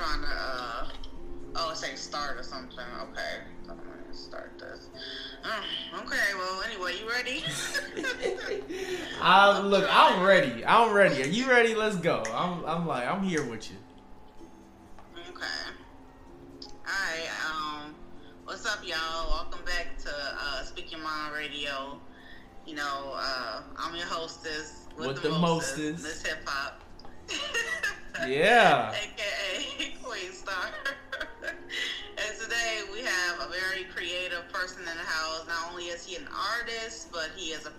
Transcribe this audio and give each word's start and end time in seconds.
Trying 0.00 0.22
to, 0.22 0.28
uh, 0.28 0.88
oh, 1.56 1.70
it 1.72 1.76
says 1.76 2.00
start 2.00 2.38
or 2.38 2.42
something. 2.42 2.78
Okay. 2.78 3.42
I'm 3.68 3.76
gonna 3.76 4.14
start 4.14 4.58
this. 4.58 4.88
Mm, 5.44 6.04
okay, 6.04 6.16
well, 6.36 6.62
anyway, 6.62 6.94
you 6.98 7.08
ready? 7.08 7.44
I 9.22 9.60
look, 9.60 9.86
I'm 9.90 10.22
ready. 10.22 10.64
I'm 10.64 10.92
ready. 10.92 11.22
Are 11.22 11.26
you 11.26 11.50
ready? 11.50 11.74
Let's 11.74 11.96
go. 11.96 12.22
I'm, 12.32 12.64
I'm 12.64 12.86
like, 12.86 13.06
I'm 13.06 13.22
here 13.22 13.44
with 13.44 13.70
you. 13.70 13.76
okay. 15.28 15.46
Alright, 16.86 17.30
um, 17.46 17.94
what's 18.44 18.64
up, 18.66 18.80
y'all? 18.82 19.28
Welcome 19.28 19.64
back 19.66 19.98
to, 19.98 20.10
uh, 20.10 20.62
Speak 20.64 20.92
Your 20.92 21.02
Mind 21.02 21.34
Radio. 21.34 22.00
You 22.66 22.76
know, 22.76 23.12
uh, 23.16 23.62
I'm 23.76 23.94
your 23.94 24.06
hostess 24.06 24.86
with, 24.96 25.08
With 25.08 25.22
the, 25.22 25.28
the 25.28 25.38
mostest, 25.38 25.78
mostest. 25.78 26.02
Miss 26.04 26.26
Hip 26.26 26.38
Hop. 26.46 26.80
Yeah. 28.26 28.94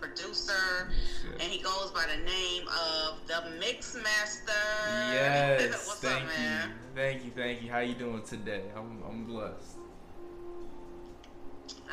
Producer, 0.02 0.90
Shit. 1.22 1.34
and 1.34 1.44
he 1.52 1.62
goes 1.62 1.92
by 1.94 2.06
the 2.08 2.24
name 2.24 2.64
of 2.68 3.20
the 3.28 3.58
Mix 3.60 3.96
Master. 3.96 4.52
Yes. 5.14 5.72
What's 5.88 6.00
thank 6.02 6.24
up, 6.24 6.28
man? 6.38 6.70
you. 6.70 6.76
Thank 6.96 7.24
you. 7.26 7.32
Thank 7.36 7.62
you. 7.62 7.70
How 7.72 7.80
you 7.80 7.94
doing 7.94 8.24
today? 8.24 8.64
I'm, 8.76 9.02
I'm 9.08 9.26
blessed. 9.26 9.78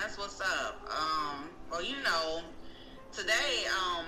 That's 0.00 0.17
what's 0.17 0.41
up. 0.41 0.81
Um, 0.89 1.50
well, 1.70 1.83
you 1.83 1.97
know, 2.05 2.41
today, 3.12 3.67
um, 3.69 4.05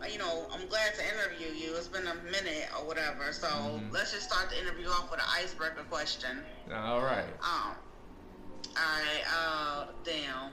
I, 0.00 0.08
you 0.08 0.18
know, 0.18 0.46
I'm 0.52 0.66
glad 0.68 0.94
to 0.94 1.02
interview 1.04 1.48
you. 1.54 1.76
It's 1.76 1.86
been 1.88 2.06
a 2.06 2.14
minute 2.24 2.68
or 2.78 2.86
whatever, 2.86 3.30
so 3.32 3.46
Mhm. 3.48 3.92
let's 3.92 4.12
just 4.12 4.24
start 4.30 4.48
the 4.50 4.58
interview 4.58 4.88
off 4.88 5.10
with 5.10 5.20
an 5.20 5.26
icebreaker 5.30 5.84
question. 5.90 6.42
All 6.74 7.02
right. 7.02 7.24
Um, 7.42 7.74
all 8.76 9.00
right, 9.00 9.24
uh, 9.36 9.86
damn. 10.02 10.50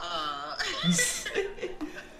Uh, 0.00 0.56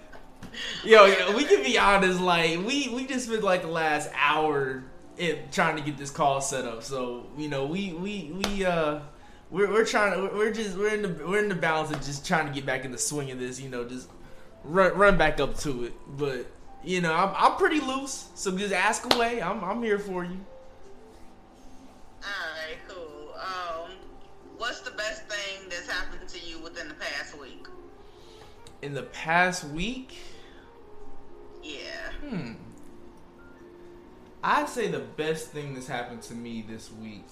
Yo, 0.83 1.35
we 1.35 1.43
can 1.43 1.63
be 1.63 1.77
honest. 1.77 2.19
Like 2.19 2.65
we 2.65 2.89
we 2.89 3.05
just 3.05 3.27
spent 3.27 3.43
like 3.43 3.61
the 3.61 3.67
last 3.67 4.09
hour 4.15 4.83
in 5.17 5.37
trying 5.51 5.75
to 5.75 5.81
get 5.81 5.97
this 5.97 6.11
call 6.11 6.41
set 6.41 6.65
up. 6.65 6.83
So 6.83 7.27
you 7.37 7.49
know, 7.49 7.65
we 7.65 7.93
we 7.93 8.31
we 8.33 8.65
uh. 8.65 8.99
We're, 9.51 9.67
we're 9.67 9.85
trying 9.85 10.13
to 10.13 10.35
we're 10.35 10.53
just 10.53 10.77
we're 10.77 10.93
in 10.93 11.01
the 11.01 11.09
we're 11.27 11.39
in 11.39 11.49
the 11.49 11.55
balance 11.55 11.89
of 11.89 12.05
just 12.05 12.23
trying 12.23 12.45
to 12.45 12.53
get 12.53 12.67
back 12.67 12.85
in 12.85 12.91
the 12.91 12.99
swing 12.99 13.31
of 13.31 13.39
this 13.39 13.59
you 13.59 13.67
know 13.67 13.83
just 13.83 14.07
run 14.63 14.95
run 14.95 15.17
back 15.17 15.39
up 15.39 15.57
to 15.61 15.85
it 15.85 15.93
but 16.07 16.45
you 16.83 17.01
know 17.01 17.11
I'm, 17.11 17.33
I'm 17.35 17.57
pretty 17.57 17.79
loose 17.79 18.27
so 18.35 18.55
just 18.55 18.71
ask 18.71 19.11
away 19.11 19.41
I'm 19.41 19.63
I'm 19.63 19.81
here 19.81 19.97
for 19.97 20.23
you 20.23 20.37
Alright, 22.21 22.77
cool. 22.87 23.33
Um, 23.39 23.93
what's 24.59 24.81
the 24.81 24.91
best 24.91 25.25
thing 25.25 25.67
that's 25.67 25.89
happened 25.89 26.29
to 26.29 26.39
you 26.47 26.59
within 26.59 26.87
the 26.87 26.93
past 26.93 27.35
week? 27.39 27.65
in 28.81 28.93
the 28.93 29.03
past 29.03 29.63
week 29.65 30.17
Yeah. 31.69 32.29
Hmm. 32.29 32.51
I'd 34.43 34.69
say 34.69 34.87
the 34.87 34.99
best 34.99 35.49
thing 35.49 35.73
that's 35.73 35.87
happened 35.87 36.21
to 36.23 36.33
me 36.33 36.63
this 36.67 36.91
week 36.91 37.25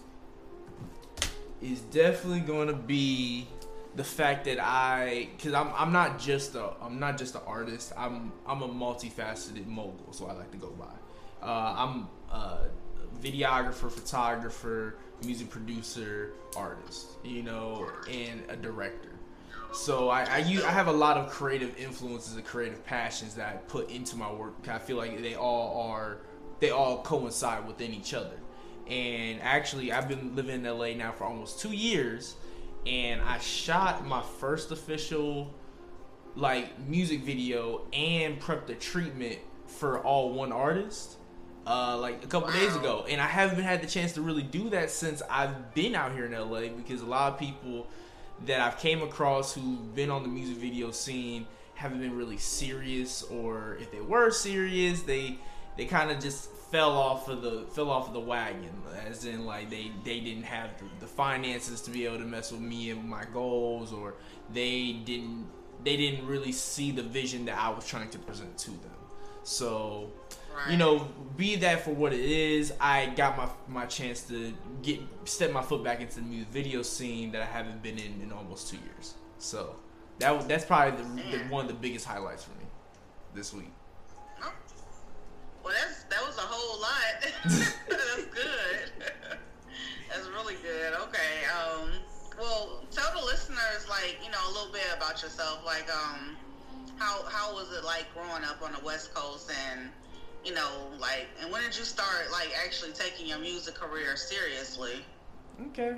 is 1.62 1.82
definitely 1.82 2.42
going 2.42 2.68
to 2.68 2.74
be 2.74 3.48
the 3.96 4.04
fact 4.04 4.46
that 4.46 4.60
I, 4.60 5.30
because 5.36 5.54
I'm, 5.54 5.72
I'm 5.76 5.92
not 5.92 6.20
just 6.20 6.56
a, 6.56 6.74
I'm 6.82 7.00
not 7.00 7.18
just 7.18 7.36
an 7.36 7.42
artist. 7.48 7.94
I'm, 7.98 8.32
I'm 8.46 8.62
a 8.62 8.68
multifaceted 8.68 9.66
mogul, 9.66 10.12
so 10.12 10.28
I 10.28 10.34
like 10.34 10.52
to 10.52 10.58
go 10.58 10.70
by. 10.70 10.86
Uh, 11.42 11.74
I'm 11.78 12.08
a 12.32 12.68
videographer, 13.22 13.90
photographer, 13.90 14.98
music 15.24 15.50
producer, 15.50 16.34
artist, 16.56 17.08
you 17.24 17.42
know, 17.42 17.90
and 18.12 18.44
a 18.50 18.56
director. 18.56 19.10
So 19.74 20.10
I, 20.10 20.24
I, 20.24 20.38
use, 20.40 20.64
I 20.64 20.72
have 20.72 20.88
a 20.88 20.94
lot 20.94 21.18
of 21.18 21.30
creative 21.30 21.78
influences 21.78 22.36
and 22.36 22.46
creative 22.46 22.84
passions 22.86 23.36
that 23.36 23.48
I 23.48 23.58
put 23.58 23.92
into 23.92 24.16
my 24.16 24.32
work. 24.32 24.68
I 24.68 24.80
feel 24.80 24.98
like 24.98 25.22
they 25.22 25.36
all 25.36 25.90
are, 25.92 26.18
they 26.60 26.72
all 26.72 27.02
coincide 27.04 27.68
within 27.68 27.94
each 27.94 28.14
other. 28.14 28.38
And 28.88 29.42
actually, 29.42 29.92
I've 29.92 30.08
been 30.08 30.36
living 30.36 30.64
in 30.66 30.78
LA 30.78 30.94
now 30.94 31.12
for 31.12 31.26
almost 31.26 31.60
two 31.60 31.74
years, 31.74 32.36
and 32.86 33.22
I 33.22 33.38
shot 33.40 34.06
my 34.06 34.24
first 34.40 34.72
official 34.72 35.54
like 36.36 36.80
music 36.88 37.24
video 37.24 37.82
and 37.92 38.40
prepped 38.40 38.70
a 38.70 38.76
treatment 38.76 39.40
for 39.66 40.00
all 40.00 40.32
one 40.32 40.52
artist 40.52 41.18
uh, 41.68 41.98
like 41.98 42.24
a 42.24 42.28
couple 42.28 42.50
days 42.52 42.76
ago, 42.76 43.06
and 43.10 43.20
I 43.20 43.26
haven't 43.26 43.62
had 43.62 43.82
the 43.82 43.88
chance 43.88 44.14
to 44.14 44.22
really 44.22 44.44
do 44.44 44.70
that 44.70 44.90
since 44.90 45.22
I've 45.30 45.74
been 45.74 45.96
out 45.96 46.14
here 46.14 46.26
in 46.26 46.32
LA 46.32 46.70
because 46.70 47.02
a 47.02 47.06
lot 47.06 47.34
of 47.34 47.40
people 47.40 47.88
that 48.46 48.62
I've 48.62 48.78
came 48.78 49.02
across 49.02 49.54
who've 49.54 49.96
been 49.96 50.10
on 50.10 50.24
the 50.24 50.30
music 50.30 50.58
video 50.58 50.92
scene 50.92 51.48
haven't 51.78 52.00
been 52.00 52.18
really 52.18 52.38
serious, 52.38 53.22
or 53.24 53.78
if 53.80 53.92
they 53.92 54.02
were 54.02 54.32
serious, 54.32 55.04
they 55.04 55.38
they 55.78 55.86
kind 55.86 56.10
of 56.10 56.20
just 56.20 56.52
fell 56.72 56.92
off 56.92 57.30
of 57.30 57.42
the 57.42 57.66
fell 57.72 57.90
off 57.90 58.08
of 58.08 58.14
the 58.14 58.20
wagon, 58.20 58.72
as 59.06 59.26
in 59.26 59.46
like 59.46 59.70
they 59.70 59.92
they 60.04 60.20
didn't 60.20 60.44
have 60.44 60.72
the, 61.00 61.08
finances 61.08 61.82
to 61.82 61.92
be 61.92 62.06
able 62.06 62.18
to 62.18 62.26
mess 62.26 62.52
with 62.52 62.62
me 62.62 62.90
and 62.90 63.08
my 63.08 63.24
goals, 63.32 63.94
or 63.94 64.16
they 64.54 64.94
didn't 65.06 65.46
they 65.84 65.96
didn't 65.96 66.26
really 66.26 66.52
see 66.52 66.92
the 66.92 67.04
vision 67.04 67.46
that 67.46 67.58
I 67.58 67.70
was 67.70 67.88
trying 67.88 68.10
to 68.10 68.20
present 68.20 68.58
to 68.60 68.72
them. 68.72 68.98
So 69.44 70.12
Right. 70.58 70.72
you 70.72 70.78
know, 70.78 71.08
be 71.36 71.56
that 71.58 71.84
for 71.84 71.92
what 71.92 72.14
it 72.14 72.20
is, 72.20 72.74
I 72.82 73.08
got 73.16 73.38
my 73.38 73.48
my 73.68 73.86
chance 73.86 74.22
to 74.24 74.54
get 74.82 75.00
step 75.26 75.52
my 75.52 75.62
foot 75.62 75.84
back 75.84 76.02
into 76.02 76.16
the 76.16 76.22
music 76.22 76.50
video 76.50 76.82
scene 76.82 77.32
that 77.34 77.42
I 77.44 77.46
haven't 77.46 77.84
been 77.84 77.98
in 78.00 78.22
in 78.22 78.32
almost 78.32 78.70
two 78.70 78.78
years. 78.78 79.14
So 79.38 79.76
that 80.20 80.36
was- 80.36 80.48
that's 80.48 80.66
probably 80.66 80.98
the, 81.04 81.38
the, 81.38 81.44
one 81.50 81.66
of 81.66 81.68
the 81.68 81.78
biggest 81.78 82.06
highlights 82.06 82.44
for 82.44 82.52
me 82.58 82.66
this 83.36 83.54
week. 83.54 83.72
Oh. 84.42 84.52
Well, 85.64 85.74
that's 85.80 86.04
that 86.06 86.26
was 86.26 86.38
a 86.38 86.42
whole 86.42 86.82
lot. 86.82 87.22
that's 87.90 88.26
good. 88.26 88.92
that's 90.10 90.28
really 90.30 90.56
good. 90.64 90.94
Okay. 90.94 91.46
Um. 91.54 91.92
Well, 92.40 92.84
tell 92.92 93.12
the 93.20 93.26
listeners, 93.26 93.88
like, 93.90 94.18
you 94.24 94.30
know, 94.30 94.38
a 94.48 94.52
little 94.54 94.72
bit 94.72 94.84
about 94.96 95.22
yourself. 95.24 95.66
Like, 95.66 95.88
um, 95.92 96.36
how 96.98 97.24
how 97.26 97.54
was 97.54 97.72
it 97.78 97.84
like 97.84 98.06
growing 98.14 98.44
up 98.44 98.62
on 98.64 98.72
the 98.74 98.84
West 98.86 99.14
Coast, 99.14 99.52
and 99.72 99.90
you 100.46 100.54
know, 100.54 100.70
like, 101.00 101.28
and 101.42 101.52
when 101.52 101.62
did 101.64 101.78
you 101.78 101.84
start 101.84 102.32
like 102.32 102.50
actually 102.66 102.92
taking 102.94 103.28
your 103.28 103.40
music 103.40 103.76
career 103.76 104.16
seriously? 104.16 105.06
Okay. 105.68 105.98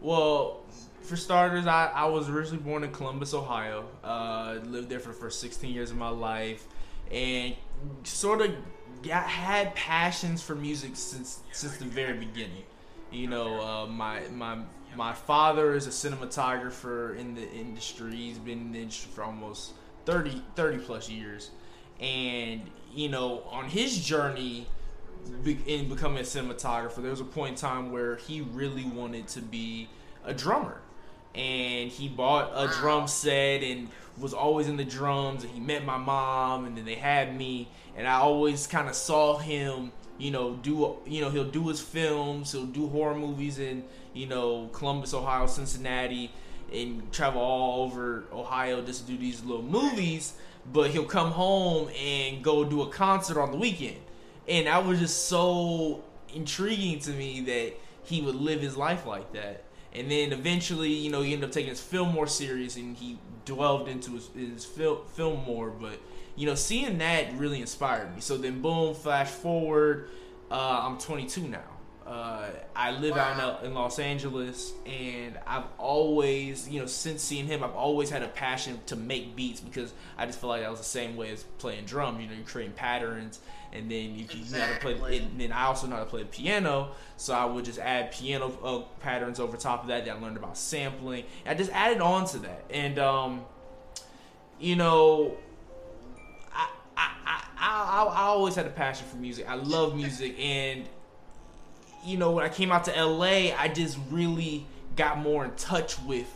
Well, 0.00 0.64
for 1.02 1.16
starters, 1.16 1.66
I, 1.66 1.86
I 1.86 2.04
was 2.06 2.28
originally 2.28 2.62
born 2.62 2.84
in 2.84 2.92
Columbus, 2.92 3.34
Ohio. 3.34 3.86
Uh, 4.04 4.58
lived 4.64 4.88
there 4.88 5.00
for 5.00 5.08
the 5.08 5.14
first 5.14 5.40
16 5.40 5.72
years 5.72 5.90
of 5.90 5.96
my 5.96 6.08
life, 6.10 6.66
and 7.10 7.56
sort 8.04 8.40
of 8.42 8.54
got 9.02 9.24
had 9.24 9.74
passions 9.74 10.42
for 10.42 10.54
music 10.54 10.92
since 10.94 11.40
since 11.52 11.76
the 11.78 11.84
very 11.86 12.16
beginning. 12.18 12.64
You 13.10 13.28
know, 13.28 13.60
uh, 13.60 13.86
my 13.86 14.22
my 14.28 14.58
my 14.96 15.12
father 15.12 15.74
is 15.74 15.86
a 15.86 15.90
cinematographer 15.90 17.16
in 17.18 17.34
the 17.34 17.50
industry. 17.50 18.14
He's 18.16 18.38
been 18.38 18.58
in 18.60 18.72
the 18.72 18.80
industry 18.80 19.10
for 19.12 19.24
almost 19.24 19.72
30, 20.06 20.42
30 20.56 20.78
plus 20.78 21.08
years. 21.10 21.50
and 22.00 22.62
you 22.94 23.08
know, 23.08 23.42
on 23.50 23.66
his 23.66 24.04
journey 24.04 24.66
in 25.66 25.88
becoming 25.88 26.18
a 26.18 26.22
cinematographer, 26.22 26.96
there 26.96 27.10
was 27.10 27.20
a 27.20 27.24
point 27.24 27.50
in 27.50 27.56
time 27.56 27.92
where 27.92 28.16
he 28.16 28.40
really 28.40 28.84
wanted 28.84 29.28
to 29.28 29.40
be 29.40 29.88
a 30.24 30.34
drummer. 30.34 30.80
And 31.34 31.90
he 31.90 32.08
bought 32.08 32.50
a 32.54 32.68
drum 32.80 33.06
set 33.06 33.62
and 33.62 33.88
was 34.18 34.34
always 34.34 34.66
in 34.68 34.76
the 34.76 34.84
drums. 34.84 35.44
And 35.44 35.52
he 35.52 35.60
met 35.60 35.84
my 35.84 35.98
mom, 35.98 36.64
and 36.64 36.76
then 36.76 36.84
they 36.84 36.94
had 36.94 37.36
me. 37.36 37.68
And 37.96 38.06
I 38.08 38.14
always 38.14 38.66
kind 38.66 38.88
of 38.88 38.94
saw 38.94 39.38
him, 39.38 39.92
you 40.18 40.30
know, 40.30 40.54
do 40.54 40.96
you 41.06 41.20
know 41.20 41.30
he'll 41.30 41.50
do 41.50 41.68
his 41.68 41.80
films, 41.80 42.52
he'll 42.52 42.66
do 42.66 42.88
horror 42.88 43.14
movies 43.14 43.58
in 43.58 43.84
you 44.14 44.26
know 44.26 44.68
Columbus, 44.72 45.14
Ohio, 45.14 45.46
Cincinnati, 45.46 46.32
and 46.72 47.12
travel 47.12 47.40
all 47.40 47.84
over 47.84 48.24
Ohio 48.32 48.82
just 48.82 49.06
to 49.06 49.12
do 49.12 49.18
these 49.18 49.44
little 49.44 49.62
movies 49.62 50.34
but 50.72 50.90
he'll 50.90 51.04
come 51.04 51.30
home 51.30 51.88
and 51.98 52.42
go 52.42 52.64
do 52.64 52.82
a 52.82 52.88
concert 52.88 53.40
on 53.40 53.50
the 53.50 53.56
weekend. 53.56 53.96
And 54.46 54.66
that 54.66 54.84
was 54.84 54.98
just 54.98 55.28
so 55.28 56.02
intriguing 56.34 56.98
to 57.00 57.10
me 57.10 57.40
that 57.42 57.74
he 58.04 58.20
would 58.22 58.34
live 58.34 58.60
his 58.60 58.76
life 58.76 59.06
like 59.06 59.32
that. 59.32 59.64
And 59.92 60.10
then 60.10 60.32
eventually, 60.32 60.92
you 60.92 61.10
know, 61.10 61.22
he 61.22 61.32
ended 61.32 61.48
up 61.48 61.54
taking 61.54 61.70
his 61.70 61.80
film 61.80 62.12
more 62.12 62.26
serious 62.26 62.76
and 62.76 62.96
he 62.96 63.18
delved 63.44 63.88
into 63.88 64.12
his, 64.12 64.28
his 64.34 64.64
film, 64.64 64.98
film 65.14 65.44
more. 65.44 65.70
But, 65.70 65.98
you 66.36 66.46
know, 66.46 66.54
seeing 66.54 66.98
that 66.98 67.32
really 67.34 67.60
inspired 67.60 68.14
me. 68.14 68.20
So 68.20 68.36
then, 68.36 68.60
boom, 68.60 68.94
flash 68.94 69.28
forward, 69.28 70.08
uh, 70.50 70.80
I'm 70.84 70.98
22 70.98 71.48
now. 71.48 71.77
Uh, 72.08 72.48
I 72.74 72.92
live 72.92 73.16
wow. 73.16 73.58
out 73.58 73.64
in, 73.64 73.74
Los 73.74 73.98
Angeles, 73.98 74.72
and 74.86 75.38
I've 75.46 75.66
always, 75.76 76.66
you 76.66 76.80
know, 76.80 76.86
since 76.86 77.20
seeing 77.20 77.46
him, 77.46 77.62
I've 77.62 77.74
always 77.74 78.08
had 78.08 78.22
a 78.22 78.28
passion 78.28 78.80
to 78.86 78.96
make 78.96 79.36
beats 79.36 79.60
because 79.60 79.92
I 80.16 80.24
just 80.24 80.40
feel 80.40 80.48
like 80.48 80.62
that 80.62 80.70
was 80.70 80.78
the 80.78 80.86
same 80.86 81.16
way 81.16 81.30
as 81.32 81.42
playing 81.58 81.84
drum. 81.84 82.18
You 82.18 82.28
know, 82.28 82.32
you're 82.32 82.46
creating 82.46 82.72
patterns, 82.72 83.40
and 83.74 83.90
then 83.90 84.14
you, 84.14 84.24
exactly. 84.24 84.38
you 84.38 84.52
know 84.52 84.66
how 84.66 84.72
to 84.72 84.78
play. 84.80 85.18
And 85.18 85.38
then 85.38 85.52
I 85.52 85.64
also 85.64 85.86
know 85.86 85.96
how 85.96 86.04
to 86.04 86.08
play 86.08 86.22
the 86.22 86.28
piano, 86.28 86.92
so 87.18 87.34
I 87.34 87.44
would 87.44 87.66
just 87.66 87.78
add 87.78 88.10
piano 88.10 88.56
uh, 88.64 88.78
patterns 89.00 89.38
over 89.38 89.58
top 89.58 89.82
of 89.82 89.88
that. 89.88 90.06
That 90.06 90.16
I 90.16 90.18
learned 90.18 90.38
about 90.38 90.56
sampling. 90.56 91.24
I 91.44 91.52
just 91.52 91.70
added 91.72 92.00
on 92.00 92.24
to 92.28 92.38
that, 92.38 92.64
and 92.70 92.98
um, 92.98 93.42
you 94.58 94.76
know, 94.76 95.36
I, 96.54 96.70
I, 96.96 97.44
I, 97.58 98.04
I 98.04 98.22
always 98.22 98.54
had 98.54 98.64
a 98.64 98.70
passion 98.70 99.06
for 99.06 99.18
music. 99.18 99.46
I 99.46 99.56
love 99.56 99.94
music, 99.94 100.40
and 100.40 100.88
you 102.04 102.16
know, 102.16 102.32
when 102.32 102.44
I 102.44 102.48
came 102.48 102.72
out 102.72 102.84
to 102.84 103.04
LA, 103.04 103.54
I 103.56 103.70
just 103.72 103.98
really 104.10 104.66
got 104.96 105.18
more 105.18 105.44
in 105.44 105.52
touch 105.52 106.00
with 106.02 106.26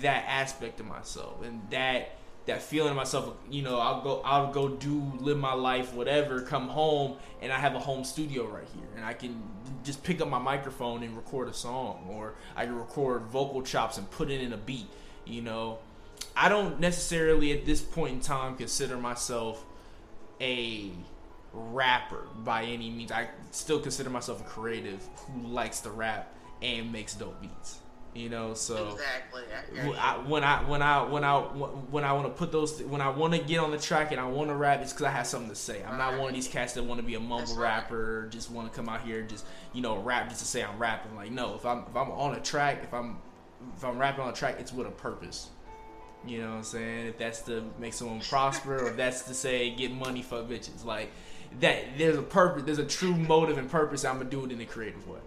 that 0.00 0.24
aspect 0.26 0.80
of 0.80 0.86
myself 0.86 1.42
and 1.42 1.62
that 1.70 2.16
that 2.46 2.62
feeling 2.62 2.90
of 2.90 2.96
myself. 2.96 3.34
You 3.50 3.62
know, 3.62 3.78
I'll 3.78 4.00
go, 4.02 4.22
I'll 4.24 4.52
go 4.52 4.68
do, 4.68 5.12
live 5.20 5.38
my 5.38 5.52
life, 5.52 5.94
whatever. 5.94 6.42
Come 6.42 6.68
home, 6.68 7.16
and 7.40 7.52
I 7.52 7.58
have 7.58 7.74
a 7.74 7.78
home 7.78 8.02
studio 8.02 8.46
right 8.46 8.66
here, 8.74 8.88
and 8.96 9.04
I 9.04 9.12
can 9.12 9.42
just 9.84 10.02
pick 10.02 10.20
up 10.20 10.28
my 10.28 10.38
microphone 10.38 11.02
and 11.02 11.16
record 11.16 11.48
a 11.48 11.54
song, 11.54 12.06
or 12.10 12.34
I 12.56 12.64
can 12.64 12.76
record 12.76 13.22
vocal 13.24 13.62
chops 13.62 13.98
and 13.98 14.10
put 14.10 14.30
it 14.30 14.40
in 14.40 14.52
a 14.52 14.56
beat. 14.56 14.88
You 15.24 15.42
know, 15.42 15.78
I 16.36 16.48
don't 16.48 16.80
necessarily 16.80 17.52
at 17.52 17.66
this 17.66 17.80
point 17.80 18.14
in 18.14 18.20
time 18.20 18.56
consider 18.56 18.96
myself 18.96 19.64
a 20.40 20.90
rapper 21.52 22.26
by 22.44 22.64
any 22.64 22.90
means. 22.90 23.12
I 23.12 23.28
still 23.50 23.80
consider 23.80 24.10
myself 24.10 24.40
a 24.40 24.44
creative 24.44 25.06
who 25.26 25.48
likes 25.48 25.80
to 25.80 25.90
rap 25.90 26.32
and 26.62 26.92
makes 26.92 27.14
dope 27.14 27.40
beats. 27.40 27.78
You 28.12 28.28
know, 28.28 28.54
so 28.54 28.88
exactly. 28.94 29.42
I, 29.96 30.18
when 30.26 30.42
I 30.42 30.68
when 30.68 30.82
I 30.82 31.02
when 31.04 31.22
I 31.22 31.38
when 31.42 32.02
I 32.02 32.12
want 32.12 32.26
to 32.26 32.32
put 32.32 32.50
those 32.50 32.82
when 32.82 33.00
I 33.00 33.08
want 33.08 33.34
to 33.34 33.38
get 33.38 33.60
on 33.60 33.70
the 33.70 33.78
track 33.78 34.10
and 34.10 34.20
I 34.20 34.26
want 34.26 34.50
to 34.50 34.56
rap, 34.56 34.80
it's 34.80 34.92
because 34.92 35.06
I 35.06 35.10
have 35.10 35.28
something 35.28 35.48
to 35.48 35.54
say. 35.54 35.84
I'm 35.84 35.96
right. 35.96 36.10
not 36.10 36.18
one 36.18 36.30
of 36.30 36.34
these 36.34 36.48
cats 36.48 36.72
that 36.72 36.82
want 36.82 37.00
to 37.00 37.06
be 37.06 37.14
a 37.14 37.20
mumble 37.20 37.54
rapper, 37.54 38.26
just 38.30 38.50
want 38.50 38.68
to 38.68 38.76
come 38.76 38.88
out 38.88 39.02
here 39.02 39.20
and 39.20 39.28
just 39.28 39.46
you 39.72 39.80
know 39.80 39.96
rap 39.96 40.28
just 40.28 40.40
to 40.40 40.46
say 40.46 40.64
I'm 40.64 40.76
rapping. 40.76 41.14
Like 41.14 41.30
no, 41.30 41.54
if 41.54 41.64
I'm 41.64 41.84
if 41.88 41.94
I'm 41.94 42.10
on 42.10 42.34
a 42.34 42.40
track, 42.40 42.80
if 42.82 42.92
I'm 42.92 43.18
if 43.76 43.84
I'm 43.84 43.96
rapping 43.96 44.24
on 44.24 44.30
a 44.30 44.34
track, 44.34 44.56
it's 44.58 44.72
with 44.72 44.88
a 44.88 44.90
purpose. 44.90 45.50
You 46.26 46.42
know 46.42 46.50
what 46.50 46.56
I'm 46.56 46.62
saying? 46.64 47.06
If 47.06 47.18
that's 47.18 47.42
to 47.42 47.62
make 47.78 47.94
someone 47.94 48.20
prosper, 48.20 48.76
or 48.76 48.88
if 48.88 48.96
that's 48.96 49.22
to 49.22 49.34
say 49.34 49.70
get 49.70 49.92
money, 49.92 50.22
fuck 50.22 50.48
bitches. 50.48 50.84
Like 50.84 51.12
that 51.58 51.98
there's 51.98 52.16
a 52.16 52.22
purpose, 52.22 52.62
there's 52.64 52.78
a 52.78 52.84
true 52.84 53.14
motive 53.14 53.58
and 53.58 53.70
purpose. 53.70 54.04
I'm 54.04 54.18
gonna 54.18 54.30
do 54.30 54.44
it 54.44 54.52
in 54.52 54.60
a 54.60 54.66
creative 54.66 55.06
way. 55.08 55.18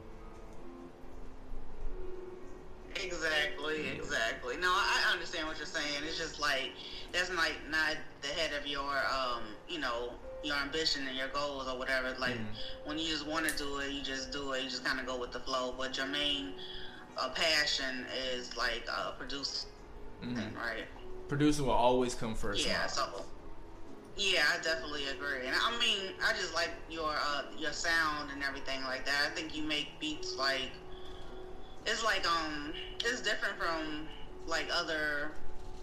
Exactly, 2.96 3.90
exactly. 3.96 4.56
No, 4.58 4.70
I 4.70 5.12
understand 5.12 5.48
what 5.48 5.58
you're 5.58 5.66
saying. 5.66 6.04
It's 6.08 6.18
just 6.18 6.40
like 6.40 6.72
that's 7.12 7.34
like 7.36 7.56
not 7.70 7.96
the 8.22 8.28
head 8.30 8.52
of 8.54 8.66
your, 8.68 8.82
um, 8.82 9.44
you 9.68 9.80
know, 9.80 10.14
your 10.44 10.56
ambition 10.58 11.08
and 11.08 11.18
your 11.18 11.30
goals 11.30 11.68
or 11.68 11.78
whatever. 11.78 12.16
Like 12.20 12.36
mm-hmm. 12.36 12.88
when 12.90 12.98
you 12.98 13.08
just 13.08 13.26
want 13.26 13.48
to 13.48 13.58
do 13.58 13.80
it, 13.80 13.92
you 13.92 14.02
just 14.02 14.32
do 14.32 14.54
it. 14.54 14.64
You 14.64 14.70
just 14.70 14.86
kind 14.86 15.00
of 15.00 15.06
go 15.06 15.18
with 15.18 15.32
the 15.32 15.40
flow. 15.40 15.74
But 15.78 15.98
your 15.98 16.08
main 16.08 16.54
uh, 17.18 17.30
passion 17.30 18.06
is 18.32 18.56
like 18.58 18.88
uh, 18.92 19.12
producing, 19.12 19.70
mm-hmm. 20.24 20.58
right? 20.58 20.86
Producing 21.28 21.66
will 21.66 21.74
always 21.74 22.16
come 22.16 22.36
first. 22.36 22.66
Yeah. 22.66 22.88
So 22.88 23.26
yeah, 24.18 24.44
I 24.54 24.62
definitely 24.62 25.08
agree. 25.08 25.48
And 25.48 25.56
I 25.56 25.72
mean, 25.80 26.14
I 26.24 26.34
just 26.34 26.54
like 26.54 26.72
your 26.90 27.10
uh, 27.12 27.44
your 27.58 27.72
sound 27.72 28.32
and 28.32 28.44
everything 28.44 28.84
like 28.84 29.06
that. 29.06 29.26
I 29.26 29.30
think 29.30 29.56
you 29.56 29.64
make 29.64 30.00
beats 30.00 30.38
like 30.38 30.72
it's 31.86 32.04
like 32.04 32.28
um 32.28 32.74
it's 33.04 33.22
different 33.22 33.58
from 33.58 34.08
like 34.48 34.68
other 34.74 35.32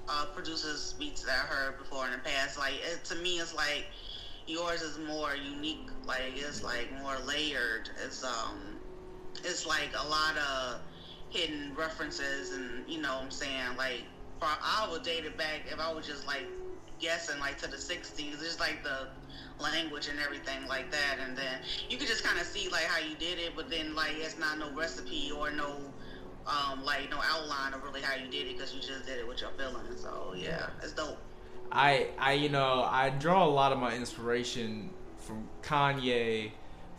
uh, 0.08 0.26
producers 0.34 0.94
beats 0.98 1.22
that 1.22 1.32
I 1.32 1.46
heard 1.46 1.78
before 1.78 2.06
in 2.06 2.12
the 2.12 2.18
past. 2.18 2.58
Like 2.58 2.74
it, 2.82 3.04
to 3.06 3.16
me, 3.16 3.38
it's 3.38 3.54
like 3.54 3.86
yours 4.46 4.82
is 4.82 4.98
more 4.98 5.34
unique. 5.34 5.88
Like 6.06 6.32
it's 6.36 6.62
like 6.62 6.92
more 7.02 7.16
layered. 7.26 7.90
It's 8.04 8.24
um 8.24 8.78
it's 9.44 9.66
like 9.66 9.90
a 9.98 10.08
lot 10.08 10.36
of 10.36 10.80
hidden 11.30 11.74
references 11.76 12.52
and 12.52 12.88
you 12.88 13.00
know 13.00 13.14
what 13.14 13.24
I'm 13.24 13.30
saying 13.30 13.76
like 13.78 14.02
I 14.42 14.88
would 14.90 15.02
date 15.04 15.24
it 15.24 15.36
back 15.36 15.62
if 15.70 15.78
I 15.78 15.92
was 15.92 16.06
just 16.06 16.26
like 16.26 16.46
guessing 17.00 17.38
like 17.40 17.58
to 17.58 17.68
the 17.68 17.76
60s 17.76 18.40
just 18.40 18.60
like 18.60 18.82
the 18.82 19.08
language 19.62 20.08
and 20.08 20.18
everything 20.20 20.66
like 20.68 20.90
that 20.90 21.18
and 21.20 21.36
then 21.36 21.60
you 21.88 21.96
could 21.96 22.08
just 22.08 22.24
kind 22.24 22.38
of 22.38 22.46
see 22.46 22.68
like 22.68 22.84
how 22.84 22.98
you 22.98 23.14
did 23.16 23.38
it 23.38 23.52
but 23.54 23.68
then 23.68 23.94
like 23.94 24.12
it's 24.16 24.38
not 24.38 24.58
no 24.58 24.70
recipe 24.72 25.30
or 25.36 25.50
no 25.50 25.76
um 26.46 26.84
like 26.84 27.10
no 27.10 27.18
outline 27.22 27.74
of 27.74 27.82
really 27.82 28.00
how 28.00 28.14
you 28.14 28.30
did 28.30 28.46
it 28.46 28.56
because 28.56 28.74
you 28.74 28.80
just 28.80 29.06
did 29.06 29.18
it 29.18 29.28
with 29.28 29.40
your 29.40 29.50
feelings 29.50 30.00
so 30.00 30.34
yeah 30.36 30.68
it's 30.82 30.92
dope 30.92 31.18
i 31.72 32.08
i 32.18 32.32
you 32.32 32.48
know 32.48 32.86
i 32.90 33.10
draw 33.10 33.44
a 33.44 33.48
lot 33.48 33.72
of 33.72 33.78
my 33.78 33.94
inspiration 33.94 34.90
from 35.18 35.46
kanye 35.62 36.50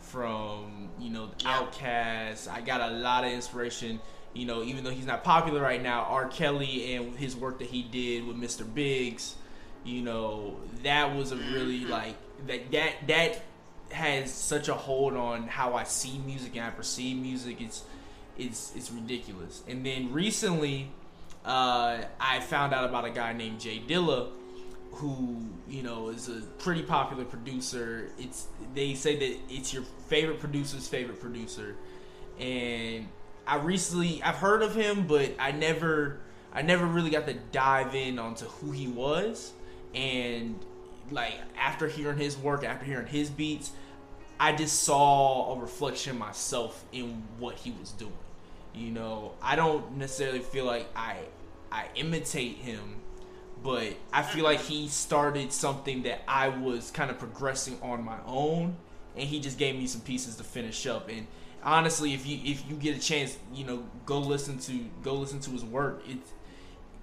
from 0.02 0.90
you 0.98 1.10
know 1.10 1.30
yeah. 1.38 1.58
Outkast. 1.58 2.48
I 2.48 2.60
got 2.60 2.80
a 2.80 2.94
lot 2.94 3.24
of 3.24 3.32
inspiration. 3.32 4.00
You 4.34 4.46
know, 4.46 4.62
even 4.62 4.82
though 4.82 4.90
he's 4.90 5.06
not 5.06 5.24
popular 5.24 5.60
right 5.60 5.82
now, 5.82 6.04
R. 6.04 6.26
Kelly 6.26 6.94
and 6.94 7.14
his 7.16 7.36
work 7.36 7.58
that 7.58 7.68
he 7.68 7.82
did 7.82 8.26
with 8.26 8.36
Mr. 8.36 8.62
Biggs 8.72 9.36
you 9.84 10.02
know 10.02 10.56
that 10.82 11.14
was 11.14 11.32
a 11.32 11.36
really 11.36 11.80
mm-hmm. 11.80 11.90
like 11.90 12.16
that 12.46 12.70
that 12.72 13.06
that 13.08 13.42
has 13.92 14.32
such 14.32 14.68
a 14.68 14.74
hold 14.74 15.14
on 15.14 15.46
how 15.46 15.74
I 15.74 15.84
see 15.84 16.18
music 16.18 16.56
and 16.56 16.64
I 16.64 16.70
perceive 16.70 17.16
music. 17.16 17.60
It's 17.60 17.84
it's 18.38 18.72
it's 18.74 18.90
ridiculous. 18.90 19.62
And 19.68 19.84
then 19.84 20.12
recently, 20.12 20.90
uh, 21.44 22.02
I 22.20 22.40
found 22.40 22.72
out 22.72 22.88
about 22.88 23.04
a 23.04 23.10
guy 23.10 23.32
named 23.32 23.60
J 23.60 23.82
Dilla, 23.86 24.30
who 24.92 25.36
you 25.68 25.82
know 25.82 26.08
is 26.08 26.28
a 26.28 26.40
pretty 26.58 26.82
popular 26.82 27.24
producer. 27.24 28.10
It's 28.18 28.46
they 28.74 28.94
say 28.94 29.16
that 29.16 29.38
it's 29.50 29.72
your 29.72 29.84
favorite 30.08 30.40
producer's 30.40 30.88
favorite 30.88 31.20
producer, 31.20 31.76
and 32.38 33.08
I 33.46 33.56
recently 33.56 34.22
I've 34.22 34.36
heard 34.36 34.62
of 34.62 34.74
him, 34.74 35.06
but 35.06 35.32
I 35.38 35.52
never 35.52 36.20
I 36.52 36.62
never 36.62 36.86
really 36.86 37.10
got 37.10 37.26
to 37.26 37.34
dive 37.34 37.94
in 37.94 38.18
onto 38.18 38.46
who 38.46 38.72
he 38.72 38.88
was 38.88 39.52
and 39.94 40.58
like 41.10 41.34
after 41.58 41.88
hearing 41.88 42.18
his 42.18 42.36
work, 42.36 42.64
after 42.64 42.84
hearing 42.84 43.06
his 43.06 43.30
beats, 43.30 43.72
I 44.40 44.52
just 44.52 44.82
saw 44.82 45.54
a 45.54 45.60
reflection 45.60 46.18
myself 46.18 46.84
in 46.92 47.22
what 47.38 47.56
he 47.56 47.72
was 47.72 47.92
doing. 47.92 48.12
You 48.74 48.90
know, 48.90 49.32
I 49.42 49.56
don't 49.56 49.98
necessarily 49.98 50.40
feel 50.40 50.64
like 50.64 50.86
I 50.96 51.18
I 51.70 51.86
imitate 51.94 52.56
him, 52.56 53.00
but 53.62 53.94
I 54.12 54.22
feel 54.22 54.44
like 54.44 54.60
he 54.60 54.88
started 54.88 55.52
something 55.52 56.02
that 56.02 56.22
I 56.26 56.48
was 56.48 56.90
kind 56.90 57.10
of 57.10 57.18
progressing 57.18 57.78
on 57.82 58.04
my 58.04 58.18
own, 58.26 58.76
and 59.16 59.28
he 59.28 59.40
just 59.40 59.58
gave 59.58 59.76
me 59.76 59.86
some 59.86 60.00
pieces 60.00 60.36
to 60.36 60.44
finish 60.44 60.86
up. 60.86 61.08
And 61.08 61.26
honestly, 61.62 62.14
if 62.14 62.26
you 62.26 62.40
if 62.44 62.68
you 62.68 62.76
get 62.76 62.96
a 62.96 63.00
chance, 63.00 63.38
you 63.54 63.64
know, 63.64 63.84
go 64.06 64.18
listen 64.18 64.58
to 64.60 64.86
go 65.02 65.14
listen 65.14 65.40
to 65.40 65.50
his 65.50 65.64
work. 65.64 66.02
It's 66.08 66.32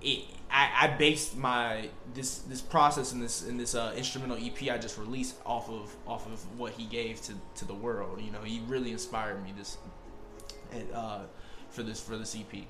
it 0.01 0.25
I, 0.51 0.69
I 0.83 0.87
based 0.87 1.37
my 1.37 1.89
this 2.13 2.39
this 2.39 2.61
process 2.61 3.13
in 3.13 3.19
this 3.19 3.47
in 3.47 3.57
this 3.57 3.75
uh, 3.75 3.93
instrumental 3.95 4.37
EP 4.37 4.69
I 4.73 4.77
just 4.77 4.97
released 4.97 5.35
off 5.45 5.69
of 5.69 5.95
off 6.07 6.25
of 6.25 6.39
what 6.57 6.73
he 6.73 6.85
gave 6.85 7.21
to, 7.23 7.33
to 7.55 7.65
the 7.65 7.73
world. 7.73 8.21
You 8.21 8.31
know, 8.31 8.41
he 8.41 8.61
really 8.67 8.91
inspired 8.91 9.43
me 9.43 9.53
this 9.55 9.77
uh, 10.93 11.21
for 11.69 11.83
this 11.83 11.99
for 11.99 12.17
this 12.17 12.35
EP. 12.35 12.65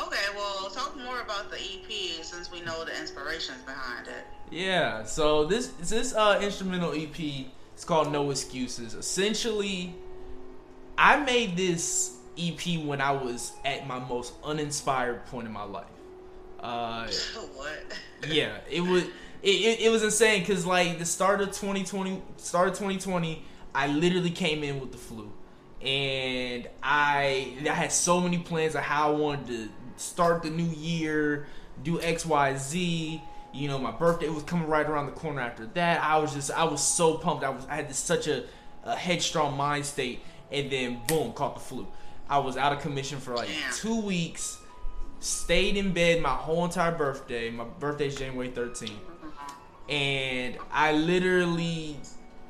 Okay, 0.00 0.16
well, 0.36 0.70
talk 0.70 0.96
more 0.96 1.20
about 1.20 1.50
the 1.50 1.56
EP 1.56 2.24
since 2.24 2.50
we 2.50 2.60
know 2.62 2.84
the 2.84 2.98
inspirations 2.98 3.62
behind 3.62 4.06
it. 4.08 4.24
Yeah, 4.50 5.04
so 5.04 5.44
this 5.44 5.68
this 5.80 6.12
uh, 6.12 6.40
instrumental 6.42 6.92
EP 6.92 7.18
is 7.20 7.84
called 7.84 8.10
No 8.10 8.30
Excuses. 8.30 8.94
Essentially, 8.94 9.94
I 10.98 11.22
made 11.22 11.56
this 11.56 12.16
EP 12.38 12.84
when 12.84 13.00
I 13.00 13.12
was 13.12 13.52
at 13.64 13.86
my 13.86 13.98
most 13.98 14.34
uninspired 14.44 15.26
point 15.26 15.46
in 15.46 15.52
my 15.52 15.64
life. 15.64 15.86
Uh, 16.60 17.06
what? 17.54 17.98
yeah, 18.28 18.58
it 18.70 18.80
was 18.80 19.04
it, 19.42 19.48
it, 19.48 19.80
it 19.80 19.90
was 19.90 20.02
insane 20.02 20.40
because 20.40 20.66
like 20.66 20.98
the 20.98 21.04
start 21.04 21.40
of 21.40 21.48
2020, 21.48 22.22
start 22.36 22.68
of 22.68 22.74
2020, 22.74 23.42
I 23.74 23.86
literally 23.86 24.30
came 24.30 24.62
in 24.62 24.80
with 24.80 24.92
the 24.92 24.98
flu, 24.98 25.32
and 25.80 26.68
I 26.82 27.56
I 27.62 27.72
had 27.72 27.92
so 27.92 28.20
many 28.20 28.38
plans 28.38 28.74
of 28.74 28.82
how 28.82 29.12
I 29.12 29.16
wanted 29.16 29.46
to 29.46 29.68
start 29.96 30.42
the 30.42 30.50
new 30.50 30.64
year, 30.64 31.46
do 31.82 32.00
X 32.00 32.26
Y 32.26 32.56
Z. 32.56 33.22
You 33.52 33.66
know, 33.66 33.78
my 33.78 33.90
birthday 33.90 34.28
was 34.28 34.44
coming 34.44 34.68
right 34.68 34.86
around 34.86 35.06
the 35.06 35.12
corner 35.12 35.40
after 35.40 35.66
that. 35.66 36.02
I 36.02 36.18
was 36.18 36.34
just 36.34 36.50
I 36.50 36.64
was 36.64 36.82
so 36.82 37.14
pumped. 37.14 37.42
I 37.42 37.50
was 37.50 37.66
I 37.68 37.76
had 37.76 37.88
this, 37.88 37.98
such 37.98 38.28
a, 38.28 38.44
a 38.84 38.94
headstrong 38.94 39.56
mind 39.56 39.86
state, 39.86 40.20
and 40.52 40.70
then 40.70 41.00
boom, 41.08 41.32
caught 41.32 41.54
the 41.54 41.60
flu. 41.60 41.86
I 42.30 42.38
was 42.38 42.56
out 42.56 42.72
of 42.72 42.80
commission 42.80 43.18
for 43.18 43.34
like 43.34 43.50
two 43.74 44.00
weeks. 44.00 44.58
Stayed 45.18 45.76
in 45.76 45.92
bed 45.92 46.22
my 46.22 46.30
whole 46.30 46.64
entire 46.64 46.96
birthday. 46.96 47.50
My 47.50 47.64
birthday's 47.64 48.16
January 48.16 48.48
13th. 48.48 48.92
And 49.88 50.56
I 50.72 50.92
literally 50.92 51.96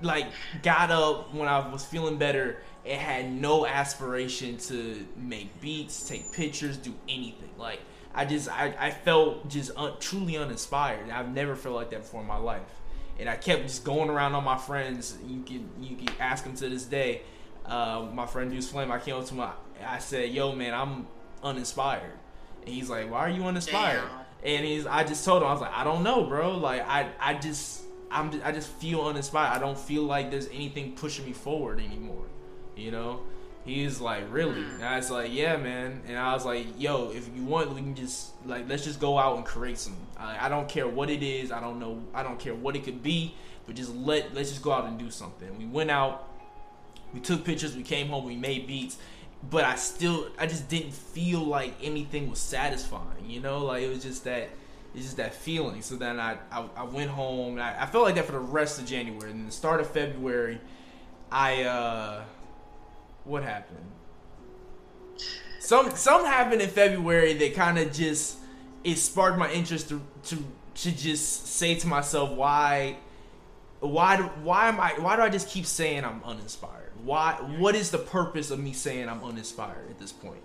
like 0.03 0.27
got 0.63 0.91
up 0.91 1.35
when 1.35 1.49
I 1.49 1.67
was 1.67 1.85
feeling 1.85 2.19
better 2.19 2.63
and 2.85 3.01
had 3.01 3.33
no 3.33 3.67
aspiration 3.67 4.59
to 4.59 5.07
make 5.17 5.61
beats, 5.61 6.09
take 6.09 6.31
pictures, 6.33 6.77
do 6.77 6.95
anything. 7.09 7.51
Like 7.59 7.81
I 8.15 8.27
just 8.27 8.51
I, 8.51 8.75
I 8.79 8.91
felt 8.91 9.49
just 9.49 9.71
un, 9.77 9.95
truly 9.99 10.37
uninspired. 10.37 11.11
I've 11.11 11.33
never 11.33 11.57
felt 11.57 11.75
like 11.75 11.91
that 11.91 12.03
before 12.03 12.21
in 12.21 12.27
my 12.27 12.39
life. 12.39 12.63
And 13.19 13.29
I 13.29 13.37
kept 13.37 13.63
just 13.63 13.85
going 13.85 14.11
around 14.11 14.35
on 14.35 14.45
my 14.45 14.59
friends. 14.59 15.17
You 15.27 15.43
can 15.43 15.69
you 15.81 15.97
can 15.97 16.09
ask 16.21 16.45
them 16.45 16.55
to 16.57 16.69
this 16.69 16.85
day. 16.85 17.23
Uh, 17.71 18.07
my 18.12 18.27
friend 18.27 18.50
Deuce 18.50 18.69
Flame, 18.69 18.91
I 18.91 18.99
came 18.99 19.15
up 19.15 19.25
to 19.27 19.35
my, 19.35 19.50
I 19.87 19.99
said, 19.99 20.31
"Yo, 20.31 20.53
man, 20.53 20.75
I'm 20.75 21.07
uninspired." 21.43 22.19
And 22.65 22.75
he's 22.75 22.91
like, 22.91 23.11
"Why 23.11 23.21
are 23.21 23.31
you 23.31 23.45
uninspired?" 23.45 24.03
Damn. 24.03 24.57
And 24.57 24.67
he's, 24.67 24.87
I 24.87 25.05
just 25.05 25.25
told 25.25 25.43
him, 25.43 25.49
I 25.49 25.53
was 25.53 25.61
like, 25.61 25.73
"I 25.73 25.85
don't 25.85 26.03
know, 26.03 26.25
bro. 26.25 26.57
Like, 26.57 26.87
I, 26.87 27.09
I 27.21 27.35
just, 27.35 27.83
I'm, 28.11 28.41
I 28.45 28.53
just 28.53 28.69
feel 28.69 29.03
uninspired. 29.03 29.57
I 29.57 29.59
don't 29.61 29.79
feel 29.79 30.03
like 30.03 30.31
there's 30.31 30.49
anything 30.49 30.93
pushing 30.93 31.25
me 31.25 31.33
forward 31.33 31.79
anymore." 31.79 32.25
You 32.77 32.91
know? 32.91 33.21
He's 33.65 34.00
like, 34.00 34.25
"Really?" 34.33 34.62
Mm. 34.62 34.77
And 34.77 34.85
I 34.85 34.97
was 34.97 35.11
like, 35.11 35.33
"Yeah, 35.33 35.57
man." 35.57 36.03
And 36.09 36.19
I 36.19 36.33
was 36.33 36.45
like, 36.45 36.67
"Yo, 36.79 37.11
if 37.11 37.29
you 37.37 37.45
want, 37.45 37.73
we 37.75 37.81
can 37.83 37.95
just 37.95 38.33
like 38.47 38.69
let's 38.69 38.85
just 38.85 38.99
go 38.99 39.19
out 39.19 39.37
and 39.37 39.45
create 39.45 39.79
some. 39.79 39.97
I, 40.17 40.47
I 40.47 40.49
don't 40.49 40.69
care 40.69 40.89
what 40.89 41.11
it 41.11 41.23
is. 41.23 41.53
I 41.53 41.61
don't 41.61 41.79
know. 41.79 42.03
I 42.15 42.23
don't 42.23 42.39
care 42.39 42.55
what 42.55 42.75
it 42.75 42.85
could 42.85 43.03
be." 43.03 43.35
But 43.67 43.77
just 43.77 43.95
let 43.95 44.35
let's 44.35 44.49
just 44.49 44.62
go 44.62 44.73
out 44.73 44.87
and 44.87 44.99
do 44.99 45.11
something. 45.11 45.57
We 45.59 45.67
went 45.67 45.91
out, 45.91 46.30
we 47.12 47.21
took 47.21 47.45
pictures, 47.45 47.76
we 47.76 47.83
came 47.83 48.09
home, 48.09 48.25
we 48.25 48.37
made 48.37 48.67
beats, 48.67 48.99
but 49.49 49.64
I 49.64 49.76
still 49.76 50.29
I 50.38 50.47
just 50.47 50.69
didn't 50.69 50.93
feel 50.93 51.40
like 51.40 51.75
anything 51.83 52.29
was 52.29 52.38
satisfying. 52.38 53.29
You 53.29 53.40
know, 53.40 53.64
like 53.67 53.83
it 53.83 53.88
was 53.88 54.02
just 54.02 54.25
that 54.25 54.50
it's 54.95 55.05
just 55.05 55.17
that 55.17 55.35
feeling. 55.35 55.83
So 55.83 55.97
then 55.97 56.21
I 56.21 56.38
I, 56.50 56.69
I 56.76 56.85
went 56.85 57.11
home 57.11 57.52
and 57.52 57.62
I, 57.62 57.83
I, 57.83 57.87
felt 57.87 58.05
like 58.05 58.17
that 58.17 58.26
for 58.26 58.33
the 58.33 58.38
rest 58.38 58.79
of 58.79 58.87
January. 58.87 59.31
And 59.31 59.47
the 59.47 59.52
start 59.52 59.81
of 59.81 59.88
February, 59.90 60.61
I 61.31 61.62
uh 61.64 62.23
what 63.25 63.43
happened? 63.43 63.87
Some 65.59 65.90
some 65.93 66.25
happened 66.25 66.61
in 66.61 66.69
February 66.69 67.35
that 67.35 67.55
kind 67.55 67.79
of 67.79 67.93
just 67.93 68.38
it 68.85 68.97
sparked 68.97 69.38
my 69.38 69.50
interest 69.52 69.88
to 69.88 70.02
to 70.25 70.45
to 70.75 70.93
just 70.93 71.47
say 71.47 71.75
to 71.76 71.87
myself 71.87 72.31
why 72.31 72.97
why 73.81 74.17
do, 74.17 74.25
why 74.43 74.69
am 74.69 74.81
I 74.81 74.93
why 74.99 75.17
do 75.17 75.23
I 75.23 75.29
just 75.29 75.49
keep 75.49 75.67
saying 75.67 76.05
I'm 76.05 76.23
uninspired? 76.25 76.80
Why 77.04 77.35
what 77.59 77.75
is 77.75 77.90
the 77.90 77.99
purpose 77.99 78.50
of 78.50 78.59
me 78.59 78.73
saying 78.73 79.09
I'm 79.09 79.23
uninspired 79.23 79.90
at 79.90 79.99
this 79.99 80.12
point? 80.12 80.40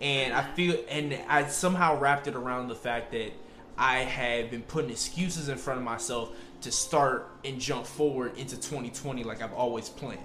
And 0.00 0.34
I 0.34 0.42
feel 0.42 0.76
and 0.88 1.18
I 1.28 1.46
somehow 1.46 1.98
wrapped 1.98 2.26
it 2.26 2.34
around 2.34 2.68
the 2.68 2.74
fact 2.74 3.12
that 3.12 3.32
I 3.76 3.98
had 3.98 4.50
been 4.50 4.62
putting 4.62 4.90
excuses 4.90 5.48
in 5.48 5.58
front 5.58 5.78
of 5.78 5.84
myself 5.84 6.30
to 6.62 6.72
start 6.72 7.28
and 7.44 7.60
jump 7.60 7.86
forward 7.86 8.36
into 8.38 8.56
2020 8.56 9.24
like 9.24 9.42
I've 9.42 9.52
always 9.52 9.88
planned. 9.88 10.20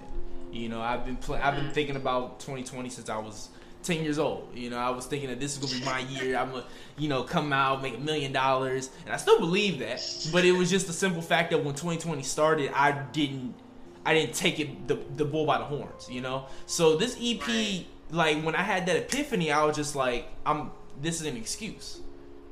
You 0.52 0.68
know, 0.68 0.80
I've 0.80 1.04
been 1.04 1.16
pl- 1.16 1.36
I've 1.36 1.54
been 1.54 1.64
mm-hmm. 1.64 1.72
thinking 1.72 1.96
about 1.96 2.40
2020 2.40 2.88
since 2.88 3.08
I 3.08 3.18
was 3.18 3.50
10 3.82 4.02
years 4.02 4.18
old. 4.18 4.50
You 4.54 4.70
know, 4.70 4.78
I 4.78 4.90
was 4.90 5.06
thinking 5.06 5.28
that 5.30 5.40
this 5.40 5.56
is 5.56 5.58
gonna 5.58 5.78
be 5.78 5.84
my 5.84 6.00
year. 6.10 6.36
I'm 6.36 6.50
gonna, 6.50 6.64
you 6.98 7.08
know, 7.08 7.22
come 7.22 7.52
out, 7.52 7.82
make 7.82 7.96
a 7.96 8.00
million 8.00 8.32
dollars, 8.32 8.90
and 9.04 9.14
I 9.14 9.16
still 9.16 9.38
believe 9.38 9.78
that. 9.78 10.00
But 10.32 10.44
it 10.44 10.52
was 10.52 10.70
just 10.70 10.86
the 10.86 10.92
simple 10.92 11.22
fact 11.22 11.50
that 11.50 11.58
when 11.58 11.74
2020 11.74 12.22
started, 12.22 12.72
I 12.74 12.92
didn't 13.12 13.54
I 14.04 14.14
didn't 14.14 14.34
take 14.34 14.58
it 14.58 14.88
the 14.88 14.98
the 15.16 15.24
bull 15.24 15.46
by 15.46 15.58
the 15.58 15.64
horns, 15.64 16.08
you 16.10 16.20
know. 16.20 16.46
So 16.66 16.96
this 16.96 17.16
EP, 17.20 17.46
right. 17.46 17.86
like 18.10 18.42
when 18.42 18.54
I 18.54 18.62
had 18.62 18.86
that 18.86 18.96
epiphany, 18.96 19.52
I 19.52 19.64
was 19.64 19.76
just 19.76 19.94
like, 19.94 20.28
I'm. 20.44 20.72
This 21.00 21.20
is 21.20 21.26
an 21.26 21.36
excuse. 21.36 22.00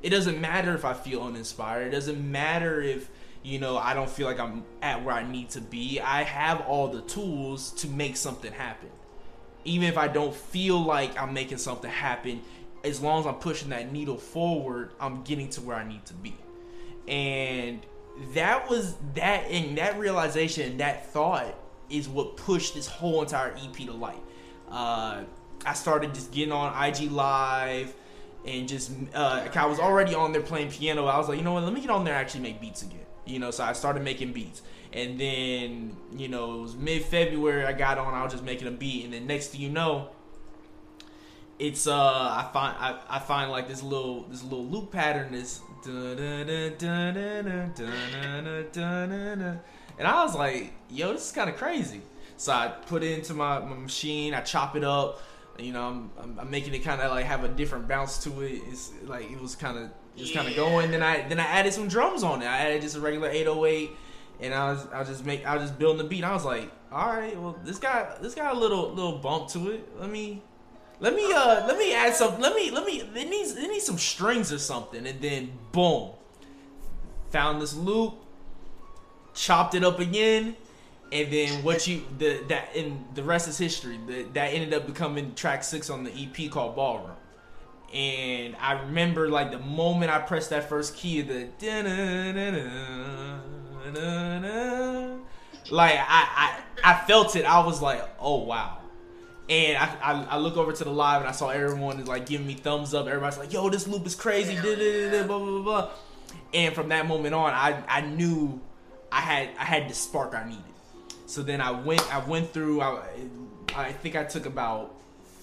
It 0.02 0.10
doesn't 0.10 0.40
matter 0.40 0.74
if 0.74 0.84
I 0.84 0.94
feel 0.94 1.22
uninspired. 1.22 1.88
It 1.88 1.90
doesn't 1.90 2.30
matter 2.30 2.80
if 2.80 3.10
you 3.42 3.58
know 3.58 3.76
I 3.76 3.94
don't 3.94 4.10
feel 4.10 4.26
like 4.26 4.40
I'm 4.40 4.64
at 4.82 5.04
where 5.04 5.14
I 5.14 5.30
need 5.30 5.50
to 5.50 5.60
be. 5.60 6.00
I 6.00 6.22
have 6.22 6.60
all 6.62 6.88
the 6.88 7.02
tools 7.02 7.72
to 7.72 7.88
make 7.88 8.16
something 8.16 8.52
happen. 8.52 8.90
Even 9.64 9.88
if 9.88 9.98
I 9.98 10.08
don't 10.08 10.34
feel 10.34 10.80
like 10.80 11.20
I'm 11.20 11.34
making 11.34 11.58
something 11.58 11.90
happen, 11.90 12.42
as 12.84 13.00
long 13.00 13.20
as 13.20 13.26
I'm 13.26 13.34
pushing 13.34 13.70
that 13.70 13.92
needle 13.92 14.16
forward, 14.16 14.92
I'm 15.00 15.22
getting 15.24 15.48
to 15.50 15.60
where 15.60 15.76
I 15.76 15.86
need 15.86 16.04
to 16.06 16.14
be. 16.14 16.36
And 17.06 17.80
that 18.34 18.68
was 18.68 18.96
that 19.14 19.44
and 19.50 19.78
that 19.78 19.98
realization 19.98 20.78
that 20.78 21.10
thought 21.12 21.54
is 21.90 22.08
what 22.08 22.36
pushed 22.36 22.74
this 22.74 22.86
whole 22.86 23.22
entire 23.22 23.54
ep 23.64 23.76
to 23.76 23.92
light. 23.92 24.22
Uh, 24.70 25.22
i 25.64 25.72
started 25.74 26.14
just 26.14 26.30
getting 26.30 26.52
on 26.52 26.72
ig 26.88 27.10
live 27.10 27.94
and 28.46 28.68
just 28.68 28.92
uh, 29.14 29.48
i 29.54 29.66
was 29.66 29.78
already 29.78 30.14
on 30.14 30.32
there 30.32 30.42
playing 30.42 30.70
piano. 30.70 31.06
I 31.06 31.18
was 31.18 31.28
like 31.28 31.38
you 31.38 31.44
know 31.44 31.52
what? 31.52 31.64
Let 31.64 31.72
me 31.72 31.80
get 31.80 31.90
on 31.90 32.04
there 32.04 32.14
and 32.14 32.20
actually 32.20 32.42
make 32.42 32.60
beats 32.60 32.82
again. 32.82 33.06
You 33.24 33.38
know 33.38 33.50
so 33.50 33.64
i 33.64 33.72
started 33.72 34.02
making 34.02 34.32
beats. 34.32 34.62
And 34.92 35.20
then 35.20 35.96
you 36.16 36.28
know 36.28 36.58
it 36.58 36.62
was 36.62 36.76
mid-february 36.76 37.64
i 37.64 37.72
got 37.72 37.98
on 37.98 38.14
i 38.14 38.22
was 38.22 38.32
just 38.32 38.44
making 38.44 38.68
a 38.68 38.72
beat. 38.72 39.04
And 39.04 39.12
then 39.12 39.26
next 39.26 39.48
thing 39.48 39.60
you 39.60 39.70
know 39.70 40.08
it's 41.58 41.86
uh 41.86 41.94
i 41.94 42.48
find 42.52 42.76
I, 42.78 42.98
I 43.08 43.18
find 43.18 43.50
like 43.50 43.66
this 43.68 43.82
little 43.82 44.22
this 44.24 44.42
little 44.42 44.66
loop 44.66 44.92
pattern 44.92 45.34
is 45.34 45.60
and 49.98 50.06
I 50.06 50.24
was 50.24 50.34
like, 50.34 50.72
yo, 50.90 51.12
this 51.12 51.26
is 51.26 51.32
kind 51.32 51.50
of 51.50 51.56
crazy. 51.56 52.00
So 52.36 52.52
I 52.52 52.68
put 52.68 53.02
it 53.02 53.18
into 53.18 53.34
my, 53.34 53.58
my 53.60 53.76
machine, 53.76 54.34
I 54.34 54.40
chop 54.40 54.76
it 54.76 54.84
up. 54.84 55.20
You 55.58 55.72
know, 55.72 55.88
I'm, 55.88 56.10
I'm, 56.20 56.38
I'm 56.38 56.50
making 56.50 56.74
it 56.74 56.80
kind 56.80 57.00
of 57.00 57.10
like 57.10 57.24
have 57.24 57.42
a 57.42 57.48
different 57.48 57.88
bounce 57.88 58.18
to 58.24 58.42
it. 58.42 58.62
It's 58.68 58.92
like 59.04 59.30
it 59.30 59.40
was 59.40 59.56
kind 59.56 59.76
of 59.76 59.90
just 60.16 60.32
kind 60.32 60.46
of 60.46 60.54
going. 60.54 60.92
Then 60.92 61.02
I 61.02 61.26
then 61.28 61.40
I 61.40 61.44
added 61.44 61.72
some 61.72 61.88
drums 61.88 62.22
on 62.22 62.42
it. 62.42 62.46
I 62.46 62.58
added 62.58 62.82
just 62.82 62.96
a 62.96 63.00
regular 63.00 63.28
808, 63.28 63.90
and 64.40 64.54
I 64.54 64.70
was 64.70 64.86
I 64.92 65.00
was 65.00 65.08
just 65.08 65.24
make 65.24 65.44
I 65.44 65.56
was 65.56 65.64
just 65.64 65.78
building 65.78 65.98
the 65.98 66.08
beat. 66.08 66.22
I 66.22 66.32
was 66.32 66.44
like, 66.44 66.70
all 66.92 67.08
right, 67.08 67.36
well 67.40 67.58
this 67.64 67.78
guy 67.78 68.16
this 68.20 68.36
got 68.36 68.54
a 68.54 68.58
little 68.58 68.92
little 68.92 69.18
bump 69.18 69.48
to 69.48 69.70
it. 69.72 69.88
Let 69.98 70.10
me 70.10 70.42
let 71.00 71.14
me 71.14 71.32
uh 71.32 71.66
let 71.66 71.78
me 71.78 71.94
add 71.94 72.14
some 72.14 72.40
let 72.40 72.54
me 72.54 72.70
let 72.70 72.84
me 72.84 73.00
it 73.00 73.28
needs 73.28 73.56
it 73.56 73.68
needs 73.68 73.84
some 73.84 73.98
strings 73.98 74.52
or 74.52 74.58
something 74.58 75.06
and 75.06 75.20
then 75.20 75.52
boom. 75.72 76.10
Found 77.30 77.60
this 77.60 77.74
loop, 77.74 78.14
chopped 79.34 79.74
it 79.74 79.84
up 79.84 80.00
again, 80.00 80.56
and 81.12 81.32
then 81.32 81.62
what 81.62 81.86
you 81.86 82.02
the 82.18 82.42
that 82.48 82.74
and 82.74 83.04
the 83.14 83.22
rest 83.22 83.48
is 83.48 83.58
history. 83.58 84.00
The, 84.06 84.24
that 84.32 84.46
ended 84.54 84.72
up 84.74 84.86
becoming 84.86 85.34
track 85.34 85.62
six 85.62 85.90
on 85.90 86.04
the 86.04 86.10
EP 86.10 86.50
called 86.50 86.74
Ballroom. 86.74 87.16
And 87.92 88.56
I 88.56 88.80
remember 88.80 89.28
like 89.28 89.50
the 89.50 89.58
moment 89.58 90.10
I 90.10 90.18
pressed 90.20 90.50
that 90.50 90.68
first 90.68 90.96
key, 90.96 91.20
of 91.20 91.28
the 91.28 91.48
like 95.70 95.96
I, 95.98 96.02
I 96.04 96.60
I 96.82 97.06
felt 97.06 97.36
it. 97.36 97.44
I 97.44 97.64
was 97.64 97.80
like, 97.82 98.02
oh 98.18 98.42
wow 98.44 98.77
and 99.48 99.78
I, 99.78 99.96
I, 100.02 100.26
I, 100.30 100.38
look 100.38 100.56
over 100.56 100.72
to 100.72 100.84
the 100.84 100.90
live 100.90 101.22
and 101.22 101.28
I 101.28 101.32
saw 101.32 101.48
everyone 101.48 102.00
is 102.00 102.08
like 102.08 102.26
giving 102.26 102.46
me 102.46 102.54
thumbs 102.54 102.92
up. 102.92 103.06
Everybody's 103.06 103.38
like, 103.38 103.52
"Yo, 103.52 103.70
this 103.70 103.88
loop 103.88 104.06
is 104.06 104.14
crazy!" 104.14 104.54
Yeah. 104.54 105.22
Blah, 105.26 105.38
blah 105.38 105.38
blah 105.38 105.62
blah. 105.62 105.90
And 106.52 106.74
from 106.74 106.90
that 106.90 107.06
moment 107.06 107.34
on, 107.34 107.52
I 107.52 107.82
I 107.88 108.02
knew 108.02 108.60
I 109.10 109.20
had 109.20 109.48
I 109.58 109.64
had 109.64 109.88
the 109.88 109.94
spark 109.94 110.34
I 110.34 110.44
needed. 110.44 110.64
So 111.26 111.42
then 111.42 111.60
I 111.62 111.70
went 111.70 112.14
I 112.14 112.18
went 112.26 112.52
through. 112.52 112.82
I 112.82 113.00
I 113.74 113.92
think 113.92 114.16
I 114.16 114.24
took 114.24 114.44
about 114.44 114.94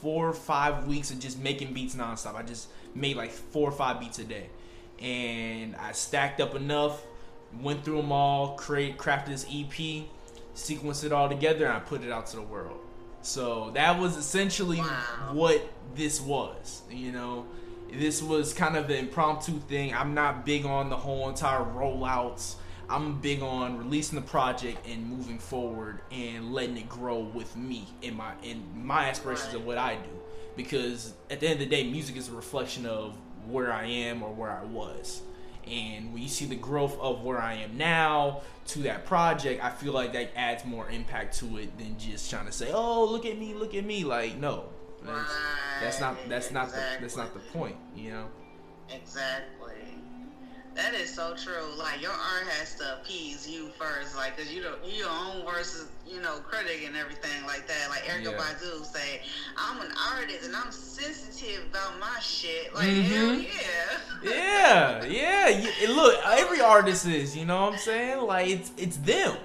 four 0.02 0.30
or 0.30 0.34
five 0.34 0.86
weeks 0.86 1.10
of 1.10 1.20
just 1.20 1.40
making 1.40 1.74
beats 1.74 1.96
nonstop. 1.96 2.36
I 2.36 2.44
just 2.44 2.68
made 2.94 3.18
like 3.18 3.32
four 3.32 3.68
or 3.68 3.74
five 3.74 4.00
beats 4.00 4.20
a 4.20 4.24
day, 4.24 4.50
and 5.00 5.76
I 5.78 5.94
stacked 5.94 6.42
up 6.42 6.54
enough. 6.54 7.02
Went 7.60 7.86
through 7.86 7.98
them 7.98 8.12
all, 8.12 8.56
create 8.56 8.98
crafted 8.98 9.28
this 9.28 9.46
EP, 9.46 10.06
sequenced 10.56 11.06
it 11.06 11.12
all 11.12 11.30
together, 11.30 11.66
and 11.66 11.74
I 11.74 11.80
put 11.80 12.04
it 12.04 12.12
out 12.12 12.28
to 12.28 12.36
the 12.36 12.42
world 12.42 12.85
so 13.26 13.72
that 13.74 14.00
was 14.00 14.18
essentially 14.18 14.78
wow. 14.78 15.32
what 15.34 15.68
this 15.96 16.22
was, 16.22 16.84
you 16.92 17.12
know. 17.12 17.46
This 17.92 18.22
was 18.22 18.54
kind 18.54 18.76
of 18.76 18.90
an 18.90 18.98
impromptu 18.98 19.60
thing. 19.60 19.94
I'm 19.94 20.14
not 20.14 20.46
big 20.46 20.66
on 20.66 20.90
the 20.90 20.98
whole 20.98 21.30
entire 21.30 21.64
rollouts. 21.64 22.56
I'm 22.88 23.20
big 23.22 23.42
on 23.42 23.78
releasing 23.78 24.20
the 24.20 24.26
project 24.26 24.86
and 24.88 25.08
moving 25.08 25.40
forward 25.40 26.02
and 26.12 26.54
letting 26.54 26.78
it 26.78 26.88
grow 26.88 27.20
with 27.20 27.56
me 27.56 27.88
in 28.02 28.16
my 28.16 28.34
in 28.44 28.64
my 28.76 29.10
aspirations 29.10 29.54
of 29.54 29.66
what 29.66 29.78
I 29.78 29.96
do. 29.96 30.22
Because 30.56 31.14
at 31.30 31.40
the 31.40 31.48
end 31.48 31.62
of 31.62 31.70
the 31.70 31.76
day, 31.76 31.84
music 31.90 32.18
is 32.18 32.30
a 32.30 32.34
reflection 32.34 32.86
of 32.86 33.18
where 33.48 33.74
I 33.74 33.86
am 33.86 34.22
or 34.22 34.32
where 34.32 34.52
I 34.52 34.64
was. 34.66 35.22
And 35.68 36.14
when 36.14 36.22
you 36.22 36.30
see 36.30 36.46
the 36.46 36.56
growth 36.56 37.00
of 37.00 37.24
where 37.24 37.42
I 37.42 37.56
am 37.56 37.78
now 37.78 38.42
to 38.68 38.80
that 38.80 39.06
project, 39.06 39.64
I 39.64 39.70
feel 39.70 39.94
like 39.94 40.14
that 40.14 40.32
adds 40.36 40.66
more 40.66 40.90
impact 40.90 41.38
to 41.40 41.58
it 41.58 41.78
than 41.78 41.98
just 41.98 42.30
trying 42.30 42.46
to 42.46 42.52
say, 42.52 42.72
"Oh, 42.72 43.06
look 43.06 43.26
at 43.26 43.38
me, 43.38 43.54
look 43.54 43.74
at 43.76 43.86
me." 43.86 44.04
Like, 44.04 44.38
no, 44.38 44.66
that's, 45.04 45.34
that's 45.82 46.00
not 46.00 46.18
that's 46.30 46.52
not 46.52 46.70
the 46.70 46.82
that's 47.02 47.18
not 47.18 47.34
the 47.34 47.40
point, 47.40 47.76
you 47.96 48.12
know. 48.12 48.28
Exactly. 48.90 49.74
That 50.76 50.94
is 50.94 51.14
so 51.14 51.34
true. 51.36 51.74
Like 51.78 52.02
your 52.02 52.12
art 52.12 52.48
has 52.60 52.76
to 52.76 52.98
appease 53.00 53.48
you 53.48 53.70
first, 53.80 54.16
like, 54.18 54.38
cause 54.38 54.52
you 54.52 54.62
don't 54.62 54.84
you 54.86 55.06
your 55.06 55.10
own 55.10 55.46
worst, 55.46 55.86
you 56.06 56.22
know, 56.22 56.40
critic 56.40 56.84
and 56.86 56.98
everything 56.98 57.46
like 57.48 57.66
that. 57.68 57.90
Like 57.90 58.04
Erykah 58.04 58.32
Yeah. 58.34 58.38
Badu 58.38 58.86
say, 58.86 59.22
"I'm 59.58 59.80
an 59.82 59.94
artist 60.14 60.46
and 60.46 60.54
I'm 60.56 60.72
sensitive 60.74 61.64
about 61.70 61.98
my 62.00 62.20
shit." 62.20 62.76
Like 62.76 62.88
Mhm. 62.88 63.04
hell 63.04 63.36
yeah. 63.36 65.02
yeah, 65.02 65.06
yeah. 65.06 65.48
You, 65.48 65.96
look, 65.96 66.20
every 66.26 66.60
artist 66.60 67.06
is. 67.06 67.38
You 67.38 67.46
know 67.46 67.62
what 67.62 67.74
I'm 67.74 67.80
saying? 67.80 68.22
Like 68.22 68.50
it's 68.50 68.72
it's 68.76 68.98
them. 68.98 69.38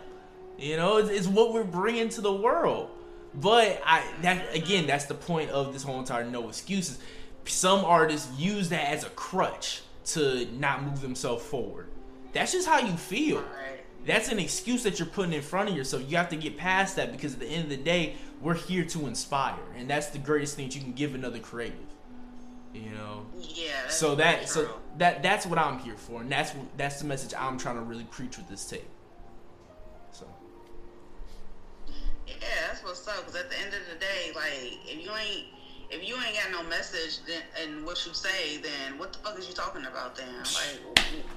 You 0.59 0.77
know, 0.77 0.97
it's, 0.99 1.11
it's 1.11 1.27
what 1.29 1.53
we're 1.55 1.65
bringing 1.65 2.09
to 2.11 2.21
the 2.21 2.33
world. 2.33 2.91
But 3.35 3.81
I 3.87 4.03
that 4.23 4.53
again, 4.55 4.89
that's 4.89 5.05
the 5.05 5.15
point 5.15 5.51
of 5.51 5.73
this 5.73 5.85
whole 5.85 6.01
entire 6.01 6.25
no 6.25 6.49
excuses. 6.49 6.99
Some 7.45 7.85
artists 7.85 8.29
use 8.39 8.69
that 8.71 8.89
as 8.91 9.05
a 9.05 9.11
crutch 9.11 9.83
to 10.07 10.47
not 10.59 10.83
move 10.83 11.01
themselves 11.01 11.45
forward. 11.45 11.89
That's 12.33 12.53
just 12.53 12.69
how 12.69 12.79
you 12.79 12.97
feel. 12.97 13.39
Right. 13.39 13.47
That's 14.07 14.29
an 14.29 14.39
excuse 14.39 14.83
that 14.85 14.99
you're 14.99 15.09
putting 15.09 15.33
in 15.33 15.43
front 15.43 15.69
of 15.69 15.77
yourself. 15.77 16.05
You 16.09 16.17
have 16.17 16.31
to 16.31 16.37
get 16.37 16.57
past 16.57 16.97
that 16.97 17.13
because 17.13 17.35
at 17.35 17.41
the 17.41 17.47
end 17.47 17.65
of 17.65 17.71
the 17.71 17.77
day, 17.77 18.17
we're 18.41 18.55
here 18.55 18.85
to 18.87 19.07
inspire, 19.07 19.59
and 19.77 19.89
that's 19.91 20.07
the 20.09 20.19
greatest 20.19 20.57
thing 20.57 20.69
that 20.69 20.75
you 20.75 20.81
can 20.81 20.93
give 20.93 21.15
another 21.15 21.39
creative. 21.39 21.77
You 22.73 22.91
know, 22.91 23.27
Yeah. 23.39 23.89
So 23.89 24.15
that 24.15 24.39
true. 24.39 24.47
so 24.47 24.81
that 24.99 25.23
that's 25.23 25.45
what 25.45 25.59
I'm 25.59 25.81
here 25.81 25.97
for, 25.97 26.21
and 26.23 26.31
that's 26.31 26.55
what- 26.55 26.79
that's 26.79 27.01
the 27.01 27.05
message 27.05 27.35
I'm 27.37 27.59
trying 27.59 27.75
to 27.75 27.83
really 27.83 28.05
preach 28.05 28.37
with 28.39 28.49
this 28.49 28.65
tape. 28.65 28.89
So 30.13 30.27
Yeah, 32.27 32.37
that's 32.69 32.83
what's 32.85 33.07
up. 33.09 33.19
Because 33.27 33.35
at 33.35 33.51
the 33.51 33.59
end 33.59 33.75
of 33.75 33.81
the 33.93 33.99
day, 33.99 34.33
like, 34.35 34.79
if 34.87 35.05
you 35.05 35.11
ain't 35.15 35.47
if 35.91 36.07
you 36.09 36.15
ain't 36.17 36.37
got 36.37 36.51
no 36.53 36.69
message 36.69 37.19
then, 37.27 37.43
in 37.63 37.85
what 37.85 38.05
you 38.07 38.15
say, 38.15 38.59
then 38.59 38.99
what 38.99 39.13
the 39.13 39.19
fuck 39.19 39.39
is 39.39 39.49
you 39.49 39.55
talking 39.55 39.85
about? 39.87 40.15
Then, 40.17 40.29
like, 40.39 40.81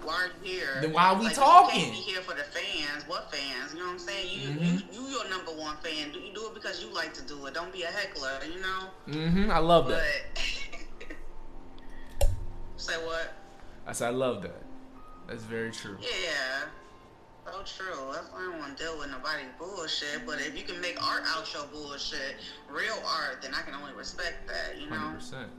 why 0.03 0.13
are 0.13 0.27
you 0.27 0.51
here? 0.60 0.77
Then 0.81 0.93
why 0.93 1.05
are 1.10 1.15
we 1.17 1.25
like, 1.25 1.33
talking? 1.36 1.79
You 1.79 1.86
can't 1.88 1.95
be 1.95 2.01
here 2.01 2.22
for 2.22 2.36
the 2.36 2.43
fans. 2.43 3.07
What 3.07 3.31
fans? 3.31 3.74
You 3.74 3.79
know 3.79 3.86
what 3.86 3.93
I'm 3.93 4.00
saying? 4.00 4.27
You 4.29 4.50
Mhm. 4.50 4.93
you 4.93 5.01
you 5.01 5.10
your 5.10 5.27
number 5.29 5.51
one 5.51 5.75
fan. 5.77 6.12
Do 6.12 6.19
you 6.19 6.33
do 6.33 6.48
it 6.48 6.53
because 6.53 6.83
you 6.83 6.89
like 6.93 7.13
to 7.15 7.22
do 7.24 7.45
it? 7.48 7.53
Don't 7.53 7.74
be 7.74 7.83
a 7.83 7.88
heckler. 7.88 8.39
You 8.45 8.62
know. 8.62 8.89
Mm-hmm. 9.07 9.51
I 9.51 9.57
love 9.60 9.88
that. 9.88 10.03
Say 12.77 12.93
what? 13.05 13.33
I 13.88 13.91
said 13.93 14.07
I 14.07 14.12
love 14.12 14.41
that. 14.43 14.62
That's 15.27 15.43
very 15.43 15.72
true. 15.72 15.98
Yeah. 16.01 16.65
So 17.46 17.52
true. 17.66 18.12
That's 18.14 18.32
why 18.32 18.40
I 18.40 18.52
don't 18.52 18.60
want 18.60 18.78
to 18.78 18.84
deal 18.84 18.98
with 18.98 19.10
nobody's 19.10 19.52
bullshit. 19.60 20.26
But 20.26 20.40
if 20.40 20.58
you 20.58 20.64
can 20.64 20.80
make 20.80 21.02
art 21.06 21.24
out 21.28 21.52
your 21.54 21.66
bullshit, 21.68 22.38
real 22.70 23.02
art, 23.06 23.42
then 23.42 23.54
I 23.54 23.62
can 23.62 23.76
only 23.76 23.94
respect 23.94 24.48
that, 24.48 24.80
you 24.80 24.90
know? 24.90 24.96
Hundred 24.96 25.20
percent. 25.20 25.50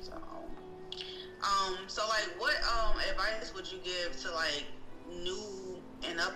So, 0.00 0.14
um, 0.14 1.78
so 1.88 2.06
like, 2.08 2.30
what 2.38 2.54
um 2.62 2.96
advice 3.10 3.52
would 3.54 3.70
you 3.70 3.78
give 3.82 4.16
to 4.22 4.30
like 4.32 4.66
new 5.10 5.82
and 6.04 6.20
up 6.20 6.34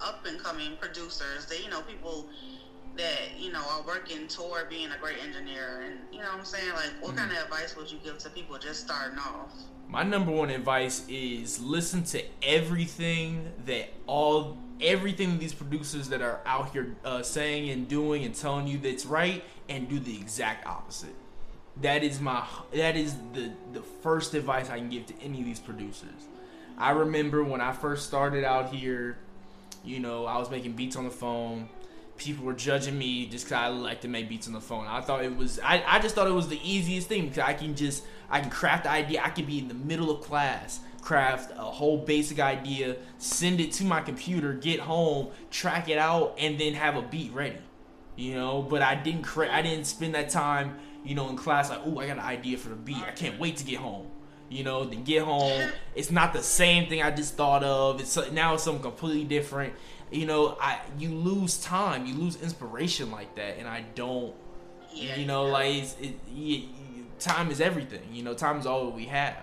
up 0.00 0.26
and 0.26 0.38
coming 0.38 0.76
producers 0.80 1.46
that 1.46 1.62
you 1.62 1.70
know 1.70 1.80
people 1.82 2.28
that 2.96 3.38
you 3.38 3.52
know 3.52 3.62
are 3.70 3.82
working 3.86 4.28
toward 4.28 4.68
being 4.68 4.90
a 4.90 4.98
great 5.00 5.18
engineer 5.22 5.82
and 5.86 6.00
you 6.12 6.18
know 6.18 6.26
what 6.26 6.38
I'm 6.38 6.44
saying? 6.44 6.72
Like, 6.74 6.92
what 7.00 7.16
kind 7.16 7.30
of 7.32 7.38
advice 7.38 7.74
would 7.76 7.90
you 7.90 7.98
give 8.04 8.18
to 8.18 8.30
people 8.30 8.58
just 8.58 8.80
starting 8.80 9.18
off? 9.18 9.52
My 9.94 10.02
number 10.02 10.32
one 10.32 10.50
advice 10.50 11.06
is 11.08 11.60
listen 11.60 12.02
to 12.06 12.20
everything 12.42 13.52
that 13.64 13.90
all 14.08 14.58
everything 14.80 15.38
these 15.38 15.54
producers 15.54 16.08
that 16.08 16.20
are 16.20 16.40
out 16.44 16.72
here 16.72 16.96
uh, 17.04 17.22
saying 17.22 17.70
and 17.70 17.86
doing 17.86 18.24
and 18.24 18.34
telling 18.34 18.66
you 18.66 18.78
that's 18.78 19.06
right, 19.06 19.44
and 19.68 19.88
do 19.88 20.00
the 20.00 20.16
exact 20.16 20.66
opposite. 20.66 21.14
That 21.80 22.02
is 22.02 22.20
my 22.20 22.44
that 22.72 22.96
is 22.96 23.14
the 23.34 23.52
the 23.72 23.82
first 23.82 24.34
advice 24.34 24.68
I 24.68 24.78
can 24.78 24.90
give 24.90 25.06
to 25.06 25.14
any 25.22 25.38
of 25.38 25.44
these 25.44 25.60
producers. 25.60 26.26
I 26.76 26.90
remember 26.90 27.44
when 27.44 27.60
I 27.60 27.70
first 27.70 28.04
started 28.04 28.42
out 28.42 28.74
here, 28.74 29.16
you 29.84 30.00
know, 30.00 30.26
I 30.26 30.38
was 30.38 30.50
making 30.50 30.72
beats 30.72 30.96
on 30.96 31.04
the 31.04 31.10
phone. 31.12 31.68
People 32.16 32.44
were 32.44 32.54
judging 32.54 32.96
me 32.96 33.26
just 33.26 33.46
because 33.46 33.56
I 33.56 33.68
like 33.68 34.00
to 34.02 34.08
make 34.08 34.28
beats 34.28 34.46
on 34.46 34.52
the 34.52 34.60
phone. 34.60 34.86
I 34.86 35.00
thought 35.00 35.24
it 35.24 35.36
was, 35.36 35.58
I, 35.60 35.82
I 35.86 35.98
just 35.98 36.14
thought 36.14 36.26
it 36.26 36.32
was 36.32 36.48
the 36.48 36.60
easiest 36.62 37.08
thing 37.08 37.28
because 37.28 37.42
I 37.42 37.54
can 37.54 37.74
just, 37.74 38.04
I 38.30 38.40
can 38.40 38.50
craft 38.50 38.84
the 38.84 38.90
idea. 38.90 39.20
I 39.22 39.30
could 39.30 39.46
be 39.46 39.58
in 39.58 39.68
the 39.68 39.74
middle 39.74 40.10
of 40.10 40.22
class, 40.22 40.80
craft 41.00 41.52
a 41.56 41.62
whole 41.62 41.98
basic 41.98 42.38
idea, 42.38 42.96
send 43.18 43.60
it 43.60 43.72
to 43.72 43.84
my 43.84 44.00
computer, 44.00 44.52
get 44.52 44.80
home, 44.80 45.28
track 45.50 45.88
it 45.88 45.98
out, 45.98 46.36
and 46.38 46.58
then 46.58 46.74
have 46.74 46.96
a 46.96 47.02
beat 47.02 47.32
ready. 47.32 47.58
You 48.16 48.34
know, 48.34 48.62
but 48.62 48.80
I 48.80 48.94
didn't, 48.94 49.22
cra- 49.22 49.52
I 49.52 49.60
didn't 49.62 49.86
spend 49.86 50.14
that 50.14 50.30
time, 50.30 50.78
you 51.04 51.16
know, 51.16 51.28
in 51.28 51.36
class 51.36 51.68
like, 51.68 51.80
oh, 51.84 51.98
I 51.98 52.06
got 52.06 52.18
an 52.18 52.24
idea 52.24 52.58
for 52.58 52.68
the 52.68 52.76
beat. 52.76 53.02
I 53.02 53.10
can't 53.10 53.40
wait 53.40 53.56
to 53.56 53.64
get 53.64 53.78
home 53.78 54.06
you 54.50 54.62
know 54.62 54.84
then 54.84 55.02
get 55.04 55.22
home 55.22 55.70
it's 55.94 56.10
not 56.10 56.32
the 56.32 56.42
same 56.42 56.88
thing 56.88 57.02
i 57.02 57.10
just 57.10 57.34
thought 57.34 57.64
of 57.64 58.00
it's 58.00 58.30
now 58.30 58.54
it's 58.54 58.62
something 58.62 58.82
completely 58.82 59.24
different 59.24 59.72
you 60.10 60.26
know 60.26 60.56
i 60.60 60.78
you 60.98 61.08
lose 61.10 61.60
time 61.60 62.06
you 62.06 62.14
lose 62.14 62.36
inspiration 62.42 63.10
like 63.10 63.34
that 63.36 63.58
and 63.58 63.66
i 63.68 63.82
don't 63.94 64.34
Yeah, 64.92 65.16
you 65.16 65.26
know 65.26 65.44
like 65.46 65.74
it's, 65.74 65.96
it, 66.00 66.14
y- 66.32 66.64
time 67.18 67.50
is 67.50 67.60
everything 67.60 68.02
you 68.12 68.22
know 68.22 68.34
time 68.34 68.58
is 68.58 68.66
all 68.66 68.86
that 68.86 68.94
we 68.94 69.06
have 69.06 69.36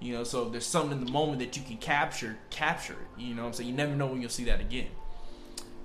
you 0.00 0.12
know 0.14 0.24
so 0.24 0.46
if 0.46 0.52
there's 0.52 0.66
something 0.66 0.98
in 0.98 1.04
the 1.04 1.10
moment 1.10 1.38
that 1.38 1.56
you 1.56 1.62
can 1.62 1.76
capture 1.78 2.36
capture 2.50 2.94
it 2.94 3.20
you 3.22 3.34
know 3.34 3.42
what 3.42 3.48
i'm 3.48 3.52
saying? 3.54 3.68
You 3.70 3.74
never 3.76 3.94
know 3.94 4.06
when 4.06 4.20
you'll 4.20 4.30
see 4.30 4.44
that 4.44 4.60
again 4.60 4.88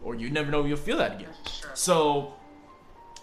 or 0.03 0.15
you 0.15 0.29
never 0.29 0.51
know 0.51 0.59
when 0.61 0.69
you'll 0.69 0.77
feel 0.77 0.97
that 0.97 1.13
again. 1.15 1.29
Sure. 1.61 1.71
so 1.73 2.33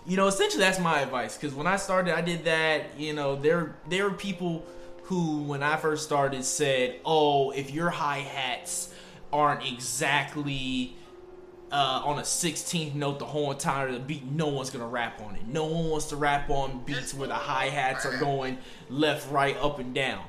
you 0.06 0.16
know 0.16 0.26
essentially 0.26 0.62
that's 0.62 0.78
my 0.78 1.00
advice 1.00 1.36
because 1.36 1.54
when 1.54 1.66
i 1.66 1.76
started 1.76 2.14
i 2.16 2.20
did 2.20 2.44
that 2.44 2.98
you 2.98 3.12
know 3.12 3.36
there 3.36 3.76
there 3.88 4.04
were 4.04 4.14
people 4.16 4.64
who 5.04 5.42
when 5.42 5.62
i 5.62 5.76
first 5.76 6.04
started 6.04 6.44
said 6.44 6.98
oh 7.04 7.50
if 7.50 7.70
your 7.70 7.90
hi-hats 7.90 8.93
aren't 9.34 9.66
exactly 9.66 10.96
uh, 11.72 12.02
on 12.04 12.18
a 12.18 12.22
16th 12.22 12.94
note 12.94 13.18
the 13.18 13.24
whole 13.24 13.50
entire 13.50 13.90
the 13.90 13.98
beat 13.98 14.24
no 14.24 14.46
one's 14.46 14.70
gonna 14.70 14.86
rap 14.86 15.20
on 15.20 15.34
it 15.34 15.46
no 15.46 15.64
one 15.64 15.90
wants 15.90 16.06
to 16.06 16.16
rap 16.16 16.48
on 16.48 16.82
beats 16.84 17.12
where 17.12 17.26
the 17.26 17.34
hi-hats 17.34 18.06
are 18.06 18.16
going 18.18 18.56
left 18.88 19.30
right 19.30 19.56
up 19.56 19.80
and 19.80 19.92
down 19.94 20.22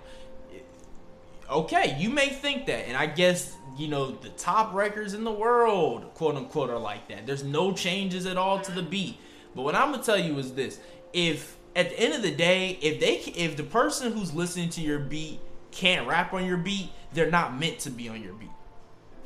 okay, 1.50 1.96
you 2.00 2.10
may 2.10 2.30
think 2.30 2.66
that, 2.68 2.88
and 2.88 2.98
I 2.98 3.06
guess 3.06 3.56
you 3.78 3.88
know 3.88 4.12
the 4.12 4.30
top 4.30 4.74
records 4.74 5.14
in 5.14 5.24
the 5.24 5.32
world, 5.32 6.14
quote 6.14 6.36
unquote, 6.36 6.70
are 6.70 6.80
like 6.80 7.08
that. 7.10 7.26
There's 7.26 7.44
no 7.44 7.74
changes 7.74 8.26
at 8.26 8.38
all 8.38 8.60
to 8.62 8.72
the 8.72 8.82
beat. 8.82 9.18
But 9.56 9.64
what 9.64 9.76
I'm 9.76 9.92
gonna 9.92 10.04
tell 10.04 10.20
you 10.20 10.38
is 10.40 10.54
this: 10.54 10.80
if 11.14 11.58
at 11.76 11.90
the 11.90 12.00
end 12.00 12.14
of 12.14 12.22
the 12.22 12.32
day, 12.32 12.78
if 12.82 13.00
they 13.00 13.16
if 13.40 13.58
the 13.58 13.64
person 13.64 14.12
who's 14.12 14.34
listening 14.34 14.70
to 14.70 14.82
your 14.82 15.00
beat 15.00 15.40
can't 15.72 16.08
rap 16.08 16.34
on 16.34 16.46
your 16.46 16.58
beat, 16.58 16.90
they're 17.14 17.32
not 17.32 17.58
meant 17.58 17.80
to 17.80 17.90
be 17.90 18.10
on 18.10 18.22
your 18.22 18.34
beat. 18.34 18.50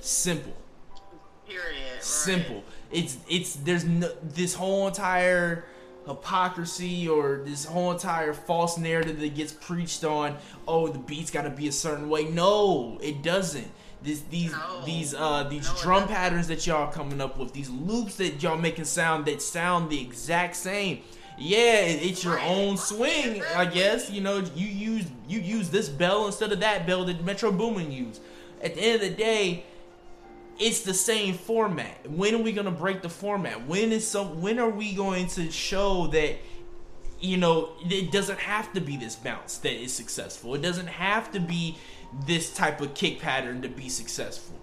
Simple 0.02 0.56
Period. 1.48 1.64
Right. 1.96 2.04
simple. 2.04 2.64
It's 2.92 3.18
it's 3.28 3.56
there's 3.56 3.84
no 3.84 4.12
this 4.24 4.54
whole 4.54 4.88
entire 4.88 5.66
hypocrisy 6.08 7.08
or 7.08 7.42
this 7.46 7.66
whole 7.66 7.92
entire 7.92 8.34
false 8.34 8.78
narrative 8.78 9.20
that 9.20 9.36
gets 9.36 9.52
preached 9.54 10.04
on. 10.04 10.38
Oh, 10.68 10.88
the 10.88 11.00
beat's 11.00 11.32
got 11.32 11.44
to 11.44 11.50
be 11.50 11.68
a 11.68 11.72
certain 11.72 12.10
way. 12.10 12.26
No, 12.26 12.98
it 13.02 13.22
doesn't. 13.24 13.68
This 14.02 14.22
these 14.30 14.52
No. 14.52 14.82
these 14.86 15.14
uh 15.16 15.44
these 15.50 15.68
No, 15.68 15.76
drum 15.82 16.08
patterns 16.08 16.48
that 16.48 16.66
y'all 16.68 16.92
coming 16.92 17.20
up 17.20 17.38
with, 17.38 17.52
these 17.54 17.70
loops 17.70 18.16
that 18.18 18.42
y'all 18.42 18.58
making 18.58 18.86
sound 18.86 19.26
that 19.26 19.42
sound 19.42 19.90
the 19.90 20.00
exact 20.02 20.56
same. 20.56 21.00
Yeah, 21.38 21.80
it- 21.82 22.04
it's 22.04 22.24
your 22.24 22.36
Right. 22.36 22.48
own 22.50 22.78
swing, 22.78 23.42
I 23.56 23.66
guess. 23.66 24.10
You 24.10 24.22
know, 24.22 24.44
you 24.56 24.68
use 24.68 25.06
you 25.28 25.40
use 25.40 25.70
this 25.70 25.90
bell 25.90 26.26
instead 26.28 26.52
of 26.52 26.60
that 26.60 26.86
bell 26.86 27.06
that 27.06 27.24
Metro 27.26 27.52
Boomin 27.52 27.92
used. 27.92 28.22
At 28.62 28.76
the 28.76 28.82
end 28.82 28.96
of 28.96 29.02
the 29.02 29.16
day, 29.16 29.64
it's 30.60 30.82
the 30.82 30.94
same 30.94 31.34
format. 31.34 32.10
When 32.10 32.36
are 32.36 32.42
we 32.42 32.52
gonna 32.52 32.72
break 32.72 33.02
the 33.02 33.10
format? 33.10 33.66
When 33.66 33.92
is 33.92 34.06
some? 34.06 34.42
When 34.42 34.60
are 34.60 34.70
we 34.70 34.94
going 34.94 35.28
to 35.28 35.50
show 35.52 36.08
that? 36.08 36.38
You 37.22 37.36
know, 37.36 37.74
it 37.82 38.14
doesn't 38.14 38.40
have 38.40 38.72
to 38.74 38.80
be 38.80 38.96
this 38.96 39.18
bounce 39.18 39.58
that 39.58 39.74
is 39.74 39.92
successful. 39.94 40.56
It 40.56 40.62
doesn't 40.62 40.88
have 40.88 41.32
to 41.34 41.40
be 41.42 41.78
this 42.26 42.54
type 42.54 42.80
of 42.80 42.94
kick 42.94 43.20
pattern 43.20 43.62
to 43.62 43.68
be 43.68 43.90
successful. 43.90 44.58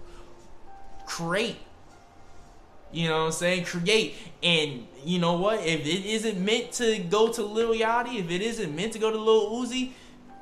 Create. 1.05 1.57
You 2.91 3.09
know 3.09 3.19
what 3.19 3.25
I'm 3.25 3.31
saying? 3.31 3.65
Create. 3.65 4.15
And 4.41 4.87
you 5.03 5.19
know 5.19 5.33
what? 5.33 5.59
If 5.65 5.81
it 5.81 6.05
isn't 6.05 6.43
meant 6.43 6.71
to 6.73 6.97
go 6.99 7.31
to 7.31 7.43
Lil 7.43 7.73
Yachty, 7.73 8.19
if 8.19 8.31
it 8.31 8.41
isn't 8.41 8.75
meant 8.75 8.93
to 8.93 8.99
go 8.99 9.11
to 9.11 9.17
Lil 9.17 9.51
Uzi, 9.51 9.91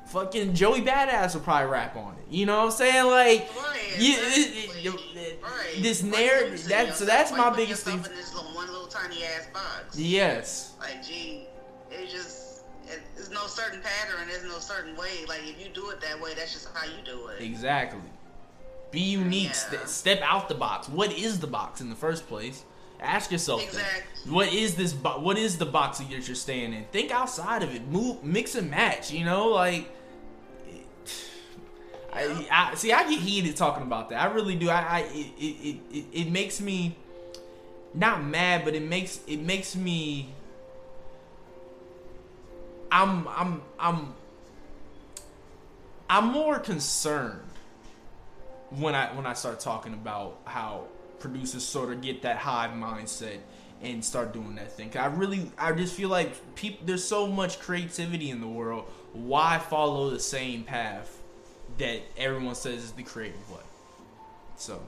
fucking 0.06 0.54
Joey 0.54 0.82
Badass 0.82 1.34
will 1.34 1.40
probably 1.42 1.70
rap 1.70 1.96
on 1.96 2.14
it. 2.14 2.24
You 2.30 2.46
know 2.46 2.58
what 2.58 2.64
I'm 2.66 2.70
saying? 2.72 3.06
Like, 3.06 3.50
Right, 3.56 3.96
you, 3.98 4.12
exactly. 4.16 4.42
it- 4.52 5.16
it- 5.16 5.42
Right. 5.42 5.82
this 5.82 6.02
narrative. 6.02 6.64
That 6.68 6.94
so 6.96 7.04
that's 7.04 7.30
Why 7.30 7.38
my 7.38 7.50
biggest 7.50 7.84
thing. 7.84 7.96
In 7.96 8.02
this 8.02 8.34
little, 8.34 8.54
one 8.54 8.66
little 8.70 8.86
tiny 8.88 9.24
ass 9.24 9.46
box. 9.52 9.96
Yes. 9.98 10.72
Like, 10.80 11.04
gee, 11.06 11.46
it 11.90 12.08
just 12.10 12.62
it, 12.88 13.00
there's 13.16 13.30
no 13.30 13.46
certain 13.46 13.80
pattern. 13.82 14.28
There's 14.28 14.44
no 14.44 14.58
certain 14.58 14.96
way. 14.96 15.24
Like, 15.28 15.40
if 15.44 15.60
you 15.60 15.70
do 15.72 15.90
it 15.90 16.00
that 16.02 16.20
way, 16.20 16.34
that's 16.34 16.52
just 16.52 16.68
how 16.74 16.84
you 16.86 17.02
do 17.04 17.26
it. 17.28 17.42
Exactly. 17.42 18.00
Be 18.92 19.00
unique. 19.00 19.48
Yeah. 19.72 19.84
Ste- 19.84 19.88
step 19.88 20.20
out 20.22 20.48
the 20.48 20.54
box. 20.54 20.88
What 20.88 21.12
is 21.12 21.40
the 21.40 21.48
box 21.48 21.80
in 21.80 21.90
the 21.90 21.96
first 21.96 22.28
place? 22.28 22.64
Ask 23.00 23.30
yourself. 23.30 23.62
Exactly. 23.62 24.32
What 24.32 24.52
is 24.52 24.74
this? 24.74 24.92
Bo- 24.92 25.20
what 25.20 25.38
is 25.38 25.58
the 25.58 25.66
box 25.66 25.98
that 25.98 26.10
you're 26.10 26.34
staying 26.34 26.72
in? 26.72 26.84
Think 26.86 27.10
outside 27.10 27.62
of 27.62 27.74
it. 27.74 27.86
Move, 27.88 28.24
mix 28.24 28.54
and 28.54 28.70
match. 28.70 29.12
You 29.12 29.24
know, 29.24 29.48
like. 29.48 29.88
I, 32.12 32.46
I 32.50 32.74
see. 32.74 32.92
I 32.92 33.08
get 33.08 33.20
heated 33.20 33.56
talking 33.56 33.82
about 33.82 34.08
that. 34.08 34.22
I 34.22 34.32
really 34.32 34.56
do. 34.56 34.70
I, 34.70 34.80
I 34.80 35.00
it, 35.12 35.32
it, 35.38 35.80
it, 35.92 36.04
it 36.12 36.30
makes 36.30 36.60
me 36.60 36.96
not 37.94 38.24
mad, 38.24 38.64
but 38.64 38.74
it 38.74 38.82
makes 38.82 39.20
it 39.26 39.40
makes 39.40 39.76
me. 39.76 40.28
I'm 42.90 43.28
I'm 43.28 43.62
I'm 43.78 44.14
I'm 46.08 46.26
more 46.28 46.58
concerned 46.58 47.42
when 48.70 48.94
I 48.94 49.14
when 49.14 49.26
I 49.26 49.32
start 49.32 49.60
talking 49.60 49.92
about 49.92 50.38
how 50.44 50.84
producers 51.18 51.64
sort 51.64 51.92
of 51.92 52.00
get 52.00 52.22
that 52.22 52.36
hive 52.36 52.70
mindset 52.70 53.38
and 53.82 54.04
start 54.04 54.32
doing 54.32 54.54
that 54.56 54.72
thing. 54.72 54.96
I 54.96 55.06
really 55.06 55.50
I 55.58 55.72
just 55.72 55.94
feel 55.94 56.08
like 56.08 56.54
people 56.54 56.86
there's 56.86 57.04
so 57.04 57.26
much 57.26 57.58
creativity 57.58 58.30
in 58.30 58.40
the 58.40 58.48
world. 58.48 58.84
Why 59.12 59.58
follow 59.58 60.10
the 60.10 60.20
same 60.20 60.64
path 60.64 61.20
that 61.78 62.00
everyone 62.16 62.54
says 62.54 62.84
is 62.84 62.92
the 62.92 63.02
creative 63.02 63.50
way? 63.50 63.62
So 64.56 64.80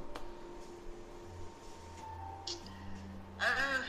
Uh, 3.40 3.44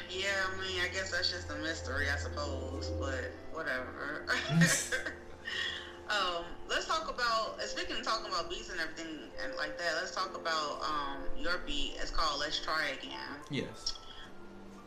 yeah, 0.10 0.28
I 0.48 0.62
mean, 0.62 0.80
I 0.84 0.94
guess 0.94 1.12
that's 1.12 1.32
just 1.32 1.50
a 1.50 1.56
mystery, 1.56 2.06
I 2.14 2.18
suppose, 2.18 2.92
but 3.00 3.32
whatever. 3.52 4.26
um, 6.10 6.44
about, 7.20 7.62
speaking 7.62 7.98
of 7.98 8.04
talking 8.04 8.32
about 8.32 8.50
beats 8.50 8.70
and 8.70 8.80
everything 8.80 9.30
and 9.44 9.54
like 9.58 9.78
that, 9.78 9.96
let's 9.96 10.16
talk 10.16 10.36
about 10.36 10.82
um, 10.82 11.18
your 11.38 11.60
beat. 11.66 11.96
It's 12.02 12.12
called 12.12 12.40
Let's 12.40 12.60
Try 12.60 12.88
Again. 13.02 13.38
yes. 13.50 13.94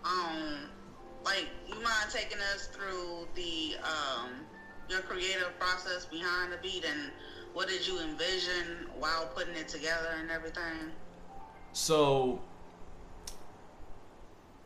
Um, 0.04 0.68
like, 1.24 1.48
you 1.68 1.74
mind 1.74 2.10
taking 2.10 2.38
us 2.54 2.66
through 2.66 3.28
the, 3.34 3.76
um, 3.84 4.30
your 4.88 5.00
creative 5.00 5.56
process 5.60 6.06
behind 6.06 6.52
the 6.52 6.56
beat 6.62 6.84
and 6.84 7.12
what 7.54 7.68
did 7.68 7.86
you 7.86 8.00
envision 8.00 8.88
while 8.98 9.26
putting 9.34 9.54
it 9.54 9.68
together 9.68 10.08
and 10.18 10.30
everything? 10.30 10.90
So 11.72 12.40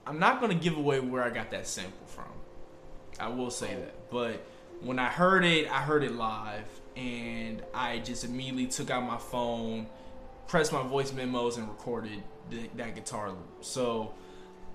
I'm 0.06 0.18
not 0.18 0.40
gonna 0.40 0.54
give 0.54 0.76
away 0.76 1.00
where 1.00 1.22
I 1.22 1.30
got 1.30 1.50
that 1.50 1.66
sample 1.66 2.06
from. 2.06 2.24
I 3.18 3.28
will 3.28 3.50
say 3.50 3.74
that. 3.74 4.10
But 4.10 4.46
when 4.80 4.98
I 4.98 5.08
heard 5.08 5.44
it, 5.44 5.70
I 5.70 5.80
heard 5.80 6.04
it 6.04 6.12
live 6.12 6.64
and 6.96 7.62
I 7.74 7.98
just 7.98 8.24
immediately 8.24 8.66
took 8.66 8.90
out 8.90 9.02
my 9.04 9.18
phone, 9.18 9.86
pressed 10.48 10.72
my 10.72 10.82
voice 10.82 11.12
memos 11.12 11.56
and 11.58 11.68
recorded 11.68 12.22
the, 12.50 12.68
that 12.76 12.94
guitar 12.94 13.28
loop. 13.30 13.58
So 13.60 14.14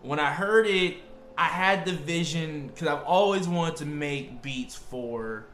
when 0.01 0.19
I 0.19 0.31
heard 0.31 0.67
it, 0.67 0.97
I 1.37 1.45
had 1.45 1.85
the 1.85 1.93
vision 1.93 2.67
because 2.67 2.87
I've 2.87 3.03
always 3.03 3.47
wanted 3.47 3.77
to 3.77 3.85
make 3.85 4.41
beats 4.41 4.75
for 4.75 5.47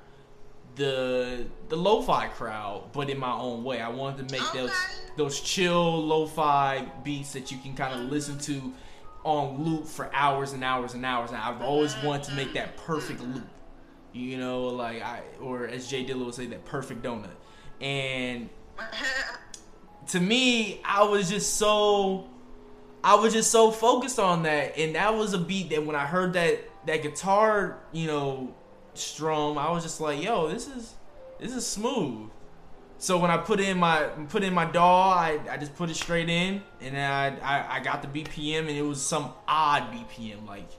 the 0.75 1.45
the 1.69 1.75
lo-fi 1.75 2.27
crowd, 2.27 2.91
but 2.93 3.09
in 3.09 3.17
my 3.17 3.31
own 3.31 3.63
way. 3.63 3.81
I 3.81 3.89
wanted 3.89 4.27
to 4.27 4.33
make 4.33 4.51
those 4.53 4.71
those 5.15 5.39
chill 5.39 6.05
lo-fi 6.05 6.85
beats 7.03 7.33
that 7.33 7.51
you 7.51 7.57
can 7.59 7.73
kind 7.73 7.93
of 7.93 8.01
mm-hmm. 8.01 8.11
listen 8.11 8.37
to 8.39 8.73
on 9.23 9.63
loop 9.63 9.85
for 9.85 10.13
hours 10.13 10.53
and 10.53 10.63
hours 10.63 10.93
and 10.93 11.05
hours. 11.05 11.31
And 11.31 11.39
I've 11.39 11.61
always 11.61 11.95
wanted 12.03 12.23
to 12.25 12.35
make 12.35 12.53
that 12.53 12.77
perfect 12.77 13.21
loop. 13.21 13.47
You 14.17 14.37
know, 14.37 14.63
like 14.67 15.01
I 15.01 15.21
or 15.41 15.67
as 15.67 15.87
J 15.87 16.05
Dilla 16.05 16.25
would 16.25 16.33
say, 16.33 16.47
that 16.47 16.65
perfect 16.65 17.03
donut. 17.03 17.29
And 17.79 18.49
to 20.07 20.19
me, 20.19 20.81
I 20.83 21.03
was 21.03 21.29
just 21.29 21.55
so 21.55 22.27
I 23.03 23.15
was 23.15 23.33
just 23.33 23.51
so 23.51 23.71
focused 23.71 24.19
on 24.19 24.43
that, 24.43 24.77
and 24.77 24.95
that 24.95 25.15
was 25.15 25.33
a 25.33 25.37
beat 25.37 25.69
that 25.69 25.85
when 25.85 25.95
I 25.95 26.05
heard 26.05 26.33
that 26.33 26.59
that 26.87 27.03
guitar, 27.03 27.77
you 27.91 28.07
know, 28.07 28.53
strum, 28.95 29.57
I 29.57 29.69
was 29.71 29.83
just 29.83 30.01
like, 30.01 30.21
yo, 30.21 30.49
this 30.49 30.67
is 30.67 30.95
this 31.39 31.53
is 31.53 31.65
smooth. 31.65 32.29
So 32.99 33.19
when 33.19 33.29
I 33.29 33.37
put 33.37 33.59
in 33.59 33.77
my 33.77 34.03
put 34.29 34.43
in 34.43 34.53
my 34.53 34.65
DAW, 34.65 35.11
I, 35.11 35.39
I 35.49 35.57
just 35.57 35.75
put 35.75 35.89
it 35.89 35.95
straight 35.95 36.29
in, 36.29 36.63
and 36.81 36.95
then 36.95 37.11
I, 37.11 37.37
I 37.39 37.77
I 37.77 37.79
got 37.79 38.01
the 38.01 38.07
BPM, 38.07 38.61
and 38.61 38.69
it 38.71 38.81
was 38.81 39.01
some 39.01 39.31
odd 39.47 39.91
BPM, 39.91 40.47
like 40.47 40.69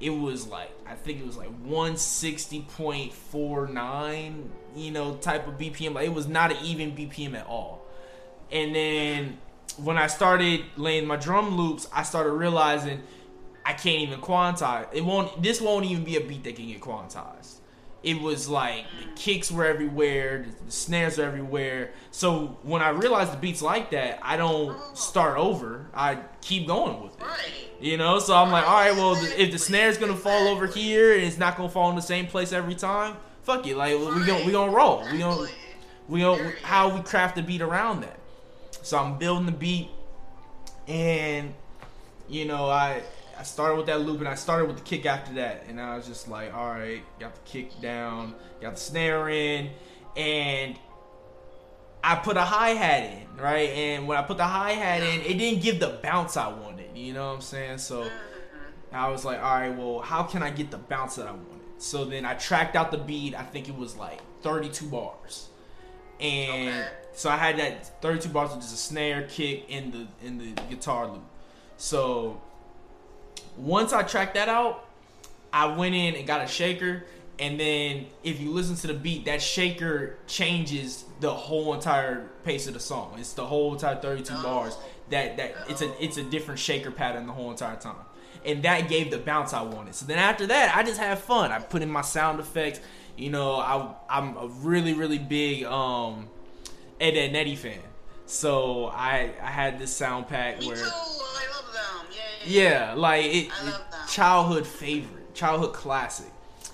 it 0.00 0.10
was 0.10 0.48
like 0.48 0.70
I 0.86 0.94
think 0.94 1.20
it 1.20 1.26
was 1.26 1.36
like 1.36 1.50
160.49, 1.64 4.48
you 4.74 4.90
know, 4.90 5.16
type 5.16 5.46
of 5.46 5.58
BPM. 5.58 5.94
Like 5.94 6.06
it 6.06 6.14
was 6.14 6.26
not 6.26 6.50
an 6.50 6.56
even 6.64 6.92
BPM 6.92 7.34
at 7.34 7.46
all. 7.46 7.86
And 8.50 8.74
then 8.74 9.38
when 9.76 9.96
I 9.96 10.08
started 10.08 10.64
laying 10.76 11.06
my 11.06 11.14
drum 11.16 11.56
loops, 11.56 11.86
I 11.92 12.02
started 12.02 12.32
realizing 12.32 13.02
I 13.64 13.74
can't 13.74 14.00
even 14.00 14.20
quantize. 14.20 14.88
It 14.92 15.04
won't. 15.04 15.40
This 15.42 15.60
won't 15.60 15.84
even 15.86 16.04
be 16.04 16.16
a 16.16 16.20
beat 16.20 16.44
that 16.44 16.56
can 16.56 16.66
get 16.66 16.80
quantized. 16.80 17.59
It 18.02 18.20
was 18.20 18.48
like 18.48 18.86
the 18.98 19.20
kicks 19.20 19.50
were 19.50 19.66
everywhere, 19.66 20.46
the 20.64 20.72
snares 20.72 21.18
are 21.18 21.24
everywhere. 21.24 21.92
So 22.10 22.58
when 22.62 22.80
I 22.80 22.90
realized 22.90 23.32
the 23.32 23.36
beats 23.36 23.60
like 23.60 23.90
that, 23.90 24.18
I 24.22 24.36
don't 24.36 24.76
start 24.96 25.36
over. 25.36 25.86
I 25.92 26.18
keep 26.40 26.66
going 26.66 27.02
with 27.02 27.12
it. 27.20 27.26
You 27.80 27.96
know, 27.96 28.18
so 28.18 28.34
I'm 28.34 28.50
like, 28.50 28.66
all 28.66 28.74
right, 28.74 28.94
well, 28.94 29.14
if 29.16 29.52
the 29.52 29.58
snare's 29.58 29.98
gonna 29.98 30.16
fall 30.16 30.48
over 30.48 30.66
here 30.66 31.14
and 31.14 31.22
it's 31.22 31.38
not 31.38 31.56
gonna 31.56 31.68
fall 31.68 31.90
in 31.90 31.96
the 31.96 32.02
same 32.02 32.26
place 32.26 32.52
every 32.52 32.74
time, 32.74 33.16
fuck 33.42 33.66
it. 33.66 33.76
Like 33.76 33.98
we 33.98 34.24
gonna 34.26 34.44
we 34.44 34.52
gonna 34.52 34.72
roll. 34.72 35.04
We 35.10 35.18
gonna 35.18 35.48
we 36.08 36.20
gonna 36.20 36.52
how 36.62 36.94
we 36.94 37.02
craft 37.02 37.36
the 37.36 37.42
beat 37.42 37.60
around 37.60 38.02
that. 38.02 38.18
So 38.82 38.98
I'm 38.98 39.18
building 39.18 39.46
the 39.46 39.52
beat, 39.52 39.88
and 40.88 41.54
you 42.28 42.46
know, 42.46 42.70
I 42.70 43.02
I 43.40 43.42
started 43.42 43.76
with 43.76 43.86
that 43.86 44.02
loop 44.02 44.18
and 44.18 44.28
I 44.28 44.34
started 44.34 44.66
with 44.66 44.76
the 44.76 44.82
kick 44.82 45.06
after 45.06 45.32
that, 45.36 45.64
and 45.66 45.80
I 45.80 45.96
was 45.96 46.06
just 46.06 46.28
like, 46.28 46.52
all 46.52 46.68
right, 46.68 47.02
got 47.18 47.34
the 47.34 47.40
kick 47.50 47.80
down, 47.80 48.34
got 48.60 48.74
the 48.74 48.80
snare 48.80 49.30
in, 49.30 49.70
and 50.14 50.76
I 52.04 52.16
put 52.16 52.36
a 52.36 52.42
hi 52.42 52.70
hat 52.70 53.04
in, 53.04 53.42
right? 53.42 53.70
And 53.70 54.06
when 54.06 54.18
I 54.18 54.22
put 54.22 54.36
the 54.36 54.44
hi 54.44 54.72
hat 54.72 55.02
in, 55.02 55.22
it 55.22 55.38
didn't 55.38 55.62
give 55.62 55.80
the 55.80 55.98
bounce 56.02 56.36
I 56.36 56.48
wanted. 56.48 56.94
You 56.94 57.14
know 57.14 57.28
what 57.28 57.36
I'm 57.36 57.40
saying? 57.40 57.78
So 57.78 58.06
I 58.92 59.08
was 59.08 59.24
like, 59.24 59.38
all 59.42 59.54
right, 59.58 59.74
well, 59.74 60.00
how 60.00 60.22
can 60.24 60.42
I 60.42 60.50
get 60.50 60.70
the 60.70 60.76
bounce 60.76 61.16
that 61.16 61.26
I 61.26 61.32
wanted? 61.32 61.46
So 61.78 62.04
then 62.04 62.26
I 62.26 62.34
tracked 62.34 62.76
out 62.76 62.90
the 62.90 62.98
beat. 62.98 63.34
I 63.34 63.42
think 63.42 63.70
it 63.70 63.74
was 63.74 63.96
like 63.96 64.20
32 64.42 64.84
bars, 64.84 65.48
and 66.20 66.68
Okay. 66.68 66.88
so 67.14 67.30
I 67.30 67.38
had 67.38 67.58
that 67.58 68.02
32 68.02 68.28
bars 68.28 68.50
with 68.50 68.60
just 68.60 68.74
a 68.74 68.76
snare, 68.76 69.22
kick, 69.22 69.70
in 69.70 69.92
the 69.92 70.26
in 70.26 70.36
the 70.36 70.60
guitar 70.68 71.06
loop. 71.06 71.24
So 71.78 72.42
once 73.60 73.92
I 73.92 74.02
tracked 74.02 74.34
that 74.34 74.48
out, 74.48 74.86
I 75.52 75.66
went 75.76 75.94
in 75.94 76.14
and 76.14 76.26
got 76.26 76.42
a 76.42 76.46
shaker. 76.46 77.04
And 77.38 77.58
then 77.58 78.06
if 78.22 78.40
you 78.40 78.50
listen 78.50 78.76
to 78.76 78.86
the 78.86 78.94
beat, 78.94 79.24
that 79.24 79.40
shaker 79.40 80.16
changes 80.26 81.04
the 81.20 81.32
whole 81.32 81.72
entire 81.74 82.28
pace 82.44 82.66
of 82.66 82.74
the 82.74 82.80
song. 82.80 83.14
It's 83.18 83.32
the 83.32 83.46
whole 83.46 83.72
entire 83.72 83.96
32 83.96 84.34
bars. 84.42 84.76
That 85.08 85.38
that 85.38 85.54
it's 85.68 85.82
a 85.82 86.04
it's 86.04 86.18
a 86.18 86.22
different 86.22 86.60
shaker 86.60 86.90
pattern 86.90 87.26
the 87.26 87.32
whole 87.32 87.50
entire 87.50 87.76
time. 87.76 87.96
And 88.44 88.62
that 88.62 88.88
gave 88.88 89.10
the 89.10 89.18
bounce 89.18 89.52
I 89.52 89.62
wanted. 89.62 89.94
So 89.94 90.06
then 90.06 90.18
after 90.18 90.46
that, 90.46 90.74
I 90.74 90.82
just 90.82 91.00
had 91.00 91.18
fun. 91.18 91.50
I 91.50 91.58
put 91.58 91.82
in 91.82 91.90
my 91.90 92.02
sound 92.02 92.40
effects. 92.40 92.80
You 93.16 93.30
know, 93.30 93.54
I 93.54 93.94
I'm 94.08 94.36
a 94.36 94.46
really 94.46 94.92
really 94.92 95.18
big 95.18 95.64
um 95.64 96.28
Ed 97.00 97.16
Edd 97.16 97.30
n 97.30 97.36
Eddy 97.36 97.56
fan. 97.56 97.80
So 98.26 98.86
I 98.86 99.32
I 99.42 99.50
had 99.50 99.78
this 99.78 99.94
sound 99.94 100.28
pack 100.28 100.60
Me 100.60 100.68
where 100.68 100.76
too. 100.76 101.29
I 102.40 102.44
love 102.44 102.64
them. 102.64 102.72
Yeah. 102.72 102.94
like 102.94 103.24
it, 103.26 103.50
I 103.52 103.64
love 103.64 103.84
that. 103.90 104.08
childhood 104.08 104.66
favorite, 104.66 105.34
childhood 105.34 105.72
classic. 105.72 106.30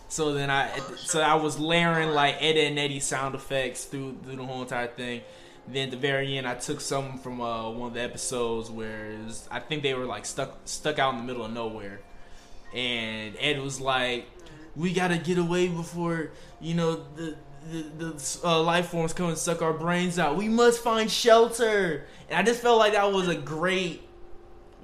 So 0.09 0.33
then 0.33 0.51
I, 0.51 0.71
so 0.97 1.21
I 1.21 1.35
was 1.35 1.59
layering 1.59 2.11
like 2.11 2.37
Edd 2.41 2.57
n 2.57 2.79
Eddy 2.79 3.01
sound 3.01 3.35
effects 3.35 3.85
through 3.85 4.19
through 4.25 4.37
the 4.37 4.45
whole 4.45 4.63
entire 4.63 4.87
thing. 4.87 5.23
Then 5.69 5.87
at 5.87 5.91
the 5.91 5.97
very 5.97 6.39
end, 6.39 6.47
I 6.47 6.55
took 6.55 6.81
some 6.81 7.19
from 7.19 7.41
uh, 7.41 7.69
one 7.71 7.89
of 7.89 7.95
the 7.95 8.03
episodes 8.03 8.71
where 8.71 9.19
was, 9.27 9.49
I 9.51 9.59
think 9.59 9.83
they 9.83 9.95
were 9.95 10.05
like 10.05 10.25
stuck 10.25 10.59
stuck 10.65 11.01
out 11.01 11.15
in 11.15 11.21
the 11.21 11.25
middle 11.27 11.45
of 11.45 11.53
nowhere, 11.53 12.01
and 12.73 13.37
Ed 13.41 13.61
was 13.61 13.81
like, 13.81 14.27
"We 14.77 14.93
gotta 14.93 15.19
get 15.19 15.39
away 15.39 15.69
before 15.69 16.31
you 16.61 16.75
know 16.75 17.05
the." 17.17 17.37
The, 17.69 17.83
the 17.99 18.39
uh, 18.45 18.63
life 18.63 18.91
forms 18.91 19.13
come 19.13 19.29
and 19.29 19.37
suck 19.37 19.61
our 19.61 19.73
brains 19.73 20.21
out. 20.21 20.37
We 20.37 20.49
must 20.49 20.85
find 20.85 21.11
shelter, 21.11 22.07
and 22.29 22.39
I 22.39 22.45
just 22.45 22.63
felt 22.63 22.79
like 22.79 22.93
that 22.93 23.13
was 23.13 23.27
a 23.27 23.35
great 23.35 24.06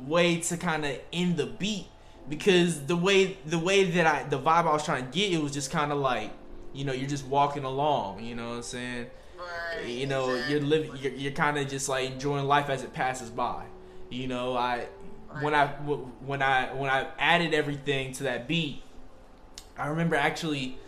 way 0.07 0.41
to 0.41 0.57
kind 0.57 0.85
of 0.85 0.99
end 1.13 1.37
the 1.37 1.47
beat 1.47 1.87
because 2.29 2.87
the 2.87 2.97
way 2.97 3.37
the 3.47 3.59
way 3.59 3.85
that 3.85 4.07
I 4.07 4.23
the 4.25 4.39
vibe 4.39 4.67
I 4.67 4.73
was 4.73 4.85
trying 4.85 5.07
to 5.07 5.11
get 5.11 5.33
it 5.33 5.43
was 5.43 5.53
just 5.53 5.71
kind 5.71 5.93
of 5.93 5.99
like 5.99 6.31
you 6.75 6.87
know, 6.87 6.93
you're 6.95 7.09
just 7.09 7.27
walking 7.27 7.65
along. 7.65 8.25
You 8.25 8.35
know 8.35 8.49
what 8.49 8.57
I'm 8.57 8.63
saying? 8.63 9.07
Right. 9.43 9.87
you 9.89 10.07
know 10.07 10.31
exactly. 10.31 10.53
you're 10.53 10.63
living 10.63 10.91
you're, 11.01 11.13
you're 11.13 11.33
kind 11.33 11.59
of 11.59 11.69
just 11.69 11.89
like 11.89 12.11
enjoying 12.11 12.45
life 12.45 12.69
as 12.69 12.85
it 12.85 12.93
passes 12.93 13.31
by 13.31 13.65
you 14.11 14.29
know 14.29 14.57
i 14.57 14.87
when 15.41 15.55
i 15.55 15.67
when 15.67 16.43
i 16.43 16.73
when 16.75 16.91
i 16.91 17.09
added 17.19 17.55
everything 17.55 18.13
to 18.13 18.25
that 18.25 18.47
beat 18.47 18.83
i 19.77 19.89
remember 19.89 20.15
actually 20.15 20.79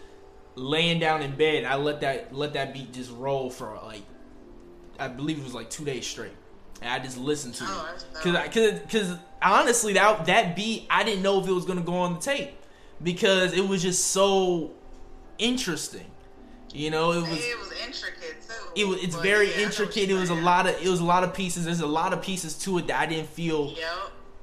laying 0.54 1.00
down 1.00 1.22
in 1.22 1.34
bed 1.34 1.64
i 1.64 1.74
let 1.74 2.00
that 2.02 2.32
let 2.34 2.52
that 2.52 2.72
beat 2.72 2.92
just 2.92 3.10
roll 3.12 3.50
for 3.50 3.76
like 3.86 4.02
i 4.98 5.08
believe 5.08 5.38
it 5.38 5.44
was 5.44 5.54
like 5.54 5.70
two 5.70 5.84
days 5.84 6.06
straight 6.06 6.30
and 6.82 6.90
i 6.90 6.98
just 6.98 7.16
listened 7.18 7.54
to 7.54 7.64
Oh, 7.66 7.94
it 7.96 8.04
because 8.14 8.72
dope. 8.72 8.82
because 8.82 9.16
honestly 9.42 9.92
that 9.94 10.26
that 10.26 10.56
beat 10.56 10.86
i 10.90 11.02
didn't 11.04 11.22
know 11.22 11.40
if 11.40 11.48
it 11.48 11.52
was 11.52 11.64
gonna 11.64 11.80
go 11.82 11.94
on 11.94 12.14
the 12.14 12.20
tape 12.20 12.50
because 13.02 13.52
it 13.52 13.66
was 13.66 13.82
just 13.82 14.06
so 14.08 14.72
interesting 15.38 16.06
you 16.72 16.90
know 16.90 17.12
it 17.12 17.20
was 17.20 17.28
it 17.44 17.58
was 17.58 17.72
intricate 17.86 18.36
too. 18.42 18.80
it 18.80 18.86
was 18.86 19.02
it's 19.02 19.16
very 19.16 19.46
yeah, 19.46 19.52
I 19.52 19.56
know 19.56 19.62
what 19.64 19.72
intricate. 19.72 20.10
It 20.10 20.14
was 20.14 20.30
a 20.30 20.34
lot 20.34 20.66
of 20.66 20.74
it 20.82 20.88
was 20.88 21.00
a 21.00 21.04
lot 21.04 21.22
of 21.22 21.32
pieces. 21.32 21.64
There's 21.66 21.80
a 21.80 21.86
lot 21.86 22.12
of 22.12 22.20
pieces 22.22 22.58
to 22.60 22.78
it 22.78 22.88
that 22.88 22.98
I 23.00 23.06
didn't 23.06 23.28
feel 23.28 23.68
Yep. 23.70 23.78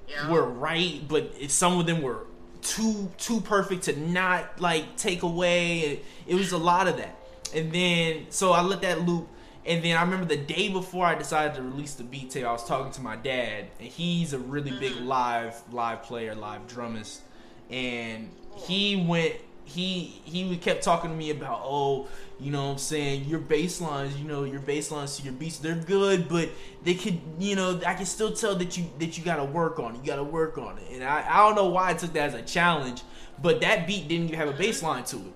Yep. 0.10 0.30
were 0.30 0.44
right, 0.46 1.02
but 1.08 1.34
it, 1.38 1.52
some 1.52 1.78
of 1.80 1.86
them 1.86 2.02
were 2.02 2.26
too 2.62 3.12
too 3.18 3.42
perfect 3.42 3.84
to 3.84 4.00
not 4.00 4.62
like 4.62 4.96
take 4.96 5.24
away. 5.24 5.80
It, 5.80 6.06
it 6.28 6.36
was 6.36 6.54
a 6.54 6.58
lot 6.58 6.88
of 6.88 6.96
that, 6.98 7.18
and 7.54 7.72
then 7.74 8.28
so 8.30 8.54
I 8.54 8.62
let 8.62 8.82
that 8.84 9.02
loop. 9.06 9.28
And 9.66 9.84
then 9.84 9.96
I 9.96 10.02
remember 10.02 10.26
the 10.26 10.38
day 10.38 10.70
before 10.70 11.06
I 11.06 11.16
decided 11.16 11.56
to 11.56 11.62
release 11.62 11.94
the 11.94 12.04
beat 12.04 12.32
tape, 12.32 12.46
I 12.46 12.52
was 12.52 12.66
talking 12.66 12.92
to 12.94 13.02
my 13.02 13.16
dad, 13.16 13.68
and 13.80 13.88
he's 13.88 14.34
a 14.34 14.40
really 14.40 14.72
big 14.72 14.94
mm-hmm. 14.94 15.08
live 15.08 15.62
live 15.72 16.04
player, 16.04 16.34
live 16.34 16.68
drummist, 16.68 17.22
and 17.70 18.30
he 18.56 18.96
went 18.96 19.36
he 19.64 20.22
he 20.26 20.58
kept 20.58 20.84
talking 20.84 21.10
to 21.10 21.16
me 21.16 21.30
about 21.30 21.62
oh 21.64 22.08
you 22.40 22.50
know 22.50 22.66
what 22.66 22.72
I'm 22.72 22.78
saying? 22.80 23.26
Your 23.26 23.40
bass 23.40 23.80
lines 23.80 24.18
you 24.18 24.28
know 24.28 24.44
your 24.44 24.60
bass 24.60 24.92
lines 24.92 25.18
to 25.18 25.24
your 25.24 25.34
beats 25.34 25.60
they're 25.60 25.76
good 25.76 26.28
but 26.28 26.50
they 26.84 26.96
could 26.96 27.20
you 27.40 27.56
know 27.56 27.80
I 27.86 27.94
can 27.94 28.06
still 28.06 28.34
tell 28.34 28.56
that 28.56 28.78
you 28.78 28.86
that 29.00 29.18
you 29.18 29.24
gotta 29.24 29.44
work 29.46 29.80
on 29.80 29.96
it 29.96 30.00
you 30.00 30.06
gotta 30.06 30.24
work 30.24 30.58
on 30.58 30.78
it. 30.80 30.86
And 30.92 31.04
I, 31.04 31.26
I 31.30 31.38
don't 31.46 31.56
know 31.56 31.68
why 31.68 31.92
I 31.92 31.94
took 31.94 32.14
that 32.14 32.30
as 32.30 32.34
a 32.34 32.42
challenge 32.42 33.04
but 33.42 33.62
that 33.62 33.88
beat 33.88 34.08
didn't 34.08 34.28
even 34.28 34.40
have 34.40 34.50
a 34.50 34.58
bass 34.58 34.82
line 34.82 35.04
to 35.06 35.18
it 35.18 35.34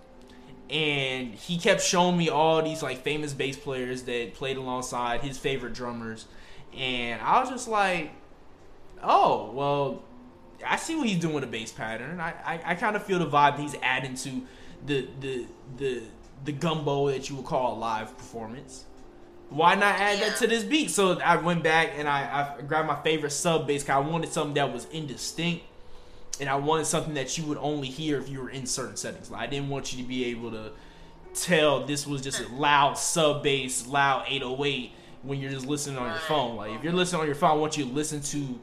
and 0.70 1.34
he 1.34 1.58
kept 1.58 1.82
showing 1.82 2.18
me 2.18 2.30
all 2.30 2.62
these 2.62 2.82
like 2.82 3.02
famous 3.02 3.34
bass 3.34 3.56
players 3.58 4.04
that 4.04 4.34
played 4.34 4.58
alongside 4.58 5.22
his 5.22 5.38
favorite 5.38 5.74
drummers 5.74 6.26
and 6.76 7.22
I 7.22 7.40
was 7.40 7.50
just 7.50 7.68
like 7.68 8.12
oh 9.04 9.52
well 9.52 10.04
I 10.66 10.78
see 10.78 10.96
what 10.96 11.08
he's 11.08 11.20
doing 11.20 11.34
with 11.34 11.44
a 11.44 11.48
bass 11.48 11.72
pattern. 11.72 12.20
I, 12.20 12.34
I, 12.46 12.62
I 12.66 12.76
kind 12.76 12.96
of 12.96 13.04
feel 13.04 13.20
the 13.20 13.28
vibe 13.28 13.60
he's 13.60 13.76
adding 13.82 14.16
to 14.16 14.42
the 14.86 15.08
the 15.20 15.46
the 15.78 16.04
the 16.44 16.52
gumbo 16.52 17.10
that 17.10 17.30
you 17.30 17.36
would 17.38 17.46
call 17.46 17.76
a 17.76 17.78
live 17.78 18.18
performance. 18.18 18.86
Why 19.50 19.76
not 19.76 20.00
add 20.00 20.20
that 20.20 20.38
to 20.38 20.48
this 20.48 20.64
beat? 20.64 20.90
So 20.92 21.20
I 21.20 21.38
went 21.38 21.64
back 21.64 21.92
and 21.96 22.08
I, 22.08 22.56
I 22.58 22.62
grabbed 22.62 22.88
my 22.88 23.02
favorite 23.04 23.32
sub 23.32 23.68
bass. 23.68 23.88
I 23.88 24.00
wanted 24.00 24.32
something 24.32 24.56
that 24.56 24.74
was 24.74 24.86
indistinct, 24.86 25.64
and 26.40 26.50
I 26.50 26.56
wanted 26.56 26.86
something 26.86 27.14
that 27.14 27.38
you 27.38 27.46
would 27.46 27.58
only 27.58 27.88
hear 27.88 28.20
if 28.20 28.30
you 28.30 28.42
were 28.42 28.50
in 28.50 28.66
certain 28.66 28.96
settings. 28.96 29.32
Like 29.32 29.42
I 29.42 29.48
didn't 29.48 29.70
want 29.70 29.94
you 29.94 30.02
to 30.02 30.08
be 30.08 30.26
able 30.26 30.52
to 30.52 30.72
tell 31.34 31.86
this 31.86 32.08
was 32.08 32.22
just 32.22 32.42
a 32.42 32.48
loud 32.50 32.98
sub 32.98 33.44
bass, 33.44 33.88
loud 33.88 34.26
808 34.28 34.92
when 35.24 35.40
you're 35.40 35.52
just 35.52 35.66
listening 35.66 35.98
on 35.98 36.08
your 36.08 36.20
phone. 36.20 36.56
Like 36.56 36.72
if 36.72 36.84
you're 36.84 36.94
listening 36.94 37.22
on 37.22 37.28
your 37.28 37.36
phone, 37.36 37.52
I 37.52 37.54
want 37.56 37.78
you 37.78 37.86
to 37.86 37.92
listen 37.92 38.22
to 38.22 38.60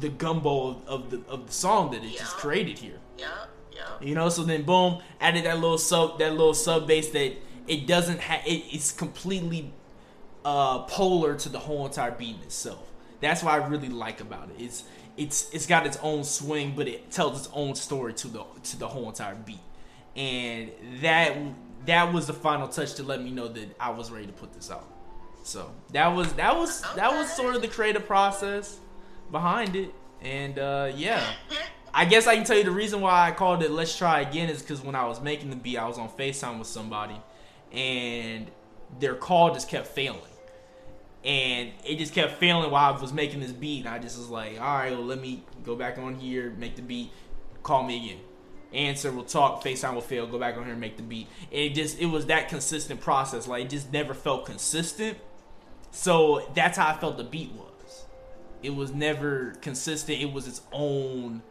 the 0.00 0.08
gumbo 0.08 0.68
of, 0.68 0.88
of 0.88 1.10
the 1.10 1.22
of 1.28 1.46
the 1.46 1.52
song 1.52 1.90
that 1.92 2.02
it 2.02 2.16
just 2.16 2.36
created 2.36 2.78
here. 2.78 2.98
Yeah, 3.18 3.28
Yep. 3.72 4.02
You 4.02 4.14
know, 4.14 4.28
so 4.28 4.42
then 4.42 4.62
boom, 4.62 5.00
added 5.20 5.44
that 5.44 5.58
little 5.58 5.78
sub 5.78 6.18
that 6.18 6.32
little 6.32 6.54
sub 6.54 6.86
bass 6.86 7.08
that 7.10 7.34
it 7.68 7.86
doesn't 7.86 8.20
have 8.20 8.46
it, 8.46 8.64
it's 8.72 8.92
completely 8.92 9.72
uh 10.44 10.80
polar 10.80 11.36
to 11.36 11.48
the 11.48 11.58
whole 11.58 11.86
entire 11.86 12.10
beat 12.10 12.36
in 12.36 12.42
itself. 12.42 12.88
That's 13.20 13.42
what 13.42 13.54
I 13.54 13.66
really 13.66 13.88
like 13.88 14.20
about 14.20 14.50
it. 14.50 14.62
It's 14.62 14.84
it's 15.16 15.52
it's 15.52 15.66
got 15.66 15.86
its 15.86 15.98
own 16.02 16.24
swing, 16.24 16.74
but 16.76 16.88
it 16.88 17.10
tells 17.10 17.46
its 17.46 17.54
own 17.54 17.74
story 17.74 18.14
to 18.14 18.28
the 18.28 18.44
to 18.64 18.78
the 18.78 18.88
whole 18.88 19.08
entire 19.08 19.34
beat. 19.34 19.60
And 20.16 20.70
that 21.00 21.36
that 21.86 22.12
was 22.12 22.26
the 22.26 22.32
final 22.32 22.68
touch 22.68 22.94
to 22.94 23.02
let 23.02 23.22
me 23.22 23.30
know 23.30 23.48
that 23.48 23.76
I 23.80 23.90
was 23.90 24.10
ready 24.10 24.26
to 24.26 24.32
put 24.32 24.52
this 24.52 24.70
out. 24.70 24.88
So 25.44 25.70
that 25.92 26.08
was 26.08 26.32
that 26.34 26.56
was 26.56 26.82
that 26.94 27.12
was 27.12 27.32
sort 27.32 27.56
of 27.56 27.62
the 27.62 27.68
creative 27.68 28.06
process 28.06 28.78
behind 29.30 29.76
it. 29.76 29.92
And 30.20 30.58
uh 30.58 30.92
yeah. 30.94 31.24
I 31.94 32.06
guess 32.06 32.26
I 32.26 32.36
can 32.36 32.44
tell 32.44 32.56
you 32.56 32.64
the 32.64 32.70
reason 32.70 33.02
why 33.02 33.28
I 33.28 33.32
called 33.32 33.62
it 33.62 33.70
Let's 33.70 33.96
Try 33.96 34.20
Again 34.20 34.48
is 34.48 34.62
because 34.62 34.82
when 34.82 34.94
I 34.94 35.04
was 35.06 35.20
making 35.20 35.50
the 35.50 35.56
beat, 35.56 35.76
I 35.76 35.86
was 35.86 35.98
on 35.98 36.08
FaceTime 36.08 36.58
with 36.58 36.68
somebody 36.68 37.20
and 37.70 38.50
their 38.98 39.14
call 39.14 39.52
just 39.52 39.68
kept 39.68 39.88
failing. 39.88 40.20
And 41.24 41.70
it 41.84 41.98
just 41.98 42.14
kept 42.14 42.38
failing 42.38 42.70
while 42.70 42.94
I 42.94 43.00
was 43.00 43.12
making 43.12 43.40
this 43.40 43.52
beat. 43.52 43.84
And 43.84 43.94
I 43.94 43.98
just 43.98 44.18
was 44.18 44.28
like, 44.28 44.60
all 44.60 44.76
right, 44.78 44.92
well, 44.92 45.04
let 45.04 45.20
me 45.20 45.44
go 45.64 45.76
back 45.76 45.98
on 45.98 46.16
here, 46.16 46.50
make 46.58 46.76
the 46.76 46.82
beat, 46.82 47.10
call 47.62 47.84
me 47.84 48.04
again. 48.04 48.20
Answer, 48.72 49.12
we'll 49.12 49.24
talk, 49.24 49.62
FaceTime 49.62 49.94
will 49.94 50.00
fail, 50.00 50.26
go 50.26 50.38
back 50.38 50.56
on 50.56 50.64
here 50.64 50.72
and 50.72 50.80
make 50.80 50.96
the 50.96 51.02
beat. 51.02 51.28
And 51.50 51.60
it 51.60 51.74
just, 51.74 51.98
it 51.98 52.06
was 52.06 52.26
that 52.26 52.48
consistent 52.48 53.00
process. 53.00 53.46
Like, 53.46 53.66
it 53.66 53.70
just 53.70 53.92
never 53.92 54.14
felt 54.14 54.46
consistent. 54.46 55.18
So 55.90 56.50
that's 56.54 56.78
how 56.78 56.88
I 56.88 56.96
felt 56.96 57.18
the 57.18 57.24
beat 57.24 57.52
was. 57.52 58.06
It 58.62 58.74
was 58.74 58.92
never 58.92 59.54
consistent. 59.60 60.20
It 60.20 60.32
was 60.32 60.48
its 60.48 60.62
own 60.72 61.42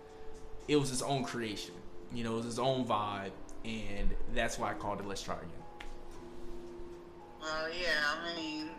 it 0.72 0.76
was 0.78 0.92
its 0.92 1.02
own 1.02 1.24
creation. 1.24 1.74
You 2.14 2.24
know, 2.24 2.34
it 2.34 2.38
was 2.38 2.46
its 2.46 2.60
own 2.60 2.86
vibe, 2.86 3.32
and 3.66 4.10
that's 4.34 4.58
why 4.58 4.72
I 4.72 4.74
called 4.74 5.00
it 5.00 5.08
Let's 5.08 5.22
Try 5.22 5.36
Again. 5.36 5.50
Well, 7.42 7.68
yeah. 7.70 8.04
I 8.06 8.36
mean, 8.36 8.70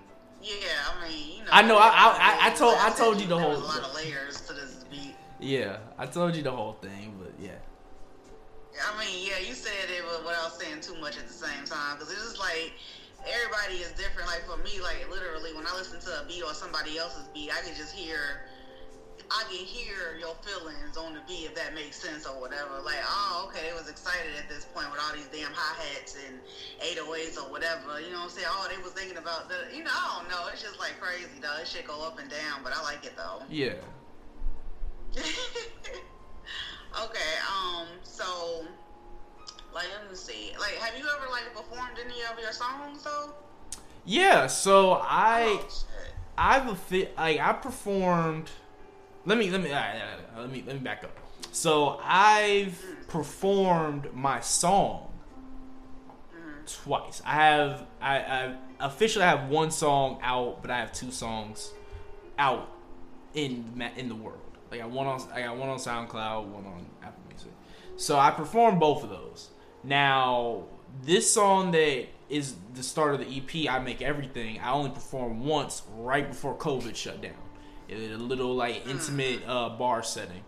yeah. 0.42 0.50
I 0.90 1.08
mean, 1.08 1.38
you 1.38 1.44
know. 1.44 1.50
I 1.52 1.62
know, 1.62 1.78
I- 1.78 1.88
I- 1.88 2.18
I- 2.18 2.46
I 2.46 2.50
told- 2.50 2.76
I 2.78 2.90
told 2.90 3.20
you 3.20 3.26
the 3.26 3.38
whole- 3.38 3.56
a 3.56 3.56
lot 3.56 3.78
of 3.80 3.94
layers 3.94 4.40
to 4.42 4.52
this 4.52 4.84
beat. 4.90 5.14
Yeah, 5.38 5.78
I 5.98 6.06
told 6.06 6.34
you 6.36 6.42
the 6.42 6.50
whole 6.52 6.74
thing, 6.80 7.18
but 7.22 7.32
yeah. 7.38 7.58
I 8.82 8.98
mean, 8.98 9.26
yeah, 9.28 9.38
you 9.38 9.54
said 9.54 9.72
it 9.90 10.02
but 10.08 10.24
without 10.24 10.58
saying 10.58 10.80
too 10.80 10.96
much 10.96 11.16
at 11.18 11.26
the 11.28 11.32
same 11.34 11.64
time 11.66 11.98
because 11.98 12.10
it's 12.12 12.22
just 12.22 12.38
like 12.38 12.72
everybody 13.26 13.76
is 13.82 13.92
different. 13.92 14.28
Like 14.28 14.46
for 14.48 14.56
me, 14.58 14.80
like 14.80 15.08
literally, 15.10 15.52
when 15.54 15.66
I 15.66 15.74
listen 15.76 16.00
to 16.00 16.20
a 16.20 16.24
beat 16.24 16.42
or 16.42 16.54
somebody 16.54 16.98
else's 16.98 17.28
beat, 17.34 17.50
I 17.52 17.60
can 17.60 17.76
just 17.76 17.94
hear, 17.94 18.42
I 19.32 19.44
can 19.48 19.64
hear 19.64 20.16
your 20.20 20.34
feelings 20.44 20.96
on 20.96 21.14
the 21.14 21.20
beat 21.26 21.46
if 21.48 21.54
that 21.54 21.74
makes 21.74 21.96
sense 21.96 22.26
or 22.26 22.38
whatever. 22.38 22.80
Like, 22.84 23.00
oh, 23.02 23.48
okay, 23.48 23.68
they 23.68 23.72
was 23.72 23.88
excited 23.88 24.36
at 24.38 24.48
this 24.48 24.66
point 24.66 24.90
with 24.90 25.00
all 25.00 25.16
these 25.16 25.28
damn 25.32 25.52
hi 25.54 25.72
hats 25.80 26.18
and 26.28 26.38
808s 26.84 27.38
or 27.40 27.50
whatever. 27.50 27.98
You 28.00 28.12
know 28.12 28.28
what 28.28 28.36
I'm 28.36 28.36
saying? 28.36 28.46
Oh, 28.50 28.68
they 28.68 28.76
was 28.82 28.92
thinking 28.92 29.16
about 29.16 29.48
the, 29.48 29.56
you 29.74 29.84
know, 29.84 29.90
I 29.90 30.20
don't 30.20 30.28
know. 30.28 30.48
It's 30.52 30.60
just 30.60 30.78
like 30.78 31.00
crazy 31.00 31.40
though. 31.40 31.56
It 31.60 31.66
should 31.66 31.86
go 31.86 32.04
up 32.04 32.18
and 32.18 32.28
down, 32.28 32.60
but 32.62 32.76
I 32.76 32.82
like 32.82 33.06
it 33.06 33.16
though. 33.16 33.42
Yeah. 33.48 33.80
okay, 37.04 37.32
um, 37.48 37.86
so 38.02 38.66
like 39.74 39.86
let 39.98 40.10
me 40.10 40.16
see. 40.16 40.52
Like 40.60 40.74
have 40.76 40.98
you 40.98 41.04
ever 41.08 41.30
like 41.30 41.54
performed 41.54 41.98
any 42.04 42.20
of 42.30 42.38
your 42.40 42.52
songs 42.52 43.02
though? 43.02 43.32
Yeah, 44.04 44.46
so 44.46 45.00
I 45.02 45.58
oh. 45.60 45.84
I've 46.36 46.92
like 46.92 47.38
I 47.40 47.52
performed 47.52 48.50
let 49.24 49.38
me 49.38 49.50
let 49.50 49.62
me 49.62 49.70
let 49.70 50.50
me 50.50 50.64
let 50.66 50.76
me 50.76 50.80
back 50.80 51.04
up. 51.04 51.16
So 51.52 52.00
I've 52.02 52.82
performed 53.08 54.12
my 54.14 54.40
song 54.40 55.08
twice. 56.66 57.22
I 57.24 57.34
have 57.34 57.86
I, 58.00 58.18
I 58.18 58.56
officially 58.80 59.24
have 59.24 59.48
one 59.48 59.70
song 59.70 60.18
out, 60.22 60.62
but 60.62 60.70
I 60.70 60.78
have 60.78 60.92
two 60.92 61.10
songs 61.10 61.72
out 62.38 62.68
in 63.34 63.82
in 63.96 64.08
the 64.08 64.14
world. 64.14 64.38
Like 64.70 64.80
I 64.80 64.86
one 64.86 65.06
on 65.06 65.20
I 65.32 65.42
got 65.42 65.56
one 65.56 65.68
on 65.68 65.78
SoundCloud, 65.78 66.46
one 66.46 66.64
on 66.66 66.86
Apple 67.02 67.22
Music. 67.28 67.52
So 67.96 68.18
I 68.18 68.30
performed 68.30 68.80
both 68.80 69.04
of 69.04 69.10
those. 69.10 69.50
Now 69.84 70.64
this 71.04 71.32
song 71.32 71.70
that 71.72 72.06
is 72.28 72.54
the 72.74 72.82
start 72.82 73.14
of 73.14 73.20
the 73.20 73.36
EP, 73.36 73.70
I 73.70 73.78
make 73.78 74.00
everything. 74.02 74.58
I 74.58 74.72
only 74.72 74.90
performed 74.90 75.42
once 75.42 75.82
right 75.98 76.26
before 76.26 76.56
COVID 76.56 76.96
shut 76.96 77.20
down. 77.20 77.32
A 77.92 78.16
little 78.16 78.54
like 78.54 78.86
intimate 78.88 79.42
uh, 79.46 79.68
bar 79.70 80.02
setting, 80.02 80.42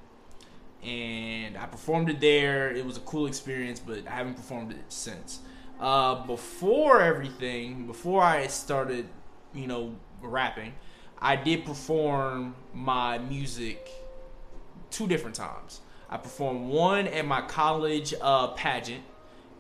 and 0.83 1.57
I 1.57 1.67
performed 1.67 2.11
it 2.11 2.21
there. 2.21 2.71
It 2.71 2.85
was 2.85 2.97
a 2.97 3.01
cool 3.01 3.27
experience, 3.27 3.81
but 3.81 4.07
I 4.07 4.11
haven't 4.11 4.35
performed 4.35 4.73
it 4.73 4.85
since. 4.89 5.41
Uh, 5.81 6.27
before 6.27 7.01
everything, 7.01 7.87
before 7.87 8.23
I 8.23 8.47
started, 8.47 9.09
you 9.53 9.67
know, 9.67 9.97
rapping, 10.23 10.75
I 11.19 11.37
did 11.37 11.65
perform 11.65 12.55
my 12.73 13.19
music 13.19 13.91
two 14.91 15.07
different 15.07 15.37
times. 15.37 15.81
I 16.09 16.17
performed 16.17 16.69
one 16.69 17.09
at 17.09 17.27
my 17.27 17.43
college 17.43 18.15
uh, 18.21 18.49
pageant, 18.49 19.03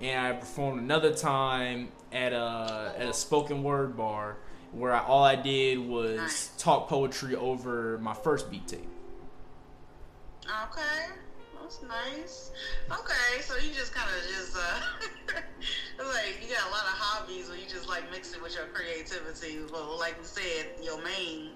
and 0.01 0.27
I 0.27 0.33
performed 0.39 0.81
another 0.81 1.13
time 1.13 1.89
at 2.13 2.33
a 2.33 2.95
at 2.97 3.09
a 3.09 3.15
spoken 3.15 3.63
word 3.63 3.97
bar 3.97 4.37
where 4.75 4.93
I, 4.93 5.01
all 5.05 5.25
I 5.25 5.37
did 5.37 5.79
was 5.79 6.17
Nice. 6.17 6.51
talk 6.59 6.89
poetry 6.89 7.37
over 7.37 7.99
my 7.99 8.15
first 8.15 8.51
beat 8.51 8.67
tape. 8.67 8.89
Okay. 10.45 11.07
That's 11.61 11.81
nice. 11.83 12.51
Okay, 12.91 13.41
so 13.41 13.57
you 13.57 13.73
just 13.73 13.95
kind 13.95 14.09
of 14.11 14.23
just 14.29 14.55
uh, 14.55 15.41
like 16.05 16.43
you 16.43 16.55
got 16.55 16.67
a 16.69 16.71
lot 16.71 16.85
of 16.85 16.93
hobbies 16.93 17.49
where 17.49 17.57
you 17.57 17.65
just 17.67 17.89
like 17.89 18.11
mix 18.11 18.35
it 18.35 18.43
with 18.43 18.55
your 18.55 18.67
creativity. 18.67 19.61
But 19.71 19.97
like 19.99 20.19
we 20.19 20.27
said, 20.27 20.67
your 20.83 21.03
main 21.03 21.53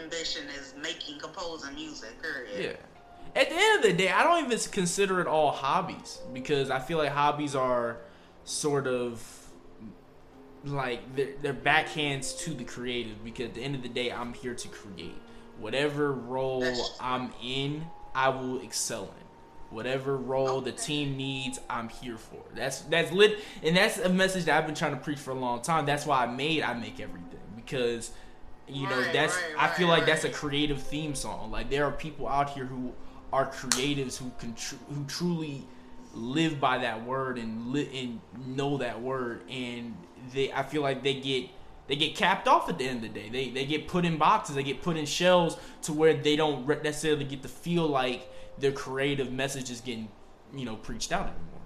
ambition 0.00 0.44
is 0.56 0.74
making, 0.80 1.18
composing 1.18 1.74
music. 1.74 2.22
Period. 2.22 2.76
Yeah. 2.78 3.40
At 3.40 3.48
the 3.50 3.56
end 3.56 3.84
of 3.84 3.90
the 3.90 3.96
day, 3.96 4.10
I 4.10 4.22
don't 4.22 4.44
even 4.44 4.58
consider 4.70 5.20
it 5.20 5.26
all 5.26 5.50
hobbies 5.50 6.20
because 6.32 6.70
I 6.70 6.78
feel 6.78 6.98
like 6.98 7.10
hobbies 7.10 7.56
are 7.56 7.98
sort 8.44 8.86
of 8.86 9.47
like 10.64 11.14
they're, 11.16 11.34
they're 11.40 11.54
backhands 11.54 12.38
to 12.40 12.50
the 12.50 12.64
creative 12.64 13.22
because 13.24 13.46
at 13.46 13.54
the 13.54 13.62
end 13.62 13.74
of 13.74 13.82
the 13.82 13.88
day, 13.88 14.10
I'm 14.10 14.32
here 14.34 14.54
to 14.54 14.68
create. 14.68 15.16
Whatever 15.58 16.12
role 16.12 16.64
I'm 17.00 17.32
in, 17.42 17.86
I 18.14 18.28
will 18.28 18.60
excel 18.60 19.04
in. 19.04 19.24
Whatever 19.70 20.16
role 20.16 20.60
the 20.60 20.72
team 20.72 21.16
needs, 21.16 21.60
I'm 21.68 21.88
here 21.88 22.16
for. 22.16 22.42
That's 22.54 22.80
that's 22.82 23.12
lit, 23.12 23.38
and 23.62 23.76
that's 23.76 23.98
a 23.98 24.08
message 24.08 24.46
that 24.46 24.56
I've 24.56 24.66
been 24.66 24.74
trying 24.74 24.94
to 24.94 25.00
preach 25.00 25.18
for 25.18 25.32
a 25.32 25.34
long 25.34 25.60
time. 25.60 25.84
That's 25.84 26.06
why 26.06 26.24
I 26.24 26.26
made 26.26 26.62
I 26.62 26.72
make 26.74 27.00
everything 27.00 27.40
because 27.56 28.12
you 28.66 28.88
know 28.88 28.98
Right, 28.98 29.12
that's 29.12 29.34
right, 29.36 29.54
I 29.58 29.68
feel 29.68 29.88
right, 29.88 29.98
like 29.98 30.06
that's 30.06 30.24
a 30.24 30.30
creative 30.30 30.82
theme 30.82 31.14
song. 31.14 31.50
Like 31.50 31.68
there 31.68 31.84
are 31.84 31.92
people 31.92 32.26
out 32.26 32.50
here 32.50 32.64
who 32.64 32.94
are 33.30 33.46
creatives 33.50 34.16
who 34.16 34.30
can 34.38 34.54
tr- 34.54 34.76
who 34.90 35.04
truly 35.04 35.66
live 36.14 36.58
by 36.58 36.78
that 36.78 37.04
word 37.04 37.36
and 37.38 37.70
li- 37.70 37.90
and 37.94 38.20
know 38.56 38.78
that 38.78 39.00
word 39.02 39.42
and 39.50 39.94
they 40.32 40.52
I 40.52 40.62
feel 40.62 40.82
like 40.82 41.02
they 41.02 41.14
get 41.14 41.50
they 41.86 41.96
get 41.96 42.14
capped 42.14 42.46
off 42.46 42.68
at 42.68 42.78
the 42.78 42.84
end 42.84 43.04
of 43.04 43.14
the 43.14 43.20
day. 43.20 43.28
They 43.28 43.50
they 43.50 43.64
get 43.64 43.88
put 43.88 44.04
in 44.04 44.18
boxes, 44.18 44.54
they 44.56 44.62
get 44.62 44.82
put 44.82 44.96
in 44.96 45.06
shells 45.06 45.56
to 45.82 45.92
where 45.92 46.14
they 46.14 46.36
don't 46.36 46.66
necessarily 46.82 47.24
get 47.24 47.42
to 47.42 47.48
feel 47.48 47.86
like 47.86 48.30
their 48.58 48.72
creative 48.72 49.32
message 49.32 49.70
is 49.70 49.80
getting 49.80 50.08
you 50.54 50.64
know 50.64 50.76
preached 50.76 51.12
out 51.12 51.26
anymore. 51.26 51.58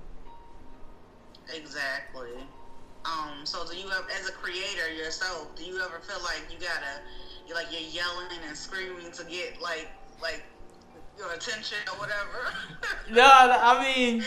Exactly. 1.54 2.30
Um, 3.04 3.44
so 3.44 3.66
do 3.68 3.76
you 3.76 3.86
ever, 3.86 4.06
as 4.18 4.28
a 4.28 4.32
creator 4.32 4.92
yourself, 4.94 5.54
do 5.56 5.64
you 5.64 5.80
ever 5.80 6.00
feel 6.00 6.22
like 6.22 6.42
you 6.50 6.58
gotta, 6.58 7.00
you 7.48 7.54
like 7.54 7.66
you're 7.70 7.80
yelling 7.80 8.28
and 8.46 8.56
screaming 8.56 9.10
to 9.12 9.24
get 9.24 9.60
like, 9.60 9.88
like 10.22 10.44
your 11.18 11.32
attention 11.32 11.78
or 11.92 11.98
whatever? 11.98 12.52
No, 13.10 13.24
I 13.24 13.82
mean, 13.82 14.24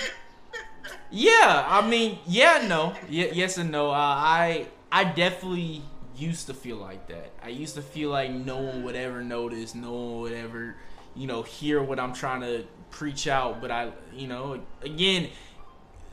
yeah, 1.11 1.65
I 1.67 1.87
mean, 1.87 2.19
yeah, 2.27 2.65
no, 2.67 2.93
yeah, 3.09 3.27
yes 3.31 3.57
and 3.57 3.71
no. 3.71 3.89
Uh, 3.89 3.93
I 3.93 4.67
I 4.91 5.03
definitely 5.03 5.81
used 6.15 6.47
to 6.47 6.53
feel 6.53 6.77
like 6.77 7.07
that. 7.07 7.31
I 7.43 7.49
used 7.49 7.75
to 7.75 7.81
feel 7.81 8.09
like 8.09 8.31
no 8.31 8.57
one 8.57 8.83
would 8.83 8.95
ever 8.95 9.23
notice, 9.23 9.75
no 9.75 9.91
one 9.93 10.21
would 10.21 10.33
ever, 10.33 10.75
you 11.15 11.27
know, 11.27 11.41
hear 11.43 11.81
what 11.81 11.99
I'm 11.99 12.13
trying 12.13 12.41
to 12.41 12.65
preach 12.89 13.27
out. 13.27 13.61
But 13.61 13.71
I, 13.71 13.91
you 14.13 14.27
know, 14.27 14.61
again, 14.81 15.29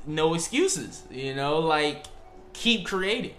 no 0.06 0.34
excuses. 0.34 1.02
You 1.10 1.34
know, 1.34 1.58
like 1.60 2.06
keep 2.52 2.86
creating, 2.86 3.34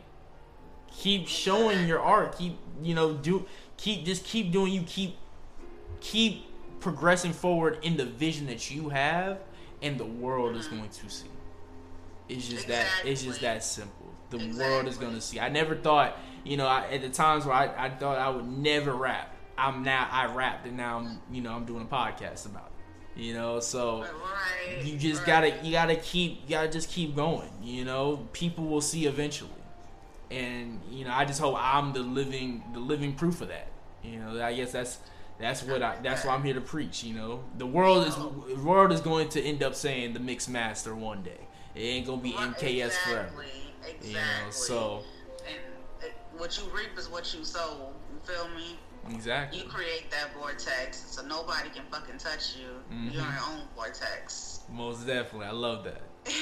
keep 0.91 1.27
showing 1.27 1.87
your 1.87 1.99
art, 1.99 2.37
keep 2.37 2.57
you 2.81 2.95
know 2.95 3.13
do 3.13 3.45
keep 3.77 4.05
just 4.05 4.23
keep 4.25 4.51
doing 4.51 4.71
you 4.73 4.83
keep 4.83 5.15
keep 6.01 6.45
progressing 6.79 7.31
forward 7.31 7.79
in 7.81 7.95
the 7.95 8.05
vision 8.05 8.45
that 8.47 8.69
you 8.69 8.89
have 8.89 9.39
and 9.83 9.99
the 9.99 10.05
world 10.05 10.55
is 10.55 10.67
going 10.67 10.89
to 10.89 11.09
see. 11.09 11.27
It's 12.29 12.47
just 12.47 12.67
that 12.69 12.87
it's 13.05 13.21
just 13.21 13.41
that 13.41 13.63
simple. 13.63 14.07
The 14.31 14.55
world 14.57 14.87
is 14.87 14.97
going 14.97 15.13
to 15.13 15.21
see. 15.21 15.39
I 15.39 15.49
never 15.49 15.75
thought 15.75 16.17
you 16.43 16.57
know 16.57 16.67
I, 16.67 16.85
at 16.87 17.01
the 17.01 17.09
times 17.09 17.45
where 17.45 17.55
I, 17.55 17.85
I 17.85 17.89
thought 17.89 18.17
i 18.17 18.29
would 18.29 18.47
never 18.47 18.93
rap 18.93 19.33
i'm 19.57 19.83
now 19.83 20.07
i 20.11 20.25
rapped 20.25 20.67
and 20.67 20.77
now 20.77 20.97
i'm 20.97 21.21
you 21.31 21.41
know 21.41 21.53
i'm 21.53 21.65
doing 21.65 21.83
a 21.83 21.85
podcast 21.85 22.45
about 22.45 22.67
it 22.67 22.69
you 23.15 23.35
know? 23.35 23.59
So 23.59 24.01
right. 24.01 24.83
you 24.83 24.97
just 24.97 25.19
right. 25.19 25.27
gotta 25.27 25.63
you 25.63 25.71
gotta 25.71 25.95
keep 25.95 26.41
you 26.43 26.49
gotta 26.49 26.67
just 26.67 26.89
keep 26.89 27.15
going 27.15 27.49
you 27.61 27.85
know? 27.85 28.27
People 28.33 28.65
will 28.65 28.81
see 28.81 29.05
eventually. 29.05 29.51
And 30.31 30.81
you 30.89 31.05
know 31.05 31.11
i 31.13 31.25
just 31.25 31.39
hope 31.39 31.55
i'm 31.59 31.93
the 31.93 31.99
living 31.99 32.63
the 32.73 32.79
living 32.79 33.13
proof 33.13 33.41
of 33.41 33.49
that. 33.49 33.67
You 34.03 34.19
know 34.19 34.43
i 34.43 34.53
guess 34.53 34.71
that's 34.71 34.97
that's 35.39 35.63
what 35.63 35.81
i 35.81 35.95
that's 36.03 36.23
what 36.25 36.33
i'm 36.33 36.43
here 36.43 36.53
to 36.53 36.61
preach 36.61 37.03
you 37.03 37.13
know 37.13 37.43
the 37.57 37.65
world 37.65 38.07
is 38.07 38.15
the 38.15 38.61
world 38.63 38.91
is 38.91 39.01
going 39.01 39.27
to 39.29 39.41
end 39.41 39.61
up 39.63 39.75
saying 39.75 40.13
the 40.13 40.19
mixed 40.19 40.49
master 40.49 40.95
one 40.95 41.21
day 41.23 41.39
it 41.75 41.81
ain't 41.81 42.05
gonna 42.07 42.21
be 42.21 42.33
Right, 42.33 42.55
mks 42.55 42.91
forever 42.91 43.43
exactly, 43.43 43.45
Exactly. 43.89 44.09
you 44.09 44.13
know 44.15 44.51
so 44.51 45.03
and 45.47 46.11
what 46.37 46.57
you 46.57 46.63
reap 46.75 46.97
is 46.97 47.09
what 47.09 47.33
you 47.33 47.43
sow. 47.45 47.93
You 48.11 48.19
feel 48.33 48.47
me? 48.55 48.77
exactly 49.13 49.59
You 49.59 49.65
create 49.65 50.09
that 50.11 50.33
vortex, 50.37 50.97
so 51.07 51.25
nobody 51.25 51.69
can 51.69 51.83
fucking 51.91 52.17
touch 52.17 52.55
you. 52.57 52.67
Mm-hmm. 52.95 53.09
You're 53.09 53.21
your 53.23 53.31
own 53.51 53.61
vortex. 53.75 54.61
most 54.71 55.05
definitely 55.05 55.47
i 55.47 55.51
love 55.51 55.83
that 55.83 56.01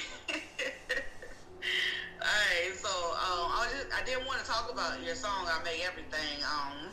Alright, 2.21 2.75
so 2.77 2.88
um, 2.89 3.49
I 3.51 3.67
just, 3.71 3.88
I 3.99 4.06
didn't 4.06 4.27
want 4.27 4.39
to 4.41 4.45
talk 4.45 4.71
about 4.71 5.04
your 5.04 5.15
song. 5.15 5.47
I 5.47 5.62
make 5.63 5.82
everything. 5.86 6.43
Um, 6.45 6.89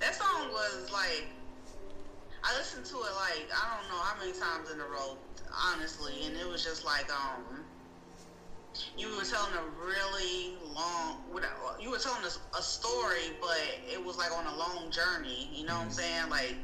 that 0.00 0.14
song 0.14 0.48
was 0.52 0.90
like 0.90 1.26
I 2.42 2.56
listened 2.56 2.86
to 2.86 2.96
it 2.96 3.14
like 3.16 3.48
I 3.54 3.76
don't 3.76 3.88
know 3.88 4.00
how 4.02 4.18
many 4.18 4.32
times 4.38 4.70
in 4.70 4.80
a 4.80 4.84
row, 4.84 5.18
honestly, 5.52 6.14
and 6.24 6.36
it 6.36 6.48
was 6.48 6.64
just 6.64 6.84
like 6.84 7.10
um, 7.12 7.64
you 8.96 9.08
were 9.16 9.24
telling 9.24 9.54
a 9.54 9.84
really 9.84 10.54
long, 10.62 11.22
you 11.80 11.90
were 11.90 11.98
telling 11.98 12.24
us 12.24 12.38
a 12.58 12.62
story, 12.62 13.36
but 13.40 13.60
it 13.90 14.02
was 14.02 14.16
like 14.16 14.32
on 14.32 14.46
a 14.46 14.56
long 14.56 14.90
journey. 14.90 15.50
You 15.52 15.66
know 15.66 15.74
what 15.74 15.84
I'm 15.84 15.90
saying? 15.90 16.30
Like, 16.30 16.56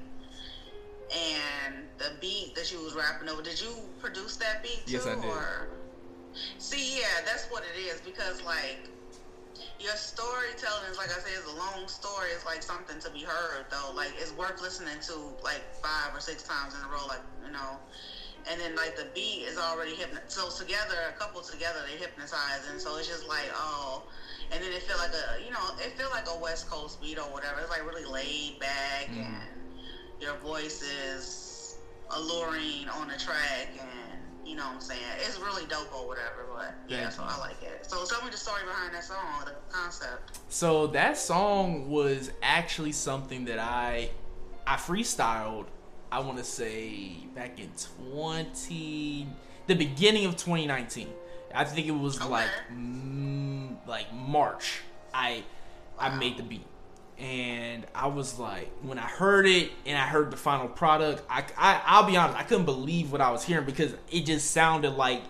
and 1.15 1.87
the 1.99 2.13
beat 2.21 2.55
that 2.55 2.73
you 2.73 2.81
was 2.81 2.95
rapping 2.95 3.29
over. 3.29 3.43
Did 3.43 3.61
you 3.61 3.75
produce 4.01 4.37
that 4.37 4.63
beat 4.63 4.87
too? 4.87 4.93
Yes, 4.93 5.07
I 5.07 5.15
did. 5.15 5.25
Or? 5.25 5.69
See, 6.59 6.99
yeah, 6.99 7.25
that's 7.25 7.47
what 7.47 7.65
it 7.65 7.79
is 7.79 8.01
because 8.01 8.43
like 8.43 8.89
your 9.79 9.97
storytelling 9.97 10.91
is 10.91 10.99
like 10.99 11.11
I 11.11 11.19
said, 11.21 11.33
it's 11.37 11.47
a 11.47 11.57
long 11.57 11.89
story. 11.89 12.31
It's 12.35 12.45
like 12.45 12.63
something 12.63 12.99
to 13.01 13.11
be 13.11 13.23
heard 13.23 13.67
though. 13.71 13.93
Like 13.95 14.13
it's 14.19 14.33
worth 14.33 14.61
listening 14.61 15.01
to 15.01 15.37
like 15.43 15.65
five 15.73 16.15
or 16.15 16.21
six 16.21 16.43
times 16.43 16.75
in 16.75 16.83
a 16.83 16.89
row. 16.89 17.07
Like 17.09 17.23
you 17.45 17.51
know, 17.51 17.81
and 18.51 18.61
then 18.61 18.75
like 18.75 18.95
the 18.97 19.07
beat 19.15 19.45
is 19.47 19.59
already 19.59 19.95
hypnot. 19.95 20.23
So 20.29 20.49
together, 20.51 20.95
a 21.09 21.13
couple 21.13 21.43
together, 21.43 21.81
they 21.89 21.97
hypnotize, 21.97 22.67
and 22.69 22.81
so 22.81 22.97
it's 22.97 23.09
just 23.09 23.25
like 23.27 23.51
oh. 23.55 24.05
And 24.51 24.63
then 24.63 24.73
it 24.73 24.83
feel 24.83 24.97
like 24.99 25.13
a, 25.13 25.43
you 25.43 25.51
know, 25.51 25.73
it 25.79 25.93
feel 25.93 26.09
like 26.11 26.27
a 26.29 26.37
West 26.37 26.67
Coast 26.67 27.01
beat 27.01 27.19
or 27.19 27.31
whatever. 27.31 27.61
It's 27.61 27.71
like 27.71 27.85
really 27.85 28.05
laid 28.05 28.59
back, 28.59 29.09
Mm. 29.09 29.25
and 29.25 29.73
your 30.21 30.35
voice 30.37 30.83
is 30.83 31.79
alluring 32.11 32.89
on 32.89 33.09
the 33.09 33.17
track, 33.17 33.69
and 33.79 34.26
you 34.47 34.55
know 34.57 34.65
what 34.67 34.75
I'm 34.75 34.81
saying. 34.81 35.01
It's 35.19 35.39
really 35.41 35.67
dope 35.67 35.93
or 35.95 36.07
whatever. 36.07 36.47
But 36.55 36.75
yeah, 36.89 37.01
Thank 37.11 37.13
so 37.13 37.23
you. 37.23 37.29
I 37.31 37.39
like 37.39 37.63
it. 37.63 37.85
So 37.87 38.05
tell 38.07 38.23
me 38.25 38.31
the 38.31 38.37
story 38.37 38.63
behind 38.65 38.95
that 38.95 39.05
song, 39.05 39.19
the 39.45 39.53
concept. 39.71 40.39
So 40.49 40.87
that 40.89 41.17
song 41.19 41.91
was 41.91 42.31
actually 42.43 42.93
something 42.93 43.45
that 43.47 43.59
I 43.59 44.11
I 44.67 44.77
freestyled. 44.77 45.67
I 46.13 46.21
want 46.21 46.39
to 46.39 46.45
say 46.45 47.17
back 47.35 47.59
in 47.59 47.71
twenty, 48.31 49.27
the 49.67 49.75
beginning 49.75 50.27
of 50.27 50.37
2019. 50.37 51.09
I 51.55 51.65
think 51.65 51.87
it 51.87 51.93
was 51.93 52.21
Okay. 52.21 52.29
like 52.29 52.51
mm, 52.73 53.77
like 53.87 54.13
March. 54.15 54.81
I 55.13 55.43
I 55.99 56.15
made 56.15 56.37
the 56.37 56.43
beat, 56.43 56.67
and 57.19 57.87
I 57.95 58.09
was 58.09 58.39
like, 58.39 58.71
when 58.83 58.99
I 58.99 59.07
heard 59.07 59.47
it 59.47 59.71
and 59.87 59.97
I 59.97 60.07
heard 60.07 60.31
the 60.31 60.37
final 60.37 60.69
product, 60.69 61.23
I, 61.31 61.45
I 61.57 61.81
I'll 61.87 62.07
be 62.07 62.17
honest, 62.17 62.39
I 62.39 62.43
couldn't 62.43 62.67
believe 62.67 63.11
what 63.11 63.21
I 63.21 63.31
was 63.31 63.43
hearing 63.43 63.65
because 63.65 63.95
it 64.11 64.27
just 64.27 64.51
sounded 64.51 64.91
like 64.91 65.23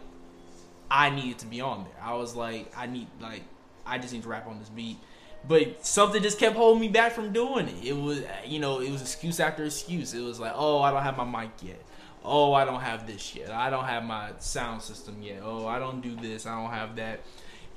I 0.91 1.11
needed 1.11 1.39
to 1.41 1.47
be 1.47 1.61
on 1.61 1.85
there. 1.85 2.03
I 2.03 2.15
was 2.15 2.35
like, 2.35 2.73
I 2.77 2.87
need 2.87 3.07
like 3.21 3.43
I 3.85 3.99
just 3.99 4.13
need 4.13 4.23
to 4.23 4.29
rap 4.29 4.47
on 4.49 4.59
this 4.59 4.69
beat. 4.69 4.99
But 5.47 5.87
something 5.87 6.23
just 6.25 6.41
kept 6.41 6.57
holding 6.57 6.81
me 6.81 6.89
back 6.89 7.13
from 7.13 7.33
doing 7.33 7.69
it. 7.69 7.85
It 7.85 7.93
was 7.93 8.23
you 8.45 8.59
know, 8.59 8.81
it 8.81 8.91
was 8.91 9.01
excuse 9.01 9.39
after 9.39 9.65
excuse. 9.65 10.13
It 10.13 10.23
was 10.23 10.41
like, 10.41 10.53
oh, 10.57 10.83
I 10.83 10.91
don't 10.91 11.03
have 11.03 11.17
my 11.17 11.43
mic 11.43 11.51
yet. 11.63 11.81
Oh, 12.25 12.53
I 12.53 12.65
don't 12.65 12.81
have 12.81 13.07
this 13.07 13.37
yet. 13.37 13.53
I 13.53 13.71
don't 13.71 13.85
have 13.85 14.03
my 14.03 14.31
sound 14.41 14.83
system 14.83 15.23
yet. 15.23 15.43
Oh, 15.45 15.69
I 15.69 15.79
don't 15.79 16.01
do 16.01 16.17
this. 16.17 16.47
I 16.47 16.61
don't 16.61 16.73
have 16.73 16.97
that. 16.97 17.21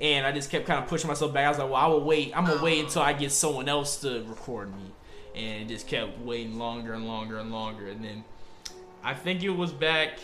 And 0.02 0.26
I 0.26 0.32
just 0.32 0.50
kept 0.50 0.66
kind 0.66 0.82
of 0.82 0.90
pushing 0.90 1.08
myself 1.08 1.34
back. 1.34 1.46
I 1.46 1.50
was 1.50 1.58
like, 1.58 1.70
well, 1.70 1.82
I 1.82 1.88
will 1.88 2.04
wait. 2.04 2.36
I'm 2.36 2.46
gonna 2.46 2.64
wait 2.64 2.82
oh. 2.82 2.86
until 2.86 3.02
I 3.02 3.14
get 3.14 3.32
someone 3.32 3.68
else 3.68 4.02
to 4.02 4.24
record 4.28 4.74
me. 4.76 4.92
And 5.36 5.70
just 5.70 5.88
kept 5.88 6.20
waiting 6.20 6.58
longer 6.58 6.94
and 6.94 7.06
longer 7.06 7.38
and 7.38 7.52
longer. 7.52 7.88
And 7.88 8.04
then 8.04 8.24
I 9.04 9.14
think 9.14 9.44
it 9.44 9.50
was 9.50 9.72
back 9.72 10.20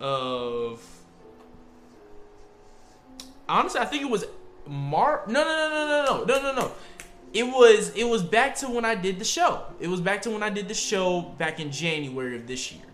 of 0.00 0.82
honestly, 3.48 3.80
I 3.80 3.84
think 3.84 4.02
it 4.02 4.10
was 4.10 4.24
Mar. 4.66 5.22
No, 5.26 5.44
no, 5.44 5.44
no, 5.44 5.68
no, 5.68 5.86
no, 5.86 6.24
no, 6.24 6.24
no, 6.24 6.42
no, 6.42 6.60
no. 6.60 6.72
It 7.32 7.44
was 7.44 7.94
it 7.96 8.04
was 8.04 8.22
back 8.22 8.56
to 8.56 8.68
when 8.68 8.84
I 8.84 8.94
did 8.94 9.18
the 9.18 9.24
show. 9.24 9.64
It 9.80 9.88
was 9.88 10.00
back 10.00 10.22
to 10.22 10.30
when 10.30 10.42
I 10.42 10.50
did 10.50 10.68
the 10.68 10.74
show 10.74 11.22
back 11.22 11.60
in 11.60 11.70
January 11.70 12.36
of 12.36 12.46
this 12.46 12.72
year. 12.72 12.84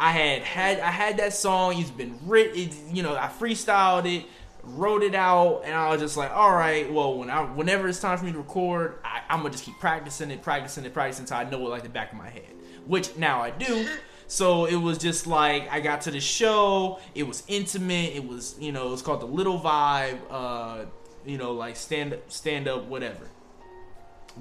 I 0.00 0.12
had 0.12 0.42
had 0.42 0.80
I 0.80 0.90
had 0.90 1.18
that 1.18 1.34
song. 1.34 1.78
It's 1.78 1.90
been 1.90 2.18
written. 2.24 2.70
You 2.94 3.02
know, 3.02 3.14
I 3.14 3.26
freestyled 3.26 4.06
it, 4.06 4.24
wrote 4.62 5.02
it 5.02 5.14
out, 5.14 5.60
and 5.66 5.74
I 5.74 5.90
was 5.90 6.00
just 6.00 6.16
like, 6.16 6.30
all 6.30 6.52
right. 6.52 6.90
Well, 6.90 7.18
when 7.18 7.28
I 7.28 7.42
whenever 7.42 7.86
it's 7.86 8.00
time 8.00 8.16
for 8.16 8.24
me 8.24 8.32
to 8.32 8.38
record, 8.38 8.98
I, 9.04 9.20
I'm 9.28 9.40
gonna 9.40 9.50
just 9.50 9.64
keep 9.64 9.78
practicing 9.78 10.30
it, 10.30 10.40
practicing 10.40 10.86
it, 10.86 10.94
practicing 10.94 11.24
until 11.24 11.36
I 11.36 11.44
know 11.44 11.66
it 11.66 11.68
like 11.68 11.82
the 11.82 11.90
back 11.90 12.12
of 12.12 12.18
my 12.18 12.30
head. 12.30 12.50
Which 12.86 13.14
now 13.18 13.42
I 13.42 13.50
do. 13.50 13.86
So 14.26 14.64
it 14.64 14.76
was 14.76 14.96
just 14.96 15.26
like 15.26 15.70
I 15.70 15.80
got 15.80 16.00
to 16.02 16.10
the 16.10 16.20
show. 16.20 16.98
It 17.14 17.24
was 17.24 17.42
intimate. 17.46 18.14
It 18.14 18.26
was 18.26 18.56
you 18.58 18.72
know 18.72 18.88
it 18.88 18.90
was 18.92 19.02
called 19.02 19.20
the 19.20 19.26
Little 19.26 19.60
Vibe. 19.60 20.18
Uh, 20.30 20.86
you 21.26 21.36
know 21.36 21.52
like 21.52 21.76
stand 21.76 22.16
stand 22.28 22.68
up 22.68 22.86
whatever. 22.86 23.28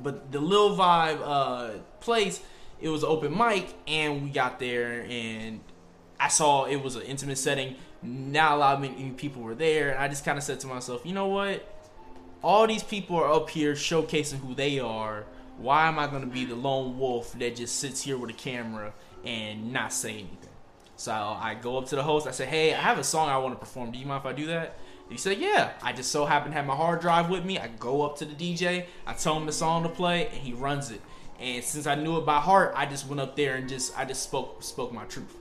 But 0.01 0.31
the 0.31 0.39
Little 0.39 0.77
Vibe 0.77 1.19
uh, 1.21 1.79
place, 1.99 2.41
it 2.81 2.89
was 2.89 3.03
open 3.03 3.35
mic, 3.37 3.73
and 3.87 4.23
we 4.23 4.29
got 4.29 4.59
there, 4.59 5.05
and 5.09 5.59
I 6.19 6.27
saw 6.27 6.65
it 6.65 6.77
was 6.77 6.95
an 6.95 7.03
intimate 7.03 7.37
setting. 7.37 7.75
Not 8.01 8.53
a 8.53 8.55
lot 8.55 8.75
of 8.75 8.81
many 8.81 9.11
people 9.11 9.41
were 9.41 9.55
there, 9.55 9.91
and 9.91 9.99
I 9.99 10.07
just 10.07 10.23
kind 10.23 10.37
of 10.37 10.43
said 10.43 10.59
to 10.61 10.67
myself, 10.67 11.05
you 11.05 11.13
know 11.13 11.27
what? 11.27 11.67
All 12.41 12.65
these 12.65 12.83
people 12.83 13.17
are 13.17 13.31
up 13.31 13.49
here 13.49 13.73
showcasing 13.73 14.39
who 14.39 14.55
they 14.55 14.79
are. 14.79 15.25
Why 15.57 15.87
am 15.87 15.99
I 15.99 16.07
going 16.07 16.21
to 16.21 16.27
be 16.27 16.45
the 16.45 16.55
lone 16.55 16.97
wolf 16.97 17.37
that 17.37 17.57
just 17.57 17.77
sits 17.77 18.01
here 18.01 18.17
with 18.17 18.29
a 18.29 18.33
camera 18.33 18.93
and 19.25 19.73
not 19.73 19.91
say 19.91 20.11
anything? 20.11 20.49
So 20.95 21.11
I 21.11 21.57
go 21.61 21.77
up 21.77 21.87
to 21.87 21.95
the 21.97 22.03
host. 22.03 22.27
I 22.27 22.31
say, 22.31 22.45
"Hey, 22.45 22.73
I 22.73 22.77
have 22.77 22.97
a 22.97 23.03
song 23.03 23.27
I 23.29 23.37
want 23.37 23.55
to 23.55 23.59
perform. 23.59 23.91
Do 23.91 23.99
you 23.99 24.05
mind 24.05 24.21
if 24.21 24.25
I 24.25 24.33
do 24.33 24.47
that?" 24.47 24.77
He 25.09 25.17
said, 25.17 25.37
"Yeah." 25.37 25.71
I 25.81 25.91
just 25.91 26.11
so 26.11 26.25
happen 26.25 26.51
to 26.51 26.57
have 26.57 26.65
my 26.65 26.75
hard 26.75 27.01
drive 27.01 27.29
with 27.29 27.43
me. 27.43 27.57
I 27.57 27.67
go 27.67 28.03
up 28.03 28.17
to 28.19 28.25
the 28.25 28.35
DJ. 28.35 28.85
I 29.05 29.13
tell 29.13 29.35
him 29.35 29.45
the 29.45 29.51
song 29.51 29.83
to 29.83 29.89
play, 29.89 30.27
and 30.27 30.37
he 30.37 30.53
runs 30.53 30.91
it. 30.91 31.01
And 31.39 31.63
since 31.63 31.87
I 31.87 31.95
knew 31.95 32.17
it 32.17 32.25
by 32.25 32.39
heart, 32.39 32.73
I 32.75 32.85
just 32.85 33.07
went 33.07 33.21
up 33.21 33.35
there 33.35 33.55
and 33.55 33.69
just 33.69 33.97
I 33.97 34.05
just 34.05 34.23
spoke 34.23 34.61
spoke 34.61 34.91
my 34.91 35.05
truth. 35.05 35.35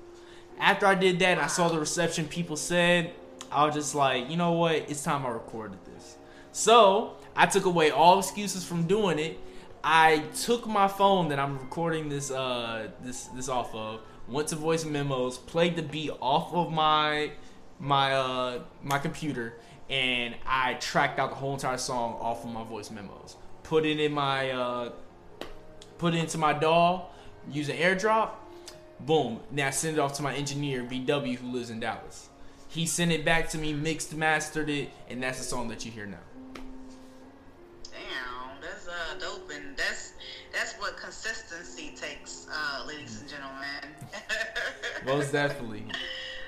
After 0.59 0.87
I 0.87 0.95
did 0.95 1.19
that, 1.21 1.39
I 1.39 1.47
saw 1.47 1.69
the 1.69 1.79
reception 1.79 2.27
people 2.29 2.57
said. 2.57 3.13
I 3.51 3.65
was 3.65 3.75
just 3.75 3.95
like, 3.95 4.31
you 4.31 4.37
know 4.37 4.53
what? 4.53 4.75
It's 4.75 5.03
time 5.03 5.25
I 5.25 5.31
recorded 5.31 5.79
this. 5.87 6.17
So 6.53 7.17
I 7.35 7.47
took 7.47 7.65
away 7.65 7.91
all 7.91 8.19
excuses 8.19 8.65
from 8.65 8.87
doing 8.87 9.19
it. 9.19 9.39
I 9.83 10.19
took 10.43 10.67
my 10.67 10.89
phone 10.89 11.29
that 11.29 11.39
I'm 11.39 11.59
recording 11.59 12.09
this 12.09 12.31
uh 12.31 12.89
this 13.03 13.27
this 13.27 13.49
off 13.49 13.75
of, 13.75 14.01
went 14.29 14.49
to 14.49 14.57
voice 14.57 14.85
memos, 14.85 15.39
played 15.39 15.77
the 15.77 15.83
beat 15.83 16.11
off 16.21 16.53
of 16.53 16.73
my 16.73 17.33
my 17.79 18.13
uh 18.13 18.63
my 18.83 18.99
computer, 18.99 19.55
and 19.89 20.35
I 20.47 20.75
tracked 20.75 21.19
out 21.19 21.31
the 21.31 21.37
whole 21.37 21.55
entire 21.55 21.79
song 21.79 22.19
off 22.21 22.45
of 22.45 22.51
my 22.51 22.65
voice 22.65 22.91
memos. 22.91 23.37
Put 23.63 23.87
it 23.87 24.01
in 24.01 24.13
my 24.13 24.51
uh 24.51 24.91
put 25.99 26.15
it 26.15 26.19
into 26.19 26.39
my 26.39 26.53
DAW 26.53 27.07
an 27.69 27.77
AirDrop. 27.77 28.31
Boom. 29.01 29.41
Now 29.51 29.71
send 29.71 29.97
it 29.97 30.01
off 30.01 30.15
to 30.15 30.23
my 30.23 30.35
engineer 30.35 30.83
VW 30.83 31.37
who 31.37 31.53
lives 31.53 31.71
in 31.71 31.81
Dallas. 31.81 32.29
He 32.69 32.87
sent 32.87 33.13
it 33.13 33.25
back 33.25 33.49
to 33.51 33.59
me, 33.59 33.73
mixed, 33.73 34.15
mastered 34.15 34.69
it, 34.69 34.91
and 35.09 35.23
that's 35.23 35.39
the 35.39 35.45
song 35.45 35.69
that 35.69 35.85
you 35.85 35.91
hear 35.91 36.07
now. 36.07 36.19
Damn, 37.85 38.61
that's 38.61 38.87
uh 38.87 39.19
dope, 39.19 39.51
and 39.55 39.77
that's 39.77 40.13
that's 40.53 40.75
what 40.75 40.97
consistency 40.97 41.95
takes, 41.97 42.47
uh, 42.53 42.85
ladies 42.87 43.21
and 43.21 43.29
gentlemen. 43.29 43.95
Most 45.07 45.33
definitely. 45.33 45.85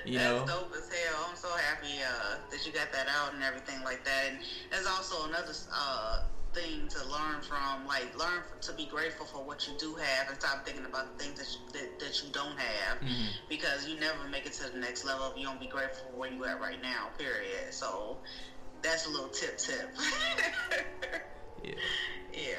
You 0.05 0.17
That's 0.17 0.51
know. 0.51 0.59
dope 0.59 0.73
as 0.75 0.89
hell. 0.89 1.27
I'm 1.29 1.35
so 1.35 1.49
happy 1.49 2.01
uh, 2.01 2.37
that 2.49 2.65
you 2.65 2.71
got 2.71 2.91
that 2.91 3.07
out 3.07 3.33
and 3.33 3.43
everything 3.43 3.83
like 3.83 4.03
that. 4.03 4.29
And 4.29 4.39
there's 4.71 4.87
also 4.87 5.27
another 5.27 5.53
uh, 5.71 6.23
thing 6.53 6.87
to 6.89 6.99
learn 7.09 7.41
from, 7.41 7.87
like 7.87 8.17
learn 8.17 8.41
to 8.61 8.73
be 8.73 8.85
grateful 8.85 9.25
for 9.25 9.43
what 9.43 9.67
you 9.67 9.73
do 9.79 9.93
have 9.95 10.29
and 10.29 10.37
stop 10.39 10.65
thinking 10.65 10.85
about 10.85 11.17
the 11.17 11.23
things 11.23 11.39
that 11.39 11.47
you, 11.53 11.59
that, 11.79 11.99
that 11.99 12.23
you 12.23 12.29
don't 12.31 12.57
have, 12.59 12.97
Mm-hmm. 12.99 13.27
because 13.49 13.87
you 13.87 13.99
never 13.99 14.27
make 14.29 14.45
it 14.45 14.53
to 14.53 14.71
the 14.71 14.77
next 14.79 15.05
level 15.05 15.31
if 15.31 15.37
you 15.37 15.45
don't 15.45 15.59
be 15.59 15.67
grateful 15.67 16.05
for 16.11 16.17
where 16.19 16.31
you 16.31 16.43
at 16.45 16.59
right 16.59 16.81
now. 16.81 17.07
Period. 17.17 17.71
So 17.71 18.17
that's 18.81 19.07
a 19.07 19.09
little 19.09 19.29
tip 19.29 19.57
tip. 19.57 19.89
Yeah. 21.63 21.73
yeah. 22.33 22.49